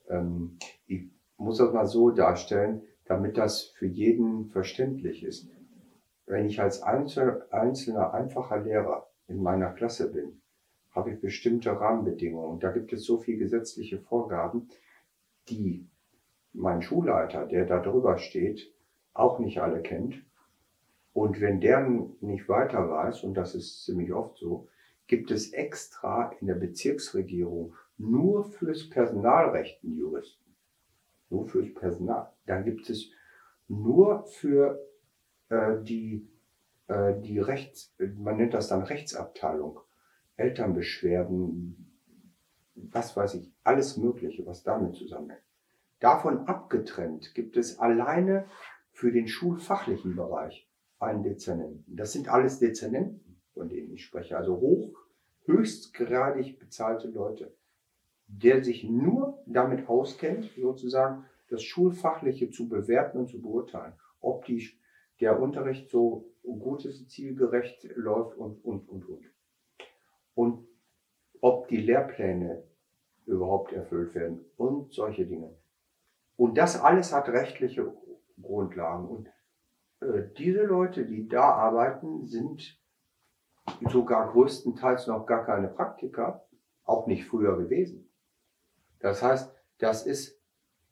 ähm, 0.07 0.57
ich 0.87 1.09
muss 1.35 1.57
das 1.57 1.73
mal 1.73 1.87
so 1.87 2.09
darstellen, 2.09 2.83
damit 3.03 3.37
das 3.37 3.63
für 3.63 3.85
jeden 3.85 4.49
verständlich 4.51 5.25
ist. 5.25 5.49
Wenn 6.25 6.45
ich 6.45 6.61
als 6.61 6.81
einzelner, 6.81 8.13
einfacher 8.13 8.61
Lehrer 8.61 9.09
in 9.27 9.43
meiner 9.43 9.71
Klasse 9.71 10.09
bin, 10.09 10.41
habe 10.95 11.11
ich 11.11 11.19
bestimmte 11.19 11.71
Rahmenbedingungen. 11.71 12.59
Da 12.59 12.71
gibt 12.71 12.93
es 12.93 13.03
so 13.03 13.17
viele 13.17 13.39
gesetzliche 13.39 13.99
Vorgaben, 13.99 14.69
die 15.49 15.87
mein 16.53 16.81
Schulleiter, 16.81 17.45
der 17.45 17.65
da 17.65 17.79
drüber 17.79 18.17
steht, 18.17 18.73
auch 19.13 19.39
nicht 19.39 19.59
alle 19.61 19.81
kennt. 19.81 20.23
Und 21.13 21.41
wenn 21.41 21.59
der 21.59 21.87
nicht 22.21 22.49
weiter 22.49 22.89
weiß, 22.89 23.23
und 23.23 23.35
das 23.35 23.55
ist 23.55 23.83
ziemlich 23.83 24.13
oft 24.13 24.37
so, 24.37 24.67
gibt 25.07 25.31
es 25.31 25.53
extra 25.53 26.31
in 26.39 26.47
der 26.47 26.55
Bezirksregierung 26.55 27.75
nur 27.97 28.45
fürs 28.45 28.89
Personalrecht 28.89 29.83
einen 29.83 29.97
Juristen. 29.97 30.55
Nur 31.29 31.47
fürs 31.47 31.73
Personal. 31.73 32.31
Dann 32.45 32.63
gibt 32.63 32.89
es 32.89 33.09
nur 33.67 34.25
für 34.25 34.79
äh, 35.49 35.81
die, 35.81 36.27
äh, 36.87 37.13
die 37.21 37.39
Rechts, 37.39 37.93
man 38.17 38.37
nennt 38.37 38.53
das 38.53 38.67
dann 38.67 38.83
Rechtsabteilung, 38.83 39.79
Elternbeschwerden, 40.37 41.91
was 42.75 43.15
weiß 43.15 43.35
ich, 43.35 43.53
alles 43.63 43.97
Mögliche, 43.97 44.45
was 44.45 44.63
damit 44.63 44.95
zusammenhängt. 44.95 45.41
Davon 45.99 46.47
abgetrennt 46.47 47.33
gibt 47.33 47.57
es 47.57 47.79
alleine 47.79 48.47
für 48.91 49.11
den 49.11 49.27
schulfachlichen 49.27 50.15
Bereich 50.15 50.69
einen 50.99 51.23
Dezernenten. 51.23 51.95
Das 51.95 52.13
sind 52.13 52.29
alles 52.29 52.59
Dezernenten, 52.59 53.41
von 53.53 53.69
denen 53.69 53.91
ich 53.91 54.03
spreche, 54.03 54.37
also 54.37 54.59
hoch, 54.59 54.93
höchstgradig 55.45 56.59
bezahlte 56.59 57.07
Leute, 57.07 57.55
der 58.27 58.63
sich 58.63 58.83
nur 58.83 59.41
damit 59.45 59.87
auskennt, 59.87 60.51
sozusagen 60.57 61.25
das 61.49 61.63
Schulfachliche 61.63 62.49
zu 62.49 62.67
bewerten 62.67 63.19
und 63.19 63.29
zu 63.29 63.41
beurteilen, 63.41 63.93
ob 64.19 64.45
die, 64.45 64.67
der 65.21 65.39
Unterricht 65.39 65.89
so 65.89 66.33
gut 66.43 66.85
ist, 66.85 67.09
zielgerecht 67.09 67.87
läuft 67.95 68.37
und, 68.37 68.63
und, 68.65 68.89
und, 68.89 69.05
und 69.07 69.34
und 70.35 70.67
ob 71.41 71.67
die 71.67 71.77
Lehrpläne 71.77 72.63
überhaupt 73.25 73.73
erfüllt 73.73 74.13
werden 74.13 74.45
und 74.57 74.93
solche 74.93 75.25
Dinge. 75.25 75.55
Und 76.37 76.57
das 76.57 76.79
alles 76.79 77.13
hat 77.13 77.29
rechtliche 77.29 77.91
Grundlagen. 78.41 79.07
Und 79.07 79.27
äh, 80.01 80.23
diese 80.37 80.63
Leute, 80.63 81.05
die 81.05 81.27
da 81.27 81.43
arbeiten, 81.43 82.25
sind 82.25 82.79
sogar 83.89 84.31
größtenteils 84.31 85.07
noch 85.07 85.25
gar 85.25 85.45
keine 85.45 85.67
Praktiker, 85.67 86.45
auch 86.83 87.07
nicht 87.07 87.25
früher 87.25 87.57
gewesen. 87.57 88.09
Das 88.99 89.23
heißt, 89.23 89.51
das 89.79 90.05
ist 90.05 90.39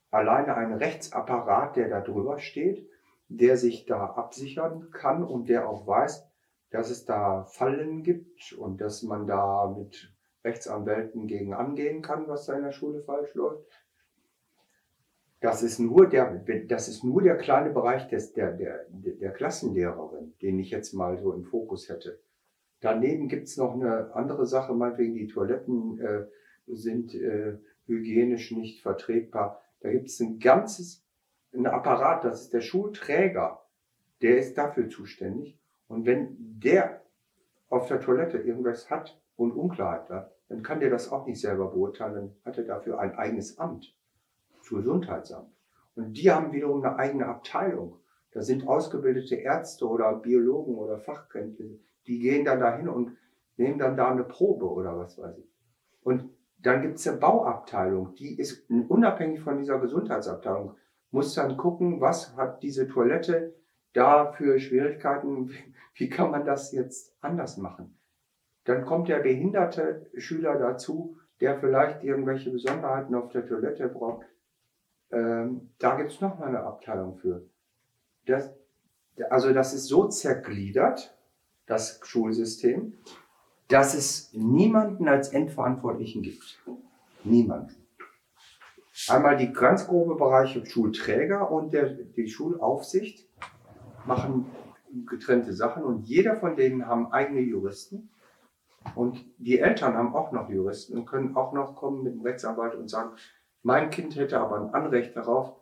alleine 0.09 0.55
ein 0.55 0.73
Rechtsapparat, 0.73 1.75
der 1.75 1.89
da 1.89 2.01
drüber 2.01 2.39
steht, 2.39 2.87
der 3.27 3.57
sich 3.57 3.85
da 3.85 4.05
absichern 4.05 4.89
kann 4.91 5.23
und 5.23 5.49
der 5.49 5.67
auch 5.67 5.87
weiß, 5.87 6.27
dass 6.73 6.89
es 6.89 7.05
da 7.05 7.43
Fallen 7.43 8.01
gibt 8.01 8.51
und 8.53 8.81
dass 8.81 9.03
man 9.03 9.27
da 9.27 9.71
mit 9.77 10.11
Rechtsanwälten 10.43 11.27
gegen 11.27 11.53
angehen 11.53 12.01
kann, 12.01 12.27
was 12.27 12.47
da 12.47 12.53
in 12.55 12.63
der 12.63 12.71
Schule 12.71 12.99
falsch 13.03 13.35
läuft. 13.35 13.69
Das 15.39 15.61
ist 15.61 15.77
nur 15.77 16.09
der, 16.09 16.43
das 16.67 16.87
ist 16.87 17.03
nur 17.03 17.21
der 17.21 17.37
kleine 17.37 17.69
Bereich 17.69 18.07
des, 18.07 18.33
der, 18.33 18.53
der, 18.53 18.87
der 18.89 19.31
Klassenlehrerin, 19.31 20.33
den 20.41 20.57
ich 20.57 20.71
jetzt 20.71 20.93
mal 20.93 21.19
so 21.19 21.31
im 21.33 21.43
Fokus 21.43 21.89
hätte. 21.89 22.19
Daneben 22.81 23.27
gibt's 23.27 23.55
noch 23.55 23.75
eine 23.75 24.11
andere 24.15 24.47
Sache, 24.47 24.73
meinetwegen 24.73 25.13
die 25.13 25.27
Toiletten 25.27 25.99
äh, 25.99 26.25
sind 26.65 27.13
äh, 27.13 27.59
hygienisch 27.85 28.51
nicht 28.51 28.81
vertretbar. 28.81 29.61
Da 29.81 29.91
gibt's 29.91 30.19
ein 30.19 30.39
ganzes 30.39 31.05
ein 31.53 31.67
Apparat, 31.67 32.25
das 32.25 32.41
ist 32.41 32.53
der 32.53 32.61
Schulträger, 32.61 33.61
der 34.23 34.39
ist 34.39 34.57
dafür 34.57 34.89
zuständig. 34.89 35.59
Und 35.93 36.07
wenn 36.07 36.35
der 36.59 37.03
auf 37.69 37.87
der 37.87 37.99
Toilette 37.99 38.39
irgendwas 38.39 38.89
hat 38.89 39.21
und 39.35 39.51
Unklarheit 39.51 40.09
hat, 40.09 40.35
dann 40.49 40.63
kann 40.63 40.79
der 40.79 40.89
das 40.89 41.11
auch 41.11 41.27
nicht 41.27 41.39
selber 41.39 41.69
beurteilen, 41.69 42.15
dann 42.15 42.35
hat 42.45 42.57
er 42.57 42.63
dafür 42.63 42.99
ein 42.99 43.15
eigenes 43.15 43.59
Amt, 43.59 43.95
Gesundheitsamt. 44.67 45.51
Und 45.95 46.13
die 46.13 46.31
haben 46.31 46.51
wiederum 46.51 46.83
eine 46.83 46.97
eigene 46.97 47.27
Abteilung. 47.27 47.99
Da 48.31 48.41
sind 48.41 48.67
ausgebildete 48.67 49.35
Ärzte 49.35 49.87
oder 49.87 50.15
Biologen 50.15 50.75
oder 50.75 50.97
Fachkenntnisse, 50.97 51.79
die 52.07 52.17
gehen 52.17 52.43
dann 52.43 52.59
dahin 52.59 52.89
und 52.89 53.15
nehmen 53.57 53.77
dann 53.77 53.95
da 53.95 54.09
eine 54.09 54.23
Probe 54.23 54.65
oder 54.65 54.97
was 54.97 55.19
weiß 55.19 55.37
ich. 55.37 55.53
Und 56.01 56.31
dann 56.57 56.81
gibt's 56.81 57.07
eine 57.07 57.17
Bauabteilung, 57.17 58.15
die 58.15 58.39
ist 58.39 58.67
unabhängig 58.69 59.41
von 59.41 59.59
dieser 59.59 59.79
Gesundheitsabteilung, 59.79 60.75
muss 61.11 61.35
dann 61.35 61.55
gucken, 61.55 62.01
was 62.01 62.35
hat 62.35 62.63
diese 62.63 62.87
Toilette 62.87 63.53
da 63.93 64.31
für 64.33 64.59
Schwierigkeiten, 64.59 65.51
wie 65.95 66.09
kann 66.09 66.31
man 66.31 66.45
das 66.45 66.71
jetzt 66.71 67.15
anders 67.21 67.57
machen? 67.57 67.97
Dann 68.65 68.85
kommt 68.85 69.09
der 69.09 69.19
behinderte 69.19 70.09
Schüler 70.17 70.57
dazu, 70.57 71.17
der 71.41 71.59
vielleicht 71.59 72.03
irgendwelche 72.03 72.49
Besonderheiten 72.49 73.13
auf 73.15 73.29
der 73.29 73.45
Toilette 73.45 73.89
braucht. 73.89 74.25
Ähm, 75.11 75.69
da 75.79 75.95
gibt's 75.97 76.21
noch 76.21 76.39
mal 76.39 76.47
eine 76.47 76.63
Abteilung 76.63 77.17
für. 77.17 77.45
Das, 78.25 78.53
also 79.29 79.53
das 79.53 79.73
ist 79.73 79.87
so 79.87 80.07
zergliedert, 80.07 81.15
das 81.65 81.99
Schulsystem, 82.03 82.93
dass 83.67 83.93
es 83.93 84.31
niemanden 84.33 85.07
als 85.07 85.29
Endverantwortlichen 85.29 86.21
gibt. 86.21 86.59
Niemanden. 87.23 87.75
Einmal 89.07 89.37
die 89.37 89.51
ganz 89.51 89.87
grobe 89.87 90.15
Bereiche 90.15 90.65
Schulträger 90.65 91.51
und 91.51 91.73
der, 91.73 91.89
die 91.89 92.27
Schulaufsicht 92.27 93.27
machen 94.05 94.45
getrennte 95.09 95.53
Sachen 95.53 95.83
und 95.83 96.07
jeder 96.07 96.35
von 96.35 96.55
denen 96.55 96.85
haben 96.87 97.11
eigene 97.11 97.41
Juristen. 97.41 98.09
Und 98.95 99.25
die 99.37 99.59
Eltern 99.59 99.95
haben 99.95 100.13
auch 100.13 100.31
noch 100.31 100.49
Juristen 100.49 100.97
und 100.97 101.05
können 101.05 101.35
auch 101.35 101.53
noch 101.53 101.75
kommen 101.75 102.03
mit 102.03 102.13
dem 102.13 102.21
Rechtsanwalt 102.21 102.75
und 102.75 102.89
sagen, 102.89 103.11
mein 103.61 103.89
Kind 103.89 104.15
hätte 104.15 104.39
aber 104.39 104.59
ein 104.59 104.73
Anrecht 104.73 105.15
darauf, 105.15 105.55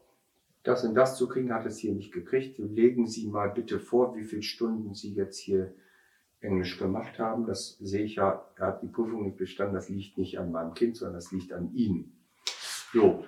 das 0.63 0.83
und 0.83 0.95
das 0.95 1.17
zu 1.17 1.27
kriegen, 1.27 1.53
hat 1.53 1.65
es 1.65 1.77
hier 1.77 1.93
nicht 1.93 2.11
gekriegt. 2.11 2.57
Legen 2.59 3.07
Sie 3.07 3.27
mal 3.27 3.49
bitte 3.49 3.79
vor, 3.79 4.15
wie 4.15 4.23
viele 4.23 4.43
Stunden 4.43 4.93
Sie 4.93 5.13
jetzt 5.13 5.37
hier 5.37 5.73
Englisch 6.39 6.77
gemacht 6.77 7.19
haben. 7.19 7.45
Das 7.45 7.77
sehe 7.79 8.03
ich 8.03 8.15
ja, 8.15 8.45
er 8.57 8.67
hat 8.67 8.83
die 8.83 8.87
Prüfung 8.87 9.23
nicht 9.23 9.37
bestanden, 9.37 9.75
das 9.75 9.89
liegt 9.89 10.17
nicht 10.17 10.39
an 10.39 10.51
meinem 10.51 10.73
Kind, 10.73 10.97
sondern 10.97 11.15
das 11.15 11.31
liegt 11.31 11.53
an 11.53 11.73
Ihnen. 11.73 12.19
So. 12.93 13.25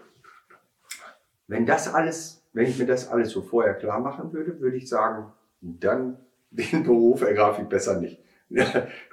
Wenn 1.47 1.65
das 1.65 1.93
alles, 1.93 2.42
wenn 2.53 2.67
ich 2.67 2.77
mir 2.77 2.85
das 2.85 3.09
alles 3.09 3.31
so 3.31 3.41
vorher 3.41 3.73
klar 3.73 3.99
machen 3.99 4.31
würde, 4.31 4.59
würde 4.59 4.77
ich 4.77 4.87
sagen, 4.87 5.33
dann 5.59 6.17
den 6.51 6.83
Beruf 6.83 7.21
ergreife 7.21 7.63
ich 7.63 7.67
besser 7.67 7.99
nicht. 7.99 8.19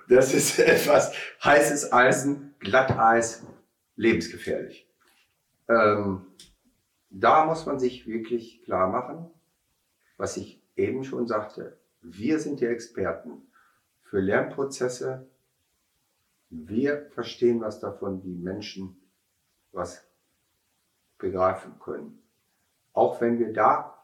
Das 0.09 0.35
ist 0.35 0.59
etwas 0.59 1.13
heißes 1.45 1.93
Eisen, 1.93 2.57
Glatteis, 2.59 3.47
lebensgefährlich. 3.95 4.91
Ähm, 5.69 6.27
da 7.11 7.45
muss 7.45 7.65
man 7.65 7.79
sich 7.79 8.09
wirklich 8.09 8.61
klar 8.65 8.89
machen, 8.89 9.31
was 10.17 10.37
ich 10.37 10.61
eben 10.75 11.05
schon 11.05 11.29
sagte. 11.29 11.79
Wir 12.03 12.41
sind 12.41 12.61
die 12.61 12.67
Experten 12.67 13.43
für 14.03 14.19
Lernprozesse. 14.19 15.29
Wir 16.51 17.09
verstehen 17.13 17.61
was 17.61 17.79
davon, 17.79 18.25
wie 18.25 18.35
Menschen 18.35 19.01
was 19.71 20.05
begreifen 21.19 21.79
können. 21.79 22.21
Auch 22.93 23.21
wenn 23.21 23.39
wir 23.39 23.53
da, 23.53 23.95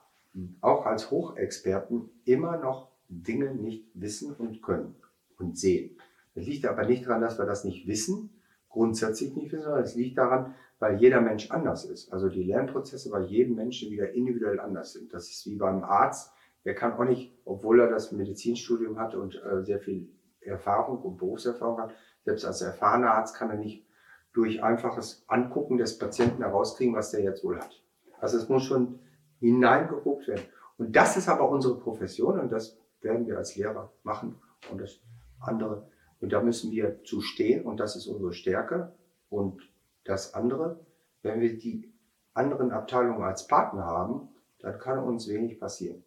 auch 0.60 0.86
als 0.86 1.10
Hochexperten, 1.10 2.10
immer 2.24 2.58
noch 2.58 2.90
Dinge 3.08 3.54
nicht 3.54 3.86
wissen 3.94 4.34
und 4.34 4.62
können 4.62 4.96
und 5.38 5.58
sehen. 5.58 5.98
Das 6.34 6.46
liegt 6.46 6.66
aber 6.66 6.84
nicht 6.84 7.06
daran, 7.06 7.22
dass 7.22 7.38
wir 7.38 7.46
das 7.46 7.64
nicht 7.64 7.86
wissen, 7.86 8.30
grundsätzlich 8.68 9.34
nicht 9.34 9.52
wissen, 9.52 9.64
sondern 9.64 9.84
es 9.84 9.94
liegt 9.94 10.18
daran, 10.18 10.54
weil 10.78 11.00
jeder 11.00 11.20
Mensch 11.20 11.50
anders 11.50 11.84
ist. 11.86 12.12
Also 12.12 12.28
die 12.28 12.42
Lernprozesse 12.42 13.10
bei 13.10 13.20
jedem 13.20 13.56
Menschen 13.56 13.90
wieder 13.90 14.12
individuell 14.12 14.60
anders 14.60 14.92
sind. 14.92 15.14
Das 15.14 15.30
ist 15.30 15.46
wie 15.46 15.56
beim 15.56 15.82
Arzt. 15.82 16.32
Der 16.64 16.74
kann 16.74 16.92
auch 16.92 17.04
nicht, 17.04 17.32
obwohl 17.44 17.80
er 17.80 17.88
das 17.88 18.12
Medizinstudium 18.12 18.98
hat 18.98 19.14
und 19.14 19.40
äh, 19.42 19.64
sehr 19.64 19.78
viel 19.78 20.10
Erfahrung 20.40 20.98
und 21.02 21.16
Berufserfahrung 21.16 21.80
hat, 21.80 21.94
selbst 22.24 22.44
als 22.44 22.60
erfahrener 22.60 23.12
Arzt 23.12 23.34
kann 23.34 23.50
er 23.50 23.56
nicht 23.56 23.86
durch 24.32 24.62
einfaches 24.62 25.24
Angucken 25.28 25.78
des 25.78 25.98
Patienten 25.98 26.42
herauskriegen, 26.42 26.94
was 26.94 27.10
der 27.10 27.22
jetzt 27.22 27.42
wohl 27.44 27.58
hat. 27.58 27.82
Also 28.20 28.38
es 28.38 28.48
muss 28.48 28.64
schon 28.64 28.98
hineingeguckt 29.40 30.28
werden. 30.28 30.44
Und 30.78 30.94
das 30.94 31.16
ist 31.16 31.28
aber 31.28 31.48
unsere 31.48 31.78
Profession 31.78 32.38
und 32.38 32.50
das 32.52 32.76
werden 33.00 33.26
wir 33.26 33.38
als 33.38 33.56
Lehrer 33.56 33.92
machen 34.02 34.40
und 34.70 34.80
das 34.80 35.00
andere. 35.40 35.88
Und 36.20 36.32
da 36.32 36.42
müssen 36.42 36.70
wir 36.70 37.02
zu 37.04 37.20
stehen 37.20 37.64
und 37.64 37.78
das 37.78 37.96
ist 37.96 38.06
unsere 38.06 38.32
Stärke. 38.32 38.92
Und 39.28 39.62
das 40.04 40.34
andere, 40.34 40.80
wenn 41.22 41.40
wir 41.40 41.56
die 41.58 41.92
anderen 42.34 42.70
Abteilungen 42.70 43.22
als 43.22 43.46
Partner 43.46 43.84
haben, 43.84 44.28
dann 44.60 44.78
kann 44.78 44.98
uns 44.98 45.28
wenig 45.28 45.60
passieren. 45.60 46.04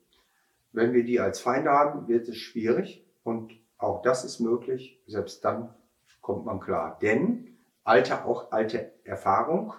Wenn 0.72 0.94
wir 0.94 1.04
die 1.04 1.20
als 1.20 1.40
Feinde 1.40 1.72
haben, 1.72 2.08
wird 2.08 2.28
es 2.28 2.38
schwierig 2.38 3.06
und 3.24 3.54
auch 3.78 4.02
das 4.02 4.24
ist 4.24 4.40
möglich. 4.40 5.02
Selbst 5.08 5.44
dann 5.46 5.74
kommt 6.22 6.46
man 6.46 6.60
klar. 6.60 6.98
Denn 7.02 7.58
alte, 7.84 8.26
auch 8.26 8.52
alte 8.52 8.92
Erfahrung, 9.04 9.74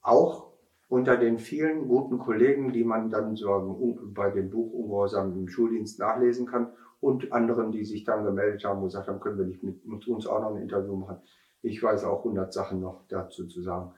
auch 0.00 0.49
unter 0.90 1.16
den 1.16 1.38
vielen 1.38 1.86
guten 1.86 2.18
Kollegen, 2.18 2.72
die 2.72 2.82
man 2.82 3.10
dann 3.10 3.36
so 3.36 4.02
bei 4.12 4.30
dem 4.30 4.50
Buch 4.50 4.72
Ungehorsam 4.72 5.32
im 5.34 5.48
Schuldienst 5.48 6.00
nachlesen 6.00 6.46
kann 6.46 6.72
und 6.98 7.32
anderen, 7.32 7.70
die 7.70 7.84
sich 7.84 8.02
dann 8.02 8.24
gemeldet 8.24 8.64
haben 8.64 8.78
und 8.78 8.86
gesagt 8.86 9.06
haben, 9.06 9.20
können 9.20 9.38
wir 9.38 9.46
nicht 9.46 9.62
mit, 9.62 9.86
mit 9.86 10.08
uns 10.08 10.26
auch 10.26 10.40
noch 10.40 10.50
ein 10.50 10.60
Interview 10.60 10.96
machen. 10.96 11.18
Ich 11.62 11.80
weiß 11.80 12.02
auch 12.04 12.18
100 12.18 12.52
Sachen 12.52 12.80
noch 12.80 13.06
dazu 13.06 13.46
zu 13.46 13.62
sagen. 13.62 13.94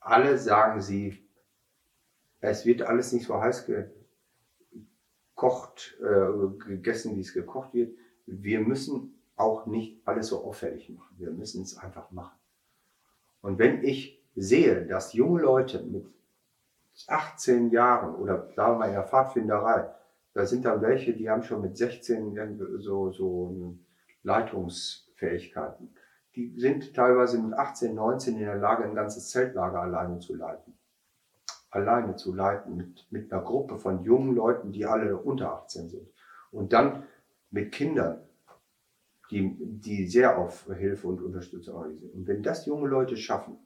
Alle 0.00 0.36
sagen 0.36 0.80
sie, 0.80 1.24
es 2.40 2.66
wird 2.66 2.82
alles 2.82 3.12
nicht 3.12 3.26
so 3.26 3.40
heiß 3.40 3.70
gekocht, 5.34 5.96
äh, 6.02 6.58
gegessen, 6.66 7.14
wie 7.14 7.20
es 7.20 7.32
gekocht 7.32 7.74
wird. 7.74 7.96
Wir 8.26 8.58
müssen 8.58 9.20
auch 9.36 9.66
nicht 9.66 10.02
alles 10.04 10.26
so 10.28 10.42
auffällig 10.42 10.90
machen. 10.90 11.14
Wir 11.16 11.30
müssen 11.30 11.62
es 11.62 11.78
einfach 11.78 12.10
machen. 12.10 12.36
Und 13.40 13.60
wenn 13.60 13.84
ich 13.84 14.20
sehe, 14.34 14.84
dass 14.84 15.12
junge 15.12 15.40
Leute 15.40 15.80
mit 15.84 16.06
18 17.08 17.70
Jahren 17.70 18.14
oder 18.14 18.48
sagen 18.54 18.78
wir 18.78 18.86
in 18.86 18.92
der 18.92 19.04
Pfadfinderei, 19.04 19.90
da 20.32 20.46
sind 20.46 20.64
dann 20.64 20.82
welche, 20.82 21.14
die 21.14 21.30
haben 21.30 21.42
schon 21.42 21.62
mit 21.62 21.76
16 21.76 22.58
so, 22.78 23.12
so 23.12 23.76
Leitungsfähigkeiten. 24.22 25.94
Die 26.34 26.58
sind 26.58 26.94
teilweise 26.94 27.40
mit 27.40 27.54
18, 27.54 27.94
19 27.94 28.34
in 28.34 28.40
der 28.40 28.56
Lage, 28.56 28.84
ein 28.84 28.94
ganzes 28.94 29.30
Zeltlager 29.30 29.80
alleine 29.80 30.18
zu 30.18 30.34
leiten. 30.34 30.74
Alleine 31.70 32.16
zu 32.16 32.34
leiten 32.34 32.76
mit, 32.76 33.06
mit 33.10 33.32
einer 33.32 33.42
Gruppe 33.42 33.78
von 33.78 34.02
jungen 34.02 34.34
Leuten, 34.34 34.72
die 34.72 34.86
alle 34.86 35.16
unter 35.16 35.52
18 35.52 35.88
sind. 35.88 36.08
Und 36.50 36.72
dann 36.72 37.04
mit 37.50 37.72
Kindern, 37.72 38.20
die, 39.30 39.56
die 39.58 40.08
sehr 40.08 40.36
auf 40.38 40.66
Hilfe 40.72 41.06
und 41.06 41.22
Unterstützung 41.22 41.84
sind. 41.84 42.14
Und 42.14 42.26
wenn 42.26 42.42
das 42.42 42.66
junge 42.66 42.88
Leute 42.88 43.16
schaffen, 43.16 43.58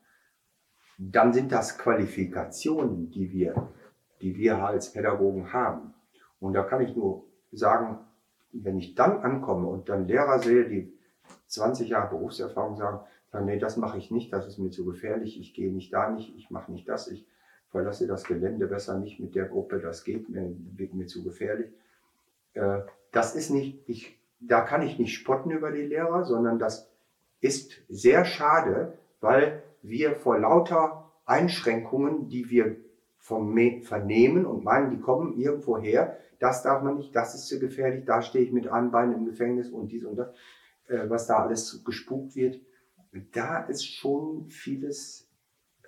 dann 0.99 1.33
sind 1.33 1.53
das 1.53 1.79
Qualifikationen, 1.79 3.11
die 3.11 3.33
wir, 3.33 3.69
die 4.21 4.37
wir 4.37 4.59
als 4.59 4.93
Pädagogen 4.93 5.53
haben. 5.53 5.95
Und 6.41 6.55
da 6.55 6.65
kann 6.65 6.83
ich 6.83 6.95
nur 6.95 7.25
sagen, 7.53 7.99
wenn 8.53 8.79
ich 8.79 8.97
dann 8.97 9.19
ankomme 9.21 9.69
und 9.69 9.89
dann 9.89 10.09
Lehrer 10.09 10.41
sehe, 10.41 10.69
die 10.69 10.93
20 11.47 11.91
Jahre 11.91 12.11
Berufserfahrung 12.11 12.77
sagen, 12.77 13.01
sagen 13.31 13.47
nee, 13.47 13.59
das 13.59 13.77
mache 13.77 13.99
ich 13.99 14.11
nicht, 14.11 14.33
das 14.33 14.47
ist 14.47 14.59
mir 14.59 14.71
zu 14.71 14.85
gefährlich, 14.85 15.39
ich 15.39 15.55
gehe 15.55 15.73
nicht 15.73 15.93
da 15.93 16.11
nicht, 16.11 16.37
ich 16.37 16.51
mache 16.51 16.73
nicht 16.73 16.89
das, 16.89 17.09
ich 17.09 17.27
verlasse 17.71 18.07
das 18.07 18.25
Gelände 18.25 18.67
besser 18.67 18.99
nicht 18.99 19.21
mit 19.21 19.35
der 19.35 19.45
Gruppe, 19.45 19.79
das 19.79 20.03
geht 20.05 20.29
mir, 20.29 20.53
wird 20.77 20.95
mir 20.95 21.07
zu 21.07 21.23
gefährlich. 21.23 21.71
Äh, 22.55 22.81
das 23.13 23.37
ist 23.37 23.51
nicht, 23.51 23.89
ich, 23.89 24.19
da 24.41 24.63
kann 24.63 24.83
ich 24.83 24.99
nicht 24.99 25.15
spotten 25.15 25.51
über 25.51 25.71
die 25.71 25.83
Lehrer, 25.83 26.25
sondern 26.25 26.59
das 26.59 26.91
ist 27.41 27.83
sehr 27.89 28.25
schade, 28.25 28.99
weil 29.21 29.63
wir 29.89 30.17
vor 30.17 30.39
lauter 30.39 31.11
Einschränkungen, 31.25 32.29
die 32.29 32.51
wir 32.51 32.77
vernehmen 33.19 34.47
und 34.47 34.65
meinen, 34.65 34.91
die 34.91 35.01
kommen 35.01 35.37
irgendwo 35.37 35.79
her, 35.79 36.17
das 36.39 36.63
darf 36.63 36.83
man 36.83 36.97
nicht, 36.97 37.15
das 37.15 37.35
ist 37.35 37.47
zu 37.47 37.59
gefährlich, 37.59 38.05
da 38.05 38.23
stehe 38.23 38.45
ich 38.45 38.53
mit 38.53 38.69
einem 38.69 38.91
Bein 38.91 39.13
im 39.13 39.27
Gefängnis 39.27 39.71
und 39.71 39.93
dies 39.93 40.05
und 40.05 40.17
das, 40.17 40.29
äh, 40.87 41.11
was 41.11 41.27
da 41.27 41.43
alles 41.43 41.85
gespukt 41.85 42.37
wird, 42.37 42.61
da 43.33 43.65
ist 43.65 43.85
schon 43.85 44.49
vieles 44.49 45.29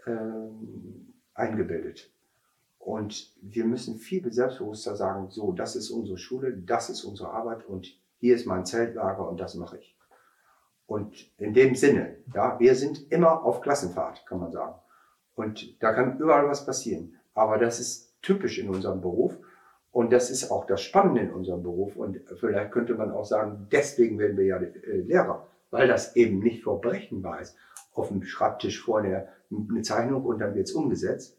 ähm, 0.07 1.14
eingebildet. 1.34 2.12
Und 2.78 3.34
wir 3.42 3.64
müssen 3.64 3.98
viel 3.98 4.32
selbstbewusster 4.32 4.96
sagen, 4.96 5.30
so, 5.30 5.53
das 5.53 5.76
ist 5.76 5.90
unsere 5.90 6.18
Schule, 6.18 6.57
das 6.57 6.90
ist 6.90 7.05
unsere 7.05 7.30
Arbeit 7.30 7.66
und 7.66 7.98
hier 8.18 8.34
ist 8.34 8.46
mein 8.46 8.64
Zeltlager 8.64 9.28
und 9.28 9.38
das 9.38 9.55
mache 9.55 9.78
ich. 9.78 9.96
Und 10.91 11.30
in 11.38 11.55
dem 11.55 11.76
Sinne, 11.76 12.16
ja, 12.34 12.59
wir 12.59 12.74
sind 12.74 13.12
immer 13.12 13.45
auf 13.45 13.61
Klassenfahrt, 13.61 14.26
kann 14.26 14.41
man 14.41 14.51
sagen. 14.51 14.74
Und 15.36 15.80
da 15.80 15.93
kann 15.93 16.18
überall 16.18 16.49
was 16.49 16.66
passieren. 16.66 17.14
Aber 17.32 17.59
das 17.59 17.78
ist 17.78 18.20
typisch 18.22 18.59
in 18.59 18.68
unserem 18.68 19.01
Beruf. 19.01 19.38
Und 19.93 20.12
das 20.12 20.30
ist 20.30 20.51
auch 20.51 20.66
das 20.66 20.82
Spannende 20.82 21.20
in 21.20 21.30
unserem 21.30 21.62
Beruf. 21.62 21.95
Und 21.95 22.18
vielleicht 22.41 22.72
könnte 22.72 22.97
man 22.97 23.12
auch 23.12 23.24
sagen, 23.24 23.68
deswegen 23.70 24.18
werden 24.18 24.36
wir 24.36 24.47
ja 24.47 24.57
äh, 24.57 25.03
Lehrer, 25.03 25.47
weil 25.70 25.86
das 25.86 26.16
eben 26.16 26.41
nicht 26.41 26.64
verbrechenbar 26.64 27.41
ist. 27.41 27.55
Auf 27.95 28.09
dem 28.09 28.24
Schreibtisch 28.24 28.82
vorne 28.82 29.28
eine 29.49 29.82
Zeichnung 29.82 30.24
und 30.24 30.41
dann 30.41 30.57
wird's 30.57 30.72
umgesetzt. 30.72 31.38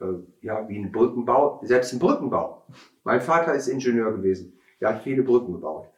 Äh, 0.00 0.04
ja, 0.40 0.68
wie 0.68 0.78
ein 0.78 0.92
Brückenbau, 0.92 1.60
selbst 1.64 1.92
ein 1.94 1.98
Brückenbau. 1.98 2.64
Mein 3.02 3.20
Vater 3.20 3.54
ist 3.54 3.66
Ingenieur 3.66 4.12
gewesen. 4.12 4.56
Er 4.78 4.90
hat 4.90 5.02
viele 5.02 5.24
Brücken 5.24 5.54
gebaut. 5.54 5.88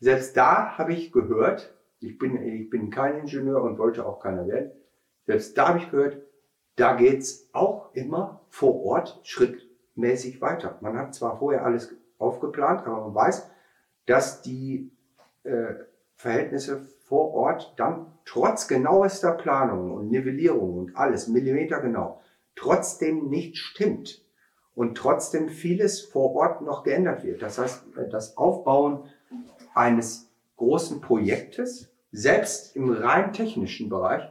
Selbst 0.00 0.36
da 0.36 0.76
habe 0.76 0.92
ich 0.92 1.12
gehört, 1.12 1.75
ich 2.00 2.18
bin, 2.18 2.42
ich 2.42 2.70
bin 2.70 2.90
kein 2.90 3.20
Ingenieur 3.20 3.62
und 3.62 3.78
wollte 3.78 4.06
auch 4.06 4.20
keiner 4.20 4.46
werden. 4.46 4.72
Selbst 5.26 5.56
da 5.56 5.68
habe 5.68 5.78
ich 5.78 5.90
gehört, 5.90 6.18
da 6.76 6.94
geht's 6.94 7.48
auch 7.52 7.94
immer 7.94 8.42
vor 8.48 8.84
Ort 8.84 9.20
schrittmäßig 9.24 10.40
weiter. 10.40 10.78
Man 10.80 10.96
hat 10.98 11.14
zwar 11.14 11.38
vorher 11.38 11.64
alles 11.64 11.94
aufgeplant, 12.18 12.86
aber 12.86 13.00
man 13.06 13.14
weiß, 13.14 13.50
dass 14.04 14.42
die 14.42 14.92
äh, 15.42 15.74
Verhältnisse 16.14 16.86
vor 17.00 17.34
Ort 17.34 17.74
dann 17.76 18.12
trotz 18.24 18.68
genauester 18.68 19.32
Planung 19.32 19.92
und 19.92 20.10
Nivellierung 20.10 20.76
und 20.78 20.96
alles, 20.96 21.28
Millimeter 21.28 21.80
genau, 21.80 22.20
trotzdem 22.54 23.28
nicht 23.28 23.56
stimmt 23.56 24.24
und 24.74 24.96
trotzdem 24.96 25.48
vieles 25.48 26.00
vor 26.00 26.34
Ort 26.34 26.62
noch 26.62 26.84
geändert 26.84 27.24
wird. 27.24 27.42
Das 27.42 27.58
heißt, 27.58 27.84
das 28.10 28.36
Aufbauen 28.36 29.04
eines 29.74 30.25
großen 30.56 31.00
Projektes, 31.00 31.90
selbst 32.12 32.76
im 32.76 32.90
rein 32.90 33.32
technischen 33.32 33.88
Bereich, 33.88 34.30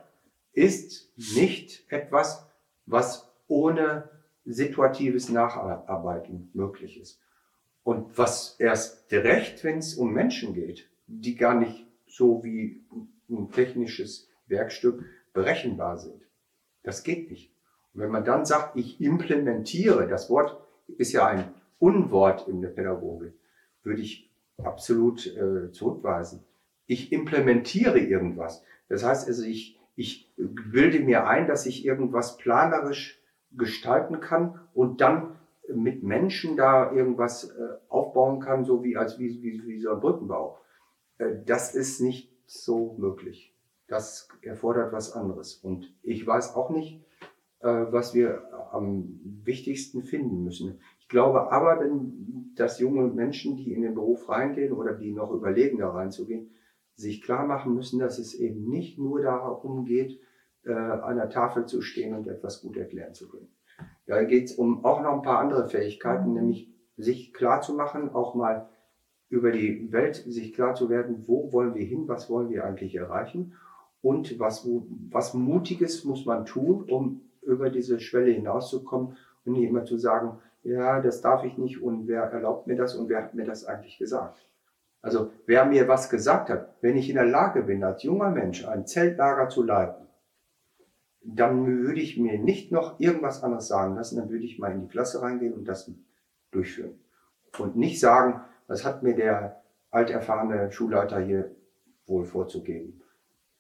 ist 0.54 1.12
nicht 1.36 1.86
etwas, 1.92 2.48
was 2.86 3.32
ohne 3.48 4.10
situatives 4.46 5.30
Nacharbeiten 5.30 6.50
möglich 6.54 7.00
ist. 7.00 7.20
Und 7.84 8.18
was 8.18 8.56
erst 8.60 9.12
recht, 9.12 9.64
wenn 9.64 9.80
es 9.80 9.96
um 9.96 10.14
Menschen 10.14 10.54
geht, 10.54 10.90
die 11.08 11.36
gar 11.36 11.60
nicht 11.60 11.86
so 12.08 12.44
wie 12.44 12.84
ein 13.30 13.52
technisches 13.52 14.30
Werkstück 14.48 15.06
berechenbar 15.34 15.98
sind. 15.98 16.22
Das 16.84 17.04
geht 17.04 17.30
nicht. 17.30 17.52
Und 17.94 18.02
wenn 18.02 18.12
man 18.12 18.26
dann 18.26 18.46
sagt, 18.46 18.76
ich 18.76 19.02
implementiere, 19.02 20.08
das 20.08 20.30
Wort 20.30 20.58
ist 20.98 21.12
ja 21.12 21.28
ein 21.28 21.54
Unwort 21.80 22.48
in 22.48 22.62
der 22.62 22.70
Pädagogik, 22.70 23.34
würde 23.84 24.02
ich 24.02 24.32
absolut 24.64 25.26
äh, 25.28 25.72
zurückweisen. 25.72 26.44
Ich 26.88 27.12
implementiere 27.12 28.00
irgendwas. 28.00 28.64
Das 28.90 29.04
heißt 29.04 29.28
also, 29.28 29.44
ich, 29.44 29.80
ich 29.96 30.34
bilde 30.38 31.00
mir 31.00 31.28
ein, 31.28 31.48
dass 31.48 31.66
ich 31.66 31.86
irgendwas 31.86 32.38
planerisch 32.38 33.22
gestalten 33.52 34.20
kann 34.20 34.60
und 34.74 35.02
dann 35.02 35.36
mit 35.74 36.04
Menschen 36.04 36.58
da 36.58 36.92
irgendwas 36.92 37.50
äh, 37.50 37.78
aufbauen 37.90 38.40
kann, 38.40 38.66
so 38.66 38.84
wie 38.84 38.98
als 38.98 39.18
wie, 39.18 39.42
wie, 39.42 39.66
wie 39.66 39.80
so 39.80 39.92
ein 39.92 40.00
Brückenbau. 40.00 40.60
Äh, 41.18 41.38
das 41.46 41.74
ist 41.74 42.02
nicht 42.02 42.32
so 42.46 42.96
möglich. 43.00 43.54
Das 43.88 44.28
erfordert 44.42 44.94
was 44.94 45.14
anderes. 45.14 45.56
Und 45.56 45.94
ich 46.04 46.26
weiß 46.26 46.56
auch 46.56 46.70
nicht, 46.70 47.04
äh, 47.62 47.68
was 47.68 48.14
wir 48.14 48.44
am 48.72 49.20
wichtigsten 49.44 50.04
finden 50.04 50.44
müssen. 50.44 50.82
Ich 51.16 51.18
glaube 51.18 51.50
aber, 51.50 51.80
dass 52.56 52.82
junge 52.82 53.08
Menschen, 53.08 53.56
die 53.56 53.72
in 53.72 53.84
den 53.84 53.96
Beruf 53.96 54.28
reingehen 54.28 54.74
oder 54.74 54.92
die 54.92 55.14
noch 55.14 55.32
überlegen, 55.32 55.78
da 55.78 55.90
reinzugehen, 55.90 56.50
sich 56.94 57.22
klar 57.22 57.48
machen 57.48 57.74
müssen, 57.74 58.00
dass 58.00 58.20
es 58.20 58.34
eben 58.34 58.68
nicht 58.68 59.00
nur 59.00 59.22
darum 59.22 59.86
geht, 59.86 60.20
äh, 60.66 60.74
an 60.74 61.16
der 61.16 61.30
Tafel 61.30 61.68
zu 61.68 61.82
stehen 61.82 62.14
und 62.14 62.28
etwas 62.28 62.62
gut 62.62 62.76
erklären 62.76 63.14
zu 63.14 63.30
können. 63.30 63.48
Da 64.08 64.26
geht 64.26 64.50
es 64.50 64.56
um 64.58 64.84
auch 64.84 65.02
noch 65.02 65.14
ein 65.14 65.22
paar 65.22 65.40
andere 65.40 65.70
Fähigkeiten, 65.70 66.34
nämlich 66.34 66.70
sich 66.98 67.34
klar 67.34 67.62
zu 67.62 67.76
machen, 67.76 68.10
auch 68.10 68.36
mal 68.36 68.68
über 69.30 69.52
die 69.52 69.94
Welt 69.94 70.18
sich 70.18 70.54
klar 70.54 70.76
zu 70.76 70.90
werden, 70.90 71.24
wo 71.28 71.54
wollen 71.54 71.76
wir 71.76 71.86
hin, 71.86 72.10
was 72.10 72.30
wollen 72.30 72.50
wir 72.50 72.66
eigentlich 72.66 72.94
erreichen 72.94 73.54
und 74.02 74.38
was, 74.38 74.68
was 75.12 75.34
Mutiges 75.34 76.04
muss 76.04 76.26
man 76.26 76.46
tun, 76.46 76.84
um 76.90 77.22
über 77.42 77.70
diese 77.70 78.02
Schwelle 78.02 78.32
hinauszukommen 78.32 79.16
und 79.46 79.54
nicht 79.54 79.70
immer 79.70 79.86
zu 79.86 79.98
sagen, 79.98 80.40
ja, 80.66 81.00
das 81.00 81.22
darf 81.22 81.44
ich 81.44 81.58
nicht 81.58 81.82
und 81.82 82.08
wer 82.08 82.24
erlaubt 82.24 82.68
mir 82.68 82.76
das 82.76 82.96
und 82.96 83.08
wer 83.08 83.24
hat 83.24 83.34
mir 83.34 83.46
das 83.46 83.66
eigentlich 83.66 83.98
gesagt? 83.98 84.46
Also 85.02 85.32
wer 85.46 85.66
mir 85.66 85.88
was 85.88 86.10
gesagt 86.10 86.50
hat, 86.50 86.76
wenn 86.82 86.98
ich 86.98 87.10
in 87.10 87.16
der 87.16 87.26
Lage 87.26 87.62
bin, 87.62 87.84
als 87.84 88.04
junger 88.04 88.32
Mensch 88.32 88.68
ein 88.68 88.88
Zeltlager 88.88 89.50
zu 89.50 89.64
leiten, 89.64 90.08
dann 91.24 91.66
würde 91.66 92.02
ich 92.02 92.18
mir 92.18 92.40
nicht 92.40 92.72
noch 92.72 93.00
irgendwas 93.00 93.44
anderes 93.44 93.68
sagen 93.68 93.96
lassen, 93.96 94.18
dann 94.18 94.30
würde 94.30 94.46
ich 94.46 94.60
mal 94.60 94.72
in 94.72 94.82
die 94.82 94.88
Klasse 94.88 95.22
reingehen 95.22 95.54
und 95.54 95.68
das 95.68 95.92
durchführen. 96.52 97.00
Und 97.60 97.76
nicht 97.76 98.00
sagen, 98.00 98.42
was 98.68 98.84
hat 98.84 99.04
mir 99.04 99.16
der 99.16 99.62
alterfahrene 99.92 100.72
Schulleiter 100.72 101.20
hier 101.20 101.56
wohl 102.06 102.26
vorzugeben. 102.26 103.02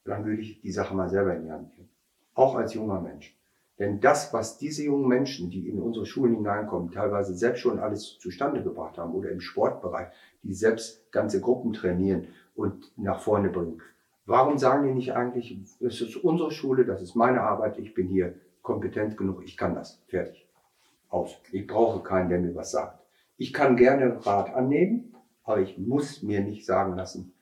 Dann 0.04 0.26
würde 0.26 0.42
ich 0.42 0.62
die 0.62 0.72
Sache 0.72 0.96
mal 0.96 1.10
selber 1.10 1.36
in 1.36 1.44
die 1.44 1.52
Hand 1.52 1.78
nehmen. 1.78 1.90
Auch 2.34 2.56
als 2.56 2.74
junger 2.74 3.00
Mensch. 3.00 3.35
Denn 3.78 4.00
das, 4.00 4.34
was 4.34 4.58
diese 4.58 4.84
jungen 4.84 5.08
Menschen, 5.08 5.50
die 5.50 5.68
in 5.68 5.82
unsere 5.82 6.06
Schulen 6.06 6.36
hineinkommen, 6.36 6.92
teilweise 6.92 7.36
selbst 7.36 7.60
schon 7.60 7.80
alles 7.80 8.18
zustande 8.20 8.64
gebracht 8.64 8.98
haben 8.98 9.14
oder 9.14 9.30
im 9.30 9.42
Sportbereich, 9.42 10.08
die 10.44 10.54
selbst 10.54 11.12
ganze 11.12 11.42
Gruppen 11.42 11.74
trainieren 11.74 12.28
und 12.56 12.92
nach 12.98 13.20
vorne 13.20 13.50
bringen. 13.50 13.82
Warum 14.26 14.58
sagen 14.58 14.88
die 14.88 14.94
nicht 14.94 15.14
eigentlich, 15.14 15.60
es 15.82 16.02
ist 16.02 16.16
unsere 16.16 16.52
Schule, 16.52 16.86
das 16.86 17.02
ist 17.02 17.16
meine 17.16 17.42
Arbeit, 17.42 17.78
ich 17.78 17.94
bin 17.94 18.08
hier 18.08 18.36
kompetent 18.62 19.18
genug, 19.18 19.44
ich 19.44 19.58
kann 19.58 19.76
das, 19.76 20.02
fertig, 20.08 20.48
aus. 21.10 21.38
Ich 21.52 21.68
brauche 21.68 22.02
keinen, 22.02 22.30
der 22.30 22.40
mir 22.40 22.56
was 22.56 22.72
sagt. 22.72 23.00
Ich 23.38 23.54
kann 23.54 23.76
gerne 23.76 24.26
Rat 24.26 24.54
annehmen, 24.56 25.16
aber 25.44 25.60
ich 25.60 25.78
muss 25.78 26.24
mir 26.24 26.42
nicht 26.42 26.66
sagen 26.66 26.96
lassen 26.96 27.34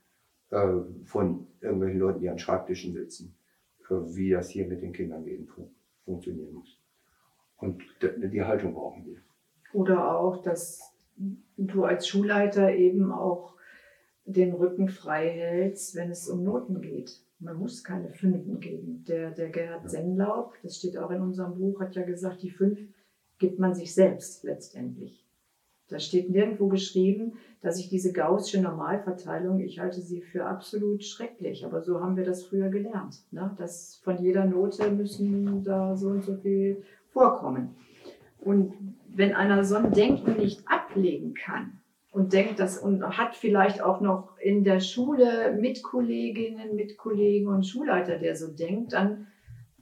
äh, 0.50 0.68
von 1.06 1.48
irgendwelchen 1.62 2.00
Leuten, 2.00 2.20
die 2.20 2.30
an 2.30 2.40
Schreibtischen 2.40 2.94
sitzen, 2.94 3.36
äh, 3.90 3.94
wie 3.94 4.32
das 4.32 4.50
hier 4.50 4.68
mit 4.68 4.82
den 4.82 4.92
Kindern 4.92 5.24
geht 5.24 5.40
funktionieren 6.06 6.54
muss. 6.54 6.80
Und 7.58 7.82
die 8.01 8.43
Haltung 8.43 8.74
brauchen 8.74 9.06
wir. 9.06 9.18
Oder 9.74 10.18
auch, 10.18 10.41
dass 10.41 10.93
du 11.58 11.84
als 11.84 12.08
Schulleiter 12.08 12.74
eben 12.74 13.12
auch 13.12 13.56
den 14.26 14.54
Rücken 14.54 14.89
frei 14.89 15.30
hältst, 15.30 15.95
wenn 15.95 16.12
es 16.12 16.30
um 16.30 16.43
Noten 16.43 16.82
geht. 16.82 17.22
Man 17.39 17.58
muss 17.58 17.84
keine 17.84 18.10
Fünfen 18.10 18.60
geben. 18.60 19.04
Der, 19.08 19.32
der 19.32 19.49
Gerhard 19.49 19.84
ja. 19.84 19.89
Sennlaub, 19.89 20.54
das 20.64 20.78
steht 20.78 20.97
auch 20.97 21.12
in 21.12 21.22
unserem 21.22 21.56
Buch, 21.58 21.80
hat 21.82 21.95
ja 21.95 22.04
gesagt, 22.04 22.41
die 22.41 22.51
Fünf 22.51 22.80
gibt 23.38 23.60
man 23.60 23.74
sich 23.74 23.93
selbst 23.93 24.43
letztendlich. 24.43 25.22
Da 25.90 26.00
steht 26.00 26.30
nirgendwo 26.30 26.68
geschrieben, 26.68 27.34
dass 27.62 27.80
ich 27.80 27.90
diese 27.90 28.14
gaußsche 28.14 28.62
Normalverteilung, 28.62 29.60
ich 29.60 29.80
halte 29.80 30.02
sie 30.02 30.22
für 30.22 30.46
absolut 30.46 31.04
schrecklich. 31.04 31.66
Aber 31.66 31.82
so 31.82 32.02
haben 32.02 32.18
wir 32.18 32.26
das 32.26 32.44
früher 32.46 32.70
gelernt. 32.70 33.18
Ne? 33.32 33.54
Dass 33.58 34.02
von 34.04 34.18
jeder 34.18 34.46
Note 34.46 34.92
müssen 34.92 35.64
da 35.64 35.96
so 35.96 36.10
und 36.10 36.24
so 36.24 36.36
viel 36.36 36.84
vorkommen. 37.12 37.76
Und 38.40 38.74
wenn 39.08 39.34
einer 39.34 39.64
so 39.64 39.76
ein 39.76 39.92
Denken 39.92 40.38
nicht 40.38 40.68
ablegen 40.68 41.34
kann 41.34 41.80
und 42.12 42.34
denkt 42.34 42.60
das 42.60 42.78
und 42.78 43.04
hat 43.18 43.36
vielleicht 43.36 43.82
auch 43.82 44.02
noch 44.02 44.38
in 44.40 44.64
der 44.64 44.80
Schule 44.80 45.56
Mitkolleginnen, 45.60 46.76
Mitkollegen 46.76 47.48
und 47.48 47.66
Schulleiter, 47.66 48.18
der 48.18 48.36
so 48.36 48.48
denkt, 48.52 48.94
dann 48.94 49.28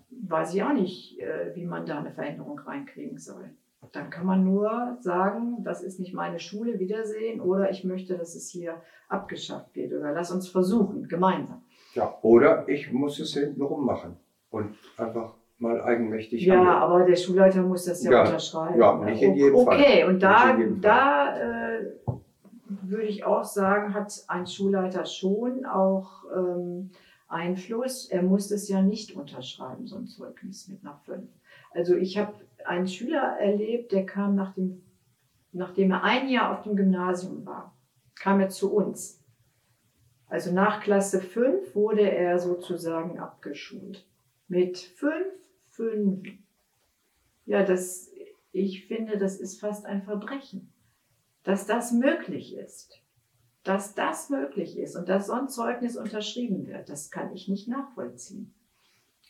weiß 0.09 0.53
ich 0.53 0.63
auch 0.63 0.73
nicht, 0.73 1.19
äh, 1.19 1.55
wie 1.55 1.65
man 1.65 1.85
da 1.85 1.99
eine 1.99 2.11
Veränderung 2.11 2.59
reinkriegen 2.59 3.17
soll. 3.17 3.49
Dann 3.91 4.09
kann 4.09 4.25
man 4.25 4.43
nur 4.45 4.97
sagen, 5.01 5.63
das 5.63 5.83
ist 5.83 5.99
nicht 5.99 6.13
meine 6.13 6.39
Schule, 6.39 6.79
Wiedersehen, 6.79 7.41
oder 7.41 7.69
ich 7.71 7.83
möchte, 7.83 8.17
dass 8.17 8.35
es 8.35 8.49
hier 8.49 8.75
abgeschafft 9.09 9.75
wird. 9.75 9.91
Oder 9.93 10.13
lass 10.13 10.31
uns 10.31 10.47
versuchen, 10.47 11.07
gemeinsam. 11.07 11.61
Ja, 11.93 12.17
oder 12.21 12.67
ich 12.69 12.91
muss 12.93 13.19
es 13.19 13.33
hintenrum 13.33 13.85
machen 13.85 14.15
und 14.49 14.75
einfach 14.97 15.33
mal 15.57 15.81
eigenmächtig. 15.81 16.45
Ja, 16.45 16.55
handeln. 16.55 16.75
aber 16.75 17.03
der 17.05 17.15
Schulleiter 17.17 17.61
muss 17.63 17.85
das 17.85 18.03
ja, 18.03 18.11
ja 18.11 18.21
unterschreiben. 18.21 18.79
Ja, 18.79 18.95
nicht 19.03 19.21
in 19.21 19.35
jedem 19.35 19.55
okay, 19.55 19.65
Fall. 19.65 19.79
Okay, 19.79 20.03
und 20.05 20.23
da, 20.23 20.57
da 20.79 21.37
äh, 21.37 21.91
würde 22.81 23.07
ich 23.07 23.25
auch 23.25 23.43
sagen, 23.43 23.93
hat 23.93 24.13
ein 24.27 24.47
Schulleiter 24.47 25.05
schon 25.05 25.65
auch 25.65 26.23
ähm, 26.35 26.91
Einfluss. 27.27 28.09
Er 28.09 28.23
muss 28.23 28.51
es 28.51 28.69
ja 28.69 28.81
nicht 28.81 29.15
unterschreiben, 29.15 29.85
so 29.85 29.97
ein 29.97 30.07
Zeugnis 30.07 30.67
mit 30.67 30.83
nach 30.83 31.01
fünf. 31.01 31.29
Also 31.73 31.95
ich 31.95 32.17
habe 32.17 32.33
einen 32.65 32.87
Schüler 32.87 33.37
erlebt, 33.39 33.91
der 33.91 34.05
kam 34.05 34.35
nach 34.35 34.53
dem, 34.53 34.83
nachdem 35.51 35.91
er 35.91 36.03
ein 36.03 36.29
Jahr 36.29 36.57
auf 36.57 36.63
dem 36.63 36.75
Gymnasium 36.75 37.45
war, 37.45 37.77
kam 38.15 38.39
er 38.39 38.49
zu 38.49 38.73
uns. 38.73 39.21
Also 40.27 40.53
nach 40.53 40.81
Klasse 40.81 41.19
5 41.19 41.75
wurde 41.75 42.09
er 42.09 42.39
sozusagen 42.39 43.19
abgeschult. 43.19 44.07
Mit 44.47 44.77
5, 44.77 45.13
5. 45.69 46.29
Ja, 47.45 47.63
das, 47.63 48.09
ich 48.53 48.87
finde, 48.87 49.17
das 49.17 49.37
ist 49.37 49.59
fast 49.59 49.85
ein 49.85 50.03
Verbrechen. 50.03 50.71
Dass 51.43 51.65
das 51.65 51.91
möglich 51.91 52.55
ist. 52.55 53.01
Dass 53.63 53.93
das 53.93 54.29
möglich 54.29 54.77
ist 54.77 54.95
und 54.95 55.09
dass 55.09 55.27
so 55.27 55.33
ein 55.33 55.49
Zeugnis 55.49 55.97
unterschrieben 55.97 56.65
wird, 56.65 56.89
das 56.89 57.11
kann 57.11 57.33
ich 57.33 57.47
nicht 57.47 57.67
nachvollziehen. 57.67 58.53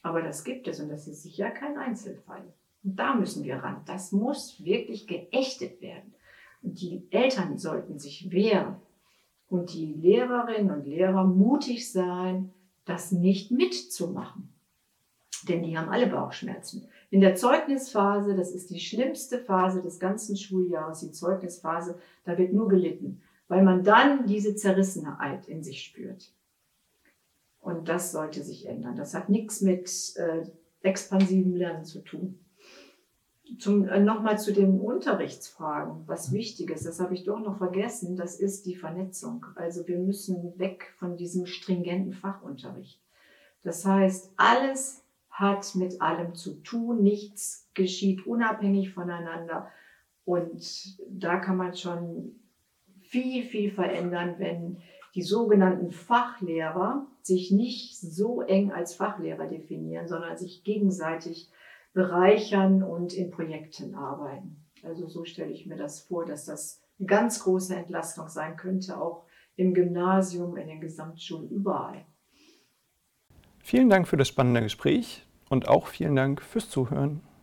Aber 0.03 0.21
das 0.21 0.43
gibt 0.43 0.67
es 0.67 0.79
und 0.79 0.89
das 0.89 1.07
ist 1.07 1.23
sicher 1.23 1.49
kein 1.51 1.77
Einzelfall. 1.77 2.53
Und 2.83 2.95
da 2.97 3.15
müssen 3.15 3.43
wir 3.43 3.57
ran. 3.57 3.81
Das 3.85 4.11
muss 4.11 4.63
wirklich 4.63 5.07
geächtet 5.07 5.81
werden. 5.81 6.13
Und 6.63 6.81
die 6.81 7.07
Eltern 7.11 7.57
sollten 7.57 7.99
sich 7.99 8.31
wehren 8.31 8.75
und 9.49 9.73
die 9.73 9.93
Lehrerinnen 9.93 10.71
und 10.71 10.85
Lehrer 10.85 11.23
mutig 11.23 11.91
sein, 11.91 12.53
das 12.85 13.11
nicht 13.11 13.51
mitzumachen. 13.51 14.53
Denn 15.47 15.63
die 15.63 15.77
haben 15.77 15.89
alle 15.89 16.07
Bauchschmerzen. 16.07 16.87
In 17.09 17.19
der 17.19 17.35
Zeugnisphase, 17.35 18.35
das 18.35 18.51
ist 18.51 18.69
die 18.69 18.79
schlimmste 18.79 19.39
Phase 19.39 19.81
des 19.81 19.99
ganzen 19.99 20.37
Schuljahres, 20.37 20.99
die 20.99 21.11
Zeugnisphase, 21.11 21.99
da 22.23 22.37
wird 22.37 22.53
nur 22.53 22.69
gelitten, 22.69 23.21
weil 23.47 23.63
man 23.63 23.83
dann 23.83 24.25
diese 24.27 24.55
Zerrissenheit 24.55 25.47
in 25.47 25.63
sich 25.63 25.83
spürt. 25.83 26.31
Und 27.59 27.89
das 27.89 28.11
sollte 28.11 28.43
sich 28.43 28.67
ändern. 28.67 28.95
Das 28.95 29.13
hat 29.13 29.29
nichts 29.29 29.61
mit 29.61 29.89
äh, 30.15 30.43
expansivem 30.81 31.55
Lernen 31.55 31.85
zu 31.85 31.99
tun. 31.99 32.39
Zum, 33.59 33.87
äh, 33.87 33.99
Nochmal 33.99 34.39
zu 34.39 34.53
den 34.53 34.79
Unterrichtsfragen, 34.79 36.03
was 36.07 36.31
wichtig 36.31 36.69
ist, 36.69 36.85
das 36.85 36.99
habe 36.99 37.13
ich 37.13 37.23
doch 37.23 37.39
noch 37.39 37.57
vergessen, 37.57 38.15
das 38.15 38.39
ist 38.39 38.65
die 38.65 38.75
Vernetzung. 38.75 39.45
Also 39.55 39.87
wir 39.87 39.99
müssen 39.99 40.57
weg 40.57 40.93
von 40.97 41.17
diesem 41.17 41.45
stringenten 41.45 42.13
Fachunterricht. 42.13 43.01
Das 43.63 43.85
heißt, 43.85 44.31
alles 44.37 45.03
hat 45.29 45.75
mit 45.75 46.01
allem 46.01 46.35
zu 46.35 46.61
tun, 46.61 47.03
nichts 47.03 47.69
geschieht 47.73 48.25
unabhängig 48.25 48.93
voneinander. 48.93 49.67
Und 50.25 50.99
da 51.09 51.37
kann 51.37 51.57
man 51.57 51.75
schon 51.75 52.35
viel, 53.01 53.43
viel 53.43 53.71
verändern, 53.71 54.35
wenn 54.37 54.77
die 55.15 55.21
sogenannten 55.21 55.91
Fachlehrer 55.91 57.05
sich 57.21 57.51
nicht 57.51 57.99
so 57.99 58.41
eng 58.41 58.71
als 58.71 58.95
Fachlehrer 58.95 59.47
definieren, 59.47 60.07
sondern 60.07 60.37
sich 60.37 60.63
gegenseitig 60.63 61.49
bereichern 61.93 62.83
und 62.83 63.13
in 63.13 63.31
Projekten 63.31 63.95
arbeiten. 63.95 64.65
Also 64.83 65.07
so 65.07 65.25
stelle 65.25 65.51
ich 65.51 65.65
mir 65.65 65.75
das 65.75 66.01
vor, 66.01 66.25
dass 66.25 66.45
das 66.45 66.81
eine 66.99 67.07
ganz 67.07 67.43
große 67.43 67.75
Entlastung 67.75 68.27
sein 68.29 68.55
könnte, 68.57 68.99
auch 68.99 69.25
im 69.55 69.73
Gymnasium, 69.73 70.57
in 70.57 70.67
den 70.67 70.81
Gesamtschulen, 70.81 71.49
überall. 71.49 72.05
Vielen 73.59 73.89
Dank 73.89 74.07
für 74.07 74.17
das 74.17 74.27
spannende 74.27 74.61
Gespräch 74.61 75.25
und 75.49 75.67
auch 75.67 75.87
vielen 75.87 76.15
Dank 76.15 76.41
fürs 76.41 76.69
Zuhören. 76.69 77.21